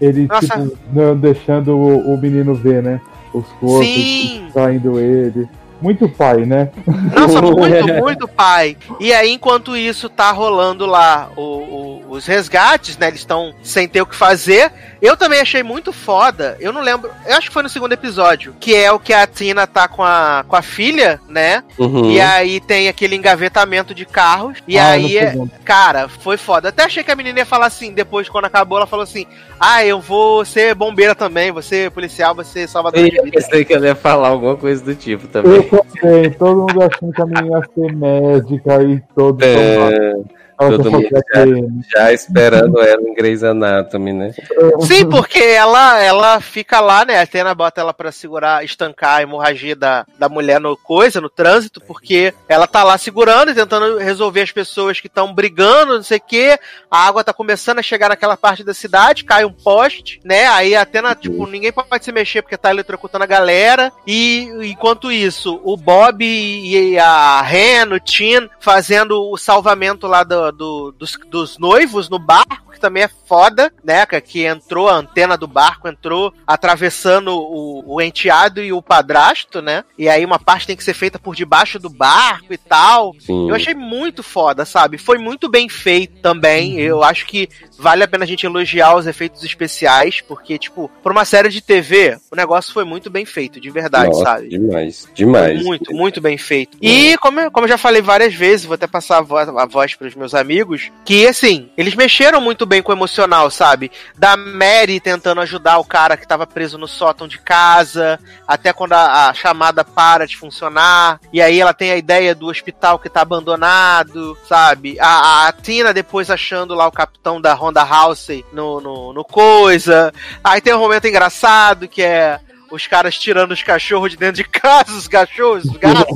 [0.02, 0.48] Ele, Nossa.
[0.48, 3.00] tipo, não deixando o, o menino ver, né?
[3.34, 4.50] Os corpos, Sim.
[4.54, 5.48] saindo ele.
[5.82, 6.70] Muito pai, né?
[7.16, 8.78] Nossa, muito, muito pai.
[9.00, 13.08] E aí, enquanto isso tá rolando lá o- o- os resgates, né?
[13.08, 14.72] Eles estão sem ter o que fazer.
[15.06, 16.58] Eu também achei muito foda.
[16.60, 17.10] Eu não lembro.
[17.28, 18.56] Eu acho que foi no segundo episódio.
[18.60, 21.64] Que é o que a Tina tá com a, com a filha, né?
[21.78, 22.12] Uhum.
[22.12, 24.58] E aí tem aquele engavetamento de carros.
[24.68, 26.70] E Ah, aí, é- cara, foi foda.
[26.70, 29.26] Até achei que a menina ia falar assim, depois, quando acabou, ela falou assim:
[29.60, 33.38] Ah, eu vou ser bombeira também, vou ser policial, vou ser salvador de Eu vida.
[33.40, 35.70] pensei que ela ia falar alguma coisa do tipo Eu também.
[36.02, 40.14] também, todo mundo achando que a menina ia ser médica e todo É,
[40.58, 44.34] todo mundo já, ter- já esperando ela em Grey's Anatomy, né?
[44.82, 47.18] Sim, porque ela, ela fica lá, né?
[47.20, 51.30] A Atena bota ela pra segurar, estancar a hemorragia da, da mulher no coisa, no
[51.30, 56.04] trânsito, porque ela tá lá segurando e tentando resolver as pessoas que estão brigando, não
[56.04, 56.60] sei o quê.
[56.90, 60.48] A água tá começando a chegar naquela parte da cidade, cai um poste, né?
[60.48, 63.92] Aí a Atena, tipo, ninguém pode se mexer porque tá eletrocutando a galera.
[64.08, 70.45] E enquanto isso, o Bob e a Ren, o Tin, fazendo o salvamento lá do,
[70.52, 74.06] do- dos, dos noivos no barco, que também é foda, né?
[74.06, 79.84] que- entrou a antena do barco, entrou atravessando o, o enteado e o padrasto, né?
[79.98, 83.14] E aí uma parte tem que ser feita por debaixo do barco e tal.
[83.20, 83.50] Sim.
[83.50, 84.98] Eu achei muito foda, sabe?
[84.98, 86.80] Foi muito bem feito também.
[86.80, 87.48] Eu acho que
[87.78, 91.62] vale a pena a gente elogiar os efeitos especiais, porque, tipo, por uma série de
[91.62, 94.50] TV, o negócio foi muito bem feito, de verdade, Nossa, sabe?
[94.50, 95.64] demais, demais.
[95.64, 96.78] Muito, muito bem feito.
[96.82, 99.66] E como eu, como eu já falei várias vezes, vou até passar a voz, a
[99.66, 103.92] voz pros meus amigos, que assim, eles mexeram muito bem com o emocional, sabe?
[104.18, 108.94] Da Mary tentando ajudar o cara que tava preso no sótão de casa, até quando
[108.94, 113.10] a, a chamada para de funcionar, e aí ela tem a ideia do hospital que
[113.10, 114.98] tá abandonado, sabe?
[115.00, 120.14] A, a Tina depois achando lá o capitão da Honda House no, no, no coisa.
[120.44, 122.40] Aí tem um momento engraçado que é
[122.76, 126.16] os caras tirando os cachorros de dentro de casa, os cachorros, os gatos,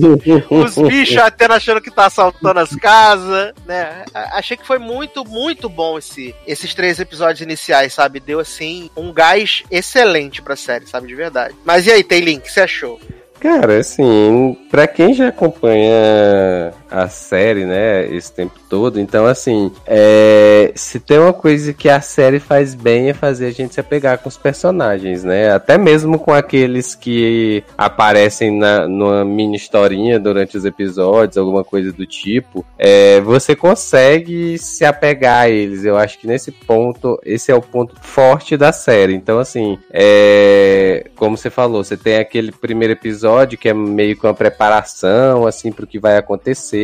[0.49, 4.03] os bichos até achando que tá assaltando as casas, né?
[4.13, 8.19] Achei que foi muito, muito bom esse, esses três episódios iniciais, sabe?
[8.19, 11.07] Deu, assim, um gás excelente pra série, sabe?
[11.07, 11.55] De verdade.
[11.65, 12.99] Mas e aí, Taylin, o que você achou?
[13.39, 20.71] Cara, assim, pra quem já acompanha a série, né, esse tempo todo, então, assim, é,
[20.75, 24.17] se tem uma coisa que a série faz bem é fazer a gente se apegar
[24.19, 30.57] com os personagens, né, até mesmo com aqueles que aparecem na, numa mini historinha durante
[30.57, 36.17] os episódios, alguma coisa do tipo, é, você consegue se apegar a eles, eu acho
[36.19, 41.49] que nesse ponto, esse é o ponto forte da série, então, assim, é, como você
[41.49, 45.99] falou, você tem aquele primeiro episódio que é meio que uma preparação, assim, pro que
[45.99, 46.78] vai acontecer,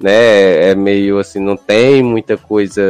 [0.00, 0.70] né?
[0.70, 2.82] É meio assim, não tem muita coisa.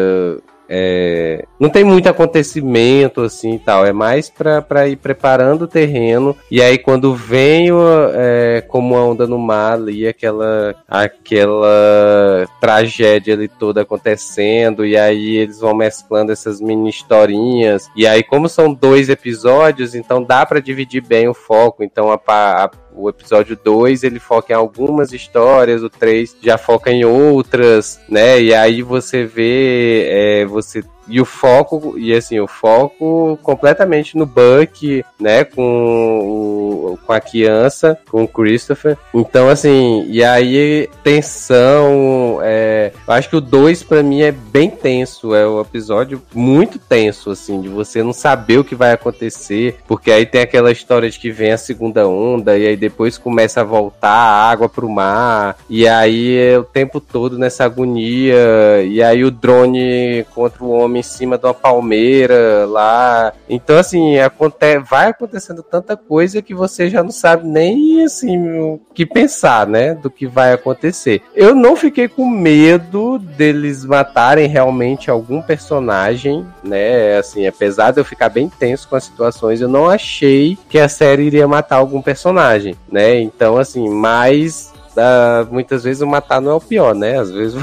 [0.72, 6.36] é, não tem muito acontecimento assim tal, é mais pra ir preparando o terreno.
[6.48, 7.68] E aí, quando vem
[8.14, 15.38] é, como a onda no mar ali, aquela, aquela tragédia ali toda acontecendo, e aí
[15.38, 17.90] eles vão mesclando essas mini historinhas.
[17.96, 21.82] E aí, como são dois episódios, então dá pra dividir bem o foco.
[21.82, 26.90] Então, a, a o episódio 2 ele foca em algumas histórias, o 3 já foca
[26.90, 28.40] em outras, né?
[28.40, 34.24] E aí você vê, é, você e o foco, e assim, o foco completamente no
[34.24, 38.96] Buck, né, com, o, com a criança, com o Christopher.
[39.12, 44.70] Então, assim, e aí tensão, é, eu acho que o 2 pra mim é bem
[44.70, 49.78] tenso, é um episódio muito tenso, assim, de você não saber o que vai acontecer,
[49.88, 53.60] porque aí tem aquela história de que vem a segunda onda, e aí depois começa
[53.60, 59.02] a voltar a água pro mar, e aí é o tempo todo nessa agonia, e
[59.02, 63.32] aí o drone contra o homem em cima de uma palmeira lá.
[63.48, 68.80] Então, assim, aconte vai acontecendo tanta coisa que você já não sabe nem, assim, o
[68.94, 71.22] que pensar, né, do que vai acontecer.
[71.34, 78.04] Eu não fiquei com medo deles matarem realmente algum personagem, né, assim, apesar de eu
[78.04, 82.02] ficar bem tenso com as situações, eu não achei que a série iria matar algum
[82.02, 87.18] personagem, né, então, assim, mas ah, muitas vezes o matar não é o pior, né?
[87.18, 87.56] Às vezes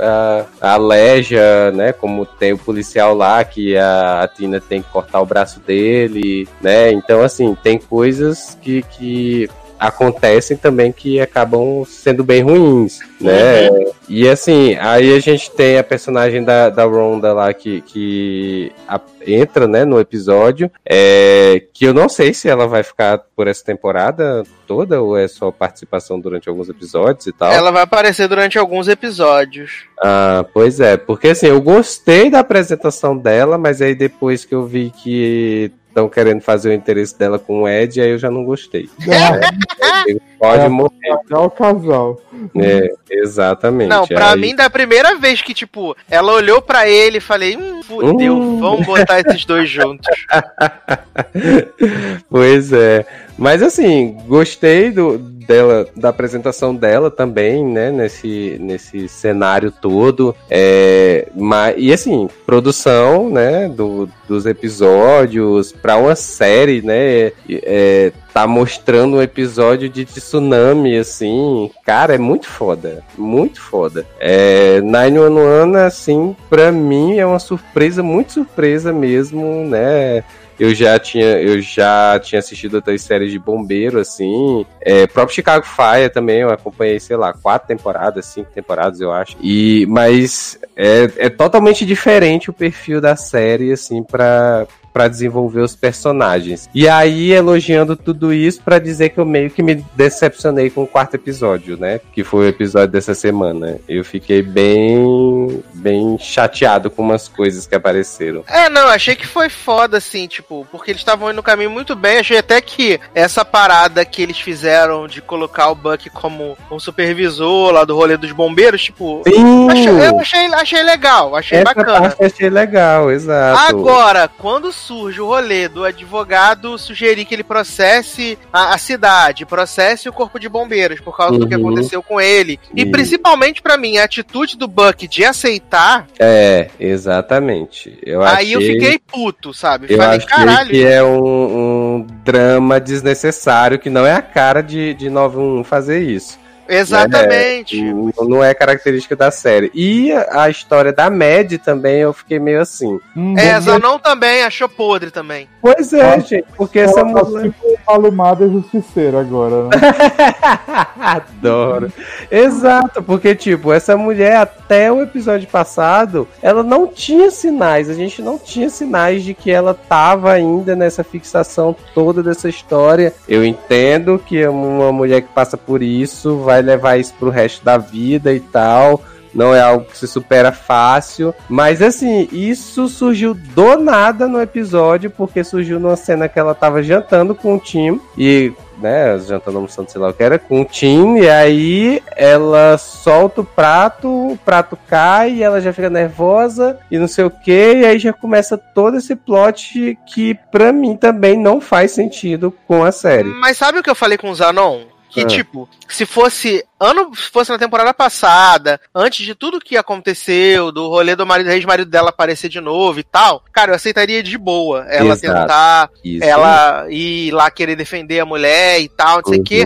[0.00, 1.92] a, a Leja, né?
[1.92, 6.48] Como tem o policial lá que a, a Tina tem que cortar o braço dele,
[6.60, 6.90] né?
[6.92, 9.48] Então, assim, tem coisas que, que
[9.78, 13.68] acontecem também que acabam sendo bem ruins, né?
[14.08, 19.00] E assim, aí a gente tem a personagem da, da Ronda lá que, que a-
[19.26, 23.64] entra, né, no episódio, é, que eu não sei se ela vai ficar por essa
[23.64, 27.50] temporada toda ou é só participação durante alguns episódios e tal.
[27.52, 29.84] Ela vai aparecer durante alguns episódios.
[30.02, 34.66] Ah, pois é, porque assim, eu gostei da apresentação dela, mas aí depois que eu
[34.66, 38.44] vi que estão querendo fazer o interesse dela com o Ed, aí eu já não
[38.44, 38.90] gostei.
[40.06, 40.92] É, pode É, morrer.
[41.30, 42.20] É o casal.
[42.56, 43.88] É, exatamente.
[43.88, 47.56] Não, pra Aí- mim, da primeira vez que, tipo, ela olhou pra ele e falei,
[47.56, 48.60] hum, fudeu, Hum.
[48.60, 50.06] vamos botar esses dois juntos.
[52.28, 53.06] pois é.
[53.38, 55.16] Mas assim, gostei do,
[55.46, 57.90] dela, da apresentação dela também, né?
[57.90, 60.34] Nesse, nesse cenário todo.
[60.50, 63.68] É, mas, e assim, produção, né?
[63.68, 67.32] Do, dos episódios para uma série, né?
[67.48, 71.70] É, tá mostrando um episódio de tsunami, assim.
[71.84, 73.04] Cara, é muito foda.
[73.16, 74.04] Muito foda.
[74.18, 80.24] É, 911, assim, pra mim é uma surpresa, muito surpresa mesmo, né?
[80.58, 84.64] Eu já tinha, eu já tinha assistido outras séries de bombeiro, assim.
[84.80, 89.36] É, próprio Chicago Fire também, eu acompanhei, sei lá, quatro temporadas, cinco temporadas, eu acho.
[89.40, 95.74] E, mas é, é totalmente diferente o perfil da série, assim, pra, pra desenvolver os
[95.74, 96.70] personagens.
[96.72, 100.86] E aí, elogiando tudo isso pra dizer que eu meio que me decepcionei com o
[100.86, 102.00] quarto episódio, né?
[102.12, 103.78] Que foi o episódio dessa semana.
[103.88, 108.44] Eu fiquei bem, bem chateado com umas coisas que apareceram.
[108.46, 111.96] É, não, achei que foi foda, assim, tipo, porque eles estavam indo no caminho muito
[111.96, 112.18] bem.
[112.18, 117.72] Achei até que essa parada que eles fizeram de colocar o Buck como um supervisor
[117.72, 119.22] lá do rolê dos bombeiros, tipo.
[119.26, 119.68] Sim!
[119.70, 122.00] achei- eu achei, achei legal, achei Essa bacana.
[122.00, 123.58] parte eu achei legal, exato.
[123.76, 130.08] Agora, quando surge o rolê do advogado sugerir que ele processe a, a cidade, processe
[130.08, 131.68] o corpo de bombeiros por causa do que Uhum.
[131.68, 132.90] aconteceu com ele, e Isso.
[132.90, 137.98] principalmente pra mim, a atitude do Buck de aceitar, É, exatamente.
[138.04, 139.86] Eu aí eu achei- fiquei puto, sabe?
[139.90, 140.70] Eu Falei, caralho.
[140.70, 146.00] que é um, um drama desnecessário, que não é a cara de, de 91 fazer
[146.02, 146.38] isso.
[146.68, 147.80] Exatamente.
[147.80, 147.92] Né?
[147.92, 149.70] Não, não é característica da série.
[149.74, 152.98] E a história da Mad também eu fiquei meio assim.
[153.36, 155.48] É, Zanon também achou podre também.
[155.60, 157.44] Pois é, gente, porque essa tá mulher.
[157.44, 159.70] tipo alumada e justiceira agora, né?
[160.98, 161.92] Adoro.
[162.30, 167.88] Exato, porque, tipo, essa mulher, até o episódio passado, ela não tinha sinais.
[167.88, 173.12] A gente não tinha sinais de que ela tava ainda nessa fixação toda dessa história.
[173.28, 177.78] Eu entendo que uma mulher que passa por isso vai levar isso pro resto da
[177.78, 179.02] vida e tal.
[179.34, 181.34] Não é algo que se supera fácil.
[181.48, 186.82] Mas assim, isso surgiu do nada no episódio, porque surgiu numa cena que ela tava
[186.82, 188.00] jantando com o time.
[188.16, 192.76] E né, jantando almoçando, sei lá o que era, com o Tim, e aí ela
[192.78, 197.30] solta o prato, o prato cai, e ela já fica nervosa, e não sei o
[197.30, 202.52] que, e aí já começa todo esse plot que pra mim também não faz sentido
[202.66, 203.28] com a série.
[203.28, 204.93] Mas sabe o que eu falei com o Zanon?
[205.14, 205.26] Que, Ah.
[205.26, 210.88] tipo, se fosse ano, se fosse na temporada passada, antes de tudo que aconteceu, do
[210.88, 214.84] rolê do marido, ex-marido dela aparecer de novo e tal, cara, eu aceitaria de boa.
[214.88, 215.20] Ela Exato.
[215.40, 216.24] tentar, Isso.
[216.24, 219.64] ela ir lá querer defender a mulher e tal, não sei o quê.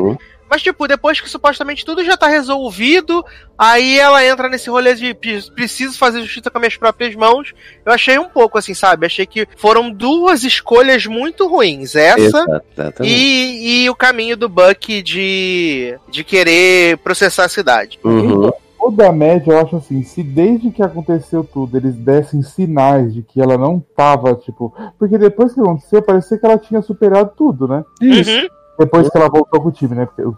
[0.49, 0.51] Uhum.
[0.51, 3.25] Mas, tipo, depois que supostamente tudo já tá resolvido,
[3.57, 7.53] aí ela entra nesse rolê de "Pre- preciso fazer justiça com minhas próprias mãos.
[7.85, 9.07] Eu achei um pouco assim, sabe?
[9.07, 11.95] Achei que foram duas escolhas muito ruins.
[11.95, 12.45] Essa
[13.05, 17.99] e, e o caminho do Buck de, de querer processar a cidade.
[18.03, 18.51] Uhum.
[18.81, 23.23] O da média, eu acho assim, se desde que aconteceu tudo eles dessem sinais de
[23.23, 24.73] que ela não tava, tipo.
[24.99, 27.85] Porque depois que aconteceu, parecia que ela tinha superado tudo, né?
[28.01, 28.31] Isso.
[28.31, 28.47] Uhum.
[28.79, 30.09] Depois que ela voltou com o time, né?
[30.15, 30.33] Com,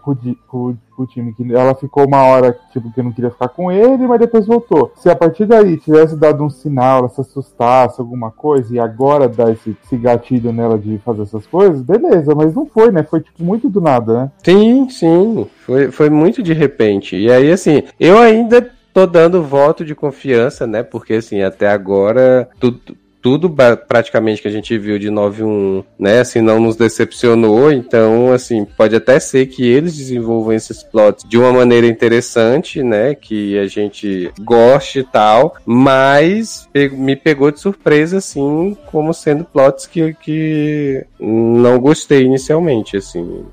[0.47, 3.71] com, com o time, que ela ficou uma hora, tipo, que não queria ficar com
[3.71, 4.91] ele, mas depois voltou.
[4.95, 9.29] Se a partir daí tivesse dado um sinal, ela se assustasse, alguma coisa, e agora
[9.29, 13.03] dá esse, esse gatilho nela de fazer essas coisas, beleza, mas não foi, né?
[13.03, 14.31] Foi, tipo, muito do nada, né?
[14.43, 15.47] Sim, sim.
[15.65, 17.15] Foi, foi muito de repente.
[17.15, 20.83] E aí, assim, eu ainda tô dando voto de confiança, né?
[20.83, 22.97] Porque, assim, até agora, tudo.
[23.21, 23.49] Tudo
[23.87, 28.95] praticamente que a gente viu de 9.1, né, assim, não nos decepcionou, então, assim, pode
[28.95, 34.31] até ser que eles desenvolvam esses plots de uma maneira interessante, né, que a gente
[34.39, 41.79] goste e tal, mas me pegou de surpresa, assim, como sendo plots que, que não
[41.79, 43.45] gostei inicialmente, assim.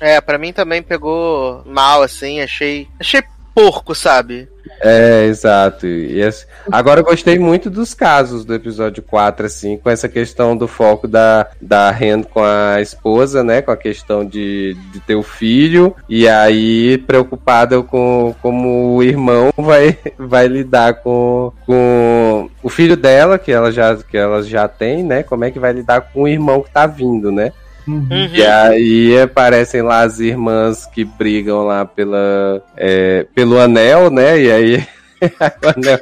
[0.00, 2.86] É, pra mim também pegou mal, assim, achei.
[3.00, 3.22] Achei
[3.56, 4.46] porco, sabe?
[4.82, 5.86] É, exato.
[5.86, 10.54] E assim, agora eu gostei muito dos casos do episódio 4, assim, com essa questão
[10.54, 13.62] do foco da, da Ren com a esposa, né?
[13.62, 19.50] Com a questão de, de ter o filho, e aí preocupada com como o irmão
[19.56, 25.02] vai, vai lidar com, com o filho dela, que ela, já, que ela já tem,
[25.02, 25.22] né?
[25.22, 27.52] Como é que vai lidar com o irmão que tá vindo, né?
[27.86, 28.08] Uhum.
[28.32, 34.40] E aí aparecem lá as irmãs que brigam lá pela, é, pelo anel, né?
[34.40, 34.86] E aí
[35.62, 36.00] o anel,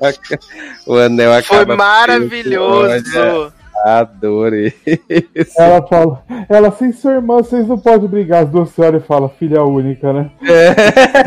[0.87, 1.77] o anel Foi acaba.
[1.77, 3.53] maravilhoso.
[3.85, 4.73] Adorei.
[5.59, 9.29] Ela fala, ela assim, sua irmã, vocês não podem brigar, as duas senhoras e fala,
[9.29, 10.31] filha única, né?
[10.43, 10.75] É.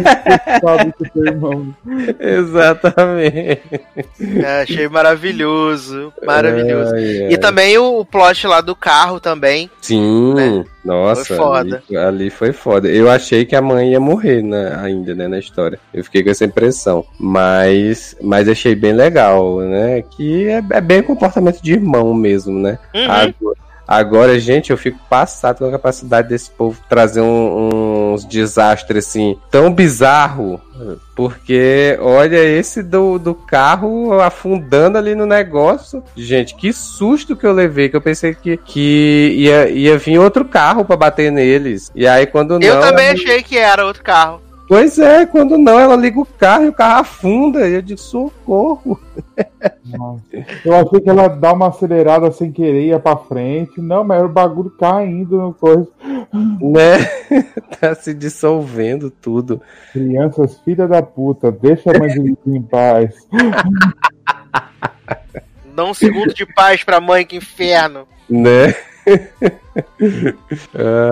[0.60, 1.76] Sabe que teu irmão.
[2.20, 3.62] Exatamente.
[4.44, 6.14] É, achei maravilhoso.
[6.26, 6.94] Maravilhoso.
[6.96, 7.34] Ai, ai.
[7.34, 9.70] E também o, o plot lá do carro também.
[9.82, 11.84] Sim, nossa, Foi foda.
[11.90, 12.88] Ali, ali foi foda.
[12.88, 15.78] Eu achei que a mãe ia morrer né, ainda, né, na história.
[15.94, 17.06] Eu fiquei com essa impressão.
[17.20, 20.02] Mas, mas achei bem legal, né?
[20.02, 22.80] Que é, é bem comportamento de irmão mesmo, né?
[22.96, 23.12] Uhum.
[23.12, 23.58] Agora,
[23.88, 29.38] agora, gente, eu fico passado com a capacidade desse povo trazer um- uns desastres assim
[29.50, 30.60] tão bizarro.
[31.16, 36.04] Porque, olha, esse do, do carro afundando ali no negócio.
[36.16, 37.90] Gente, que susto que eu levei.
[37.90, 41.92] Que eu pensei que, que ia, ia vir outro carro pra bater neles.
[41.96, 42.68] E aí, quando não.
[42.68, 44.42] Eu também ela- achei que era outro carro.
[44.68, 47.68] Pois é, quando não, ela liga o carro e o carro afunda.
[47.68, 49.00] E eu digo, socorro.
[49.86, 50.22] Nossa.
[50.66, 53.80] Eu achei que ela dá uma acelerada sem querer, ia pra frente.
[53.80, 55.88] Não, mas era o bagulho caindo no coisa.
[56.62, 56.98] Né?
[57.80, 59.62] tá se dissolvendo tudo.
[59.94, 63.16] Crianças, filha da puta, deixa a mãe de Lili em paz.
[65.74, 68.06] Dá um segundo de paz pra mãe, que inferno.
[68.30, 68.76] Né?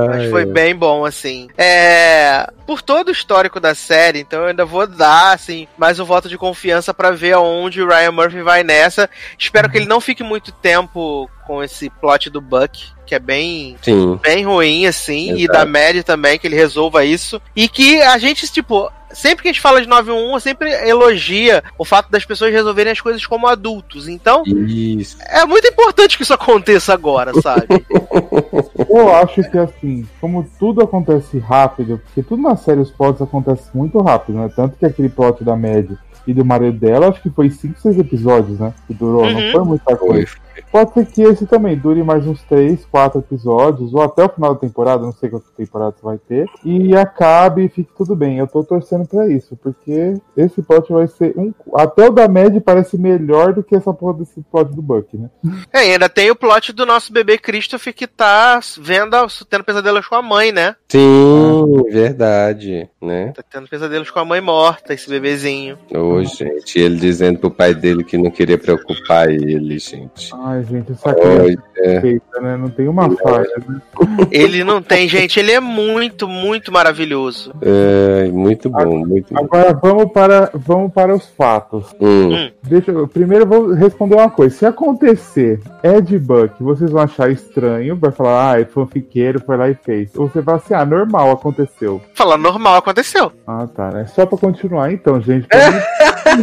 [0.10, 1.48] Mas foi bem bom, assim.
[1.58, 2.50] É.
[2.66, 6.28] Por todo o histórico da série, então eu ainda vou dar, assim, mais um voto
[6.28, 9.10] de confiança pra ver aonde o Ryan Murphy vai nessa.
[9.38, 13.78] Espero que ele não fique muito tempo com esse plot do Buck, que é bem.
[13.82, 14.20] Sim.
[14.22, 15.60] Bem ruim, assim, e Exato.
[15.60, 17.40] da Mad também, que ele resolva isso.
[17.56, 21.86] E que a gente, tipo, sempre que a gente fala de 911, sempre elogia o
[21.86, 24.08] fato das pessoas resolverem as coisas como adultos.
[24.08, 25.18] Então, Isso.
[25.22, 27.68] é muito importante que isso aconteça agora, sabe?
[28.90, 33.68] Eu acho que assim, como tudo acontece rápido, porque tudo na série os plots acontecem
[33.74, 34.50] muito rápido, né?
[34.56, 35.92] Tanto que aquele plot da Mad
[36.28, 38.74] e do marido dela, acho que foi 5, 6 episódios, né?
[38.88, 39.52] Que durou, não Uhum.
[39.52, 40.28] foi muita coisa.
[40.72, 44.54] Pode ser que esse também dure mais uns 3, 4 episódios, ou até o final
[44.54, 48.38] da temporada, não sei quantas temporadas vai ter, e acabe e fique tudo bem.
[48.38, 51.54] Eu tô torcendo pra isso, porque esse plot vai ser um.
[51.76, 55.30] Até o da Mad parece melhor do que essa porra desse plot do Buck, né?
[55.72, 59.16] É, ainda tem o plot do nosso bebê Christopher que tá vendo,
[59.50, 60.76] tendo pesadelos com a mãe, né?
[60.90, 63.32] Sim, verdade, né?
[63.36, 65.78] Tá tendo pesadelos com a mãe morta, esse bebezinho.
[65.94, 70.34] Ô, gente, ele dizendo pro pai dele que não queria preocupar ele, gente.
[70.48, 72.56] Ai, gente, essa criança Olha, é feita, né?
[72.56, 73.82] Não tem uma falha, né?
[74.30, 77.52] Ele não tem, gente, ele é muito, muito maravilhoso.
[77.64, 79.40] é, muito bom, muito bom.
[79.40, 81.96] Agora vamos para, vamos para os fatos.
[82.00, 82.52] Hum.
[82.62, 84.56] Deixa eu, primeiro eu vou responder uma coisa.
[84.56, 89.68] Se acontecer Ed Buck, vocês vão achar estranho, vai falar, ah, é fanfiqueiro, foi lá
[89.68, 90.12] e fez.
[90.16, 92.00] Ou você vai assim, ah, normal, aconteceu.
[92.14, 93.32] Falar normal aconteceu.
[93.48, 93.92] Ah, tá.
[93.96, 95.48] É só pra continuar então, gente.
[95.56, 95.80] Pra mim-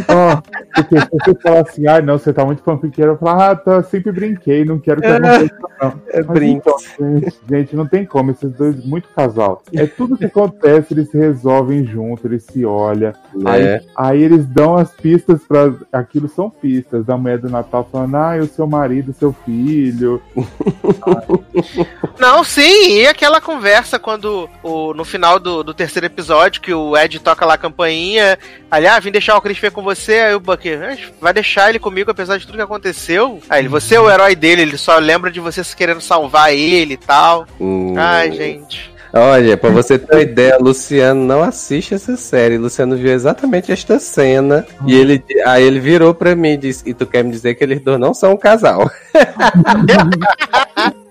[0.09, 0.43] Ó,
[0.75, 3.83] porque se você falar assim, ah, não, você tá muito fanfiqueiro, eu falar, ah, tá,
[3.83, 6.01] sempre brinquei, não quero que aconteça, não.
[6.09, 9.63] É Mas então, gente, gente, não tem como, esses dois, muito casal.
[9.75, 13.13] É tudo que acontece, eles se resolvem junto, eles se olham.
[13.45, 13.81] Aí, Né?
[13.97, 15.73] aí eles dão as pistas pra.
[15.93, 20.23] Aquilo são pistas da mulher do Natal falando, ah, o seu marido, seu filho.
[22.19, 26.97] Não, sim, e aquela conversa quando o, no final do, do terceiro episódio, que o
[26.97, 28.39] Ed toca lá a campainha,
[28.71, 31.79] ali, ah, vim deixar o Christopher com você, aí o Bucky, "Ah, vai deixar ele
[31.79, 33.41] comigo apesar de tudo que aconteceu?
[33.49, 36.95] Aí ele, você é o herói dele, ele só lembra de você querendo salvar ele
[36.95, 37.47] e tal.
[37.61, 37.95] Hum.
[37.97, 38.92] Ai, gente.
[39.13, 42.57] Olha, pra você ter uma ideia, Luciano não assiste essa série.
[42.57, 44.65] Luciano viu exatamente esta cena.
[44.87, 47.63] E ele, aí ele virou pra mim e disse: E tu quer me dizer que
[47.63, 48.91] eles dois não são um casal?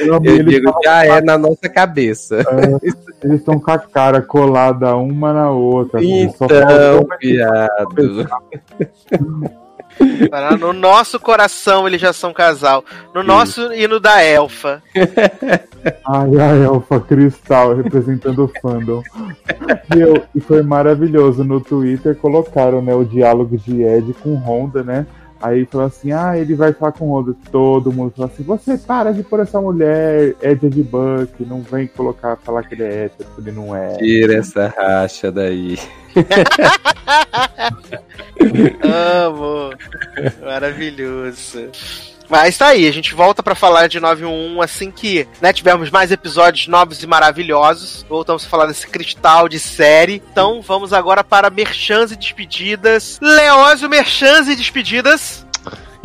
[0.00, 2.36] Eu, digo, já é na nossa cabeça.
[2.40, 2.86] É,
[3.22, 6.00] eles estão com a cara colada uma na outra.
[6.00, 7.04] assim, só Então.
[7.04, 8.40] Tá,
[10.58, 12.84] No nosso coração eles já são casal.
[13.14, 14.82] No nosso e no da Elfa.
[16.06, 19.02] Ai, a Elfa Cristal representando o fandom.
[19.94, 21.44] Meu, e foi maravilhoso.
[21.44, 25.06] No Twitter colocaram né, o diálogo de Ed com Honda, né?
[25.40, 27.34] Aí falou assim: ah, ele vai falar com Honda.
[27.50, 31.60] Todo mundo falou assim: você para de pôr essa mulher, Ed é de Buck, não
[31.62, 33.96] vem colocar, falar que ele é hétero, ele não é.
[33.96, 35.78] Tira essa racha daí.
[38.82, 39.70] Amo.
[40.42, 41.70] Maravilhoso.
[42.28, 46.10] Mas tá aí, a gente volta pra falar de 911 assim que né, tivermos mais
[46.10, 48.04] episódios novos e maravilhosos.
[48.08, 50.22] Voltamos a falar desse cristal de série.
[50.32, 53.18] Então vamos agora para merchans e despedidas.
[53.20, 55.46] Leózio, merchans e despedidas.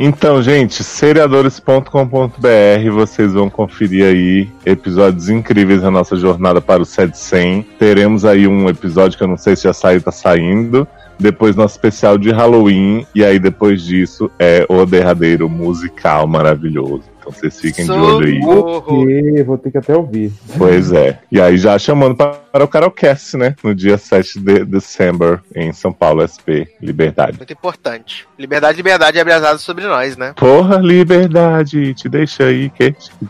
[0.04, 7.70] Então, gente, seriadores.com.br, vocês vão conferir aí episódios incríveis da nossa jornada para o 700.
[7.78, 10.88] Teremos aí um episódio que eu não sei se já saiu, tá saindo.
[11.22, 13.06] Depois nosso especial de Halloween.
[13.14, 17.04] E aí depois disso é o derradeiro musical maravilhoso.
[17.20, 18.42] Então vocês fiquem de olho aí.
[18.42, 19.06] Socorro.
[19.46, 20.34] Vou ter que até ouvir.
[20.58, 21.20] Pois é.
[21.32, 23.56] E aí já chamando pa- para o Carolcast, né?
[23.64, 27.38] No dia 7 de dezembro, em São Paulo, SP, Liberdade.
[27.38, 28.28] Muito importante.
[28.40, 30.34] Liberdade, liberdade é abrasado sobre nós, né?
[30.36, 33.12] Porra, liberdade, te deixa aí, Kate.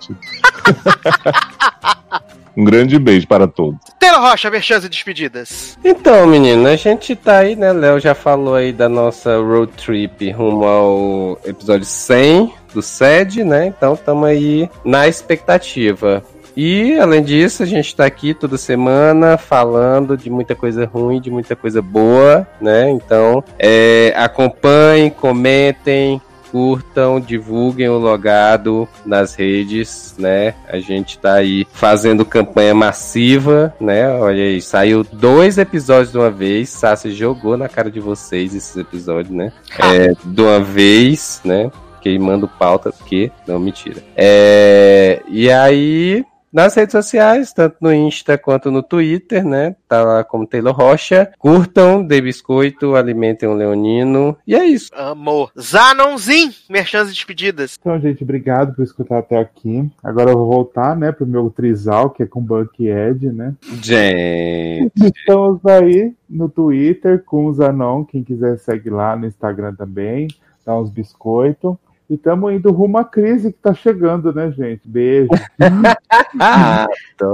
[2.55, 3.79] um grande beijo para todos.
[3.99, 5.77] Taylor Rocha, merchans e despedidas.
[5.83, 7.71] Então, menino, a gente tá aí, né?
[7.71, 13.67] Léo já falou aí da nossa road trip rumo ao episódio 100 do SED, né?
[13.67, 16.23] Então estamos aí na expectativa.
[16.55, 21.31] E, além disso, a gente tá aqui toda semana falando de muita coisa ruim, de
[21.31, 22.89] muita coisa boa, né?
[22.89, 26.21] Então, é, acompanhem, comentem,
[26.51, 30.53] curtam, divulguem o logado nas redes, né?
[30.67, 34.09] A gente tá aí fazendo campanha massiva, né?
[34.09, 36.69] Olha aí, saiu dois episódios de uma vez.
[36.69, 39.51] Sassi jogou na cara de vocês esses episódios, né?
[39.79, 41.71] É, de uma vez, né?
[42.01, 43.31] Queimando pauta, porque.
[43.47, 44.01] Não, mentira.
[44.15, 46.25] É, e aí.
[46.51, 49.73] Nas redes sociais, tanto no Insta quanto no Twitter, né?
[49.87, 51.31] Tá lá como Taylor Rocha.
[51.39, 54.37] Curtam, dê biscoito, alimentem o Leonino.
[54.45, 54.89] E é isso.
[54.93, 55.51] Amor.
[55.57, 57.77] Zanonzin, merchans e despedidas.
[57.79, 59.89] Então, gente, obrigado por escutar até aqui.
[60.03, 63.53] Agora eu vou voltar, né, pro meu trisal, que é com Buck e Ed, né?
[63.81, 64.91] Gente.
[65.15, 68.03] Estamos aí no Twitter com o Zanon.
[68.03, 70.27] Quem quiser segue lá no Instagram também.
[70.65, 71.75] Dá uns biscoitos.
[72.11, 74.81] E estamos indo rumo à crise que tá chegando, né, gente?
[74.85, 75.29] Beijo.
[76.39, 76.88] Ah,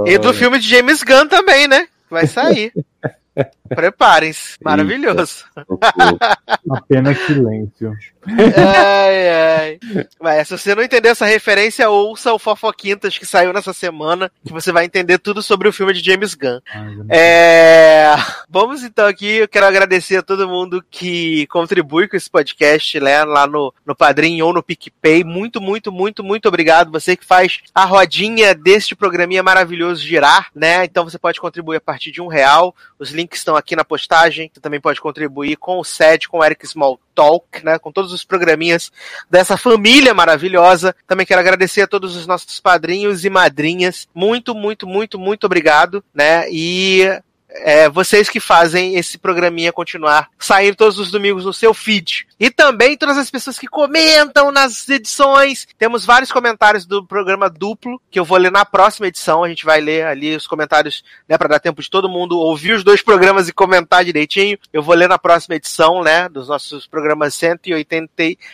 [0.06, 1.88] E do filme de James Gunn também, né?
[2.08, 2.72] Vai sair.
[3.68, 4.56] Preparem-se.
[4.62, 5.44] Maravilhoso.
[6.70, 7.96] Apenas silêncio.
[8.26, 9.78] ai, ai.
[10.20, 14.52] Mas, se você não entender essa referência, ouça o Fofoquintas que saiu nessa semana, que
[14.52, 16.60] você vai entender tudo sobre o filme de James Gunn.
[17.08, 18.14] É...
[18.48, 23.24] Vamos então aqui, eu quero agradecer a todo mundo que contribui com esse podcast né,
[23.24, 25.24] lá no, no Padrim ou no PicPay.
[25.24, 26.90] Muito, muito, muito, muito obrigado.
[26.92, 30.84] Você que faz a rodinha deste programinha maravilhoso girar, né?
[30.84, 32.74] Então você pode contribuir a partir de um real.
[32.98, 34.50] Os links estão aqui na postagem.
[34.52, 37.78] Você também pode contribuir com o SED, com o Eric Small Talk, né?
[37.78, 38.90] Com todos os programinhas
[39.30, 40.94] dessa família maravilhosa.
[41.06, 44.08] Também quero agradecer a todos os nossos padrinhos e madrinhas.
[44.14, 46.46] Muito, muito, muito, muito obrigado, né?
[46.50, 47.06] E
[47.50, 52.26] é, vocês que fazem esse programinha continuar sair todos os domingos no seu feed.
[52.38, 55.66] E também todas as pessoas que comentam nas edições.
[55.78, 59.42] Temos vários comentários do programa duplo que eu vou ler na próxima edição.
[59.42, 62.72] A gente vai ler ali os comentários, né, para dar tempo de todo mundo ouvir
[62.72, 64.58] os dois programas e comentar direitinho.
[64.72, 68.08] Eu vou ler na próxima edição, né, dos nossos programas 180,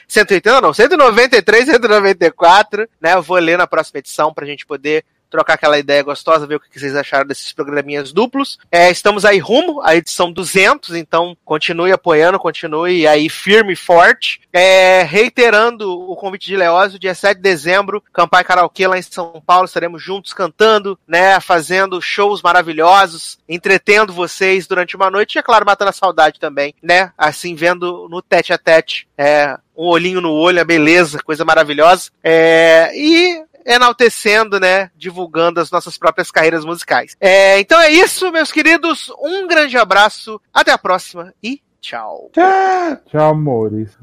[0.09, 3.15] 180 não, 193, 194, né?
[3.15, 6.61] Eu vou ler na próxima edição pra gente poder trocar aquela ideia gostosa, ver o
[6.61, 8.59] que vocês acharam desses programinhas duplos.
[8.71, 14.41] É, estamos aí rumo à edição 200, então continue apoiando, continue aí firme e forte.
[14.53, 19.43] É, reiterando o convite de Leózio, dia 7 de dezembro, Campai Karaokê lá em São
[19.45, 25.43] Paulo, estaremos juntos cantando, né, fazendo shows maravilhosos, entretendo vocês durante uma noite e, é
[25.43, 30.21] claro, matando a saudade também, né, assim, vendo no tete a tete, é, um olhinho
[30.21, 32.11] no olho, a beleza, coisa maravilhosa.
[32.23, 34.91] É, e enaltecendo, né?
[34.97, 37.17] Divulgando as nossas próprias carreiras musicais.
[37.21, 39.11] É, então é isso, meus queridos.
[39.21, 42.31] Um grande abraço, até a próxima e tchau.
[42.33, 43.97] Tchau, tchau amores.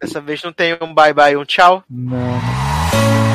[0.00, 1.84] Dessa vez não tem um bye bye, um tchau.
[1.88, 3.29] Não.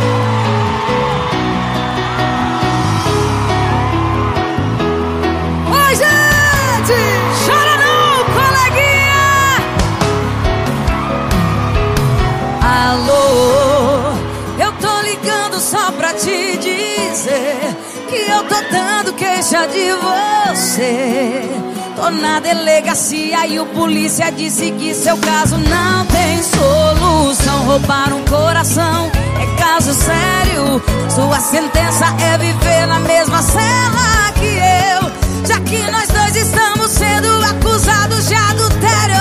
[18.64, 21.50] Dando queixa de você.
[21.96, 27.66] Tô na delegacia e o polícia disse que seu caso não tem solução.
[27.66, 29.10] Roubar um coração
[29.42, 30.82] é caso sério.
[31.14, 35.48] Sua sentença é viver na mesma cela que eu.
[35.48, 39.16] Já que nós dois estamos sendo acusados de adultério.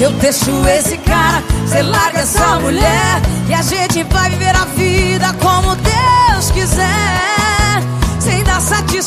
[0.00, 3.20] Eu deixo esse cara, cê larga essa mulher.
[3.48, 6.09] E a gente vai viver a vida como Deus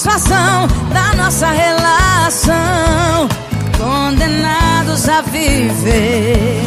[0.04, 3.30] satisfação da nossa relação.
[3.78, 6.62] Condenados a viver,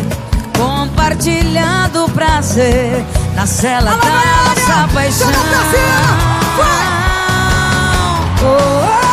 [0.56, 3.04] compartilhando o prazer
[3.34, 5.28] na cela da nossa paixão.
[8.38, 9.05] Oh, oh,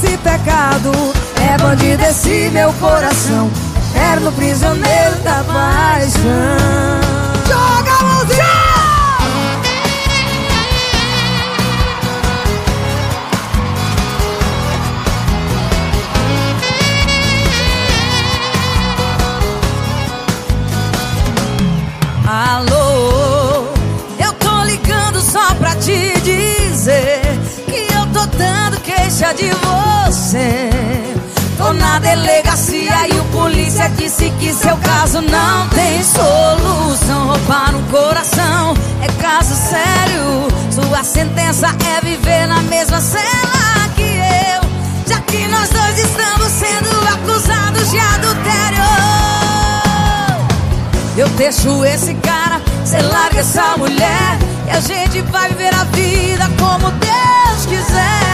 [0.00, 0.90] desse pecado.
[1.40, 3.50] É bandido esse meu coração,
[3.94, 6.20] eterno prisioneiro da paixão.
[7.46, 8.60] Joga a mãozinha!
[22.26, 23.66] Alô,
[24.18, 27.20] eu tô ligando só pra te dizer
[27.66, 29.69] que eu tô dando queixa de você.
[31.56, 37.28] Tô na delegacia e o polícia disse que seu caso não tem solução.
[37.28, 40.48] Roubar um coração é caso sério.
[40.72, 44.68] Sua sentença é viver na mesma cela que eu.
[45.06, 48.80] Já que nós dois estamos sendo acusados de adultério.
[51.16, 56.50] Eu deixo esse cara, cê larga essa mulher E a gente vai viver a vida
[56.58, 58.29] como Deus quiser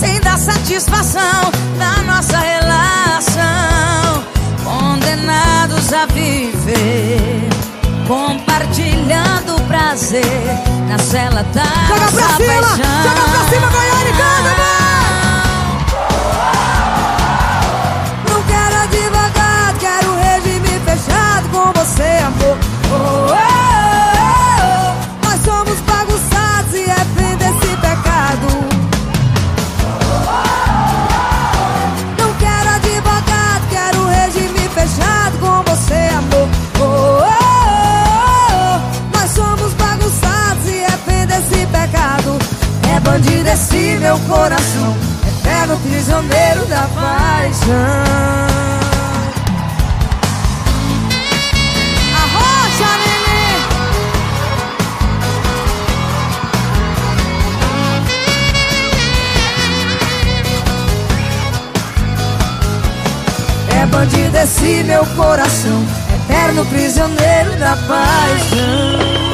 [0.00, 4.24] Sem dar satisfação na nossa relação.
[4.64, 7.48] Condenados a viver
[8.06, 10.24] Compartilhando o prazer
[10.88, 14.52] Na cela da Joga nossa pra cima, paixão joga pra cima, Goiânia, canta,
[18.30, 22.79] Não quero advogado, quero regime fechado com você, amor.
[44.30, 44.96] Coração,
[45.26, 47.74] eterno prisioneiro da paixão.
[52.16, 53.58] Arrocha, neném!
[63.80, 65.84] É bandido esse meu coração,
[66.14, 69.29] eterno prisioneiro da paixão.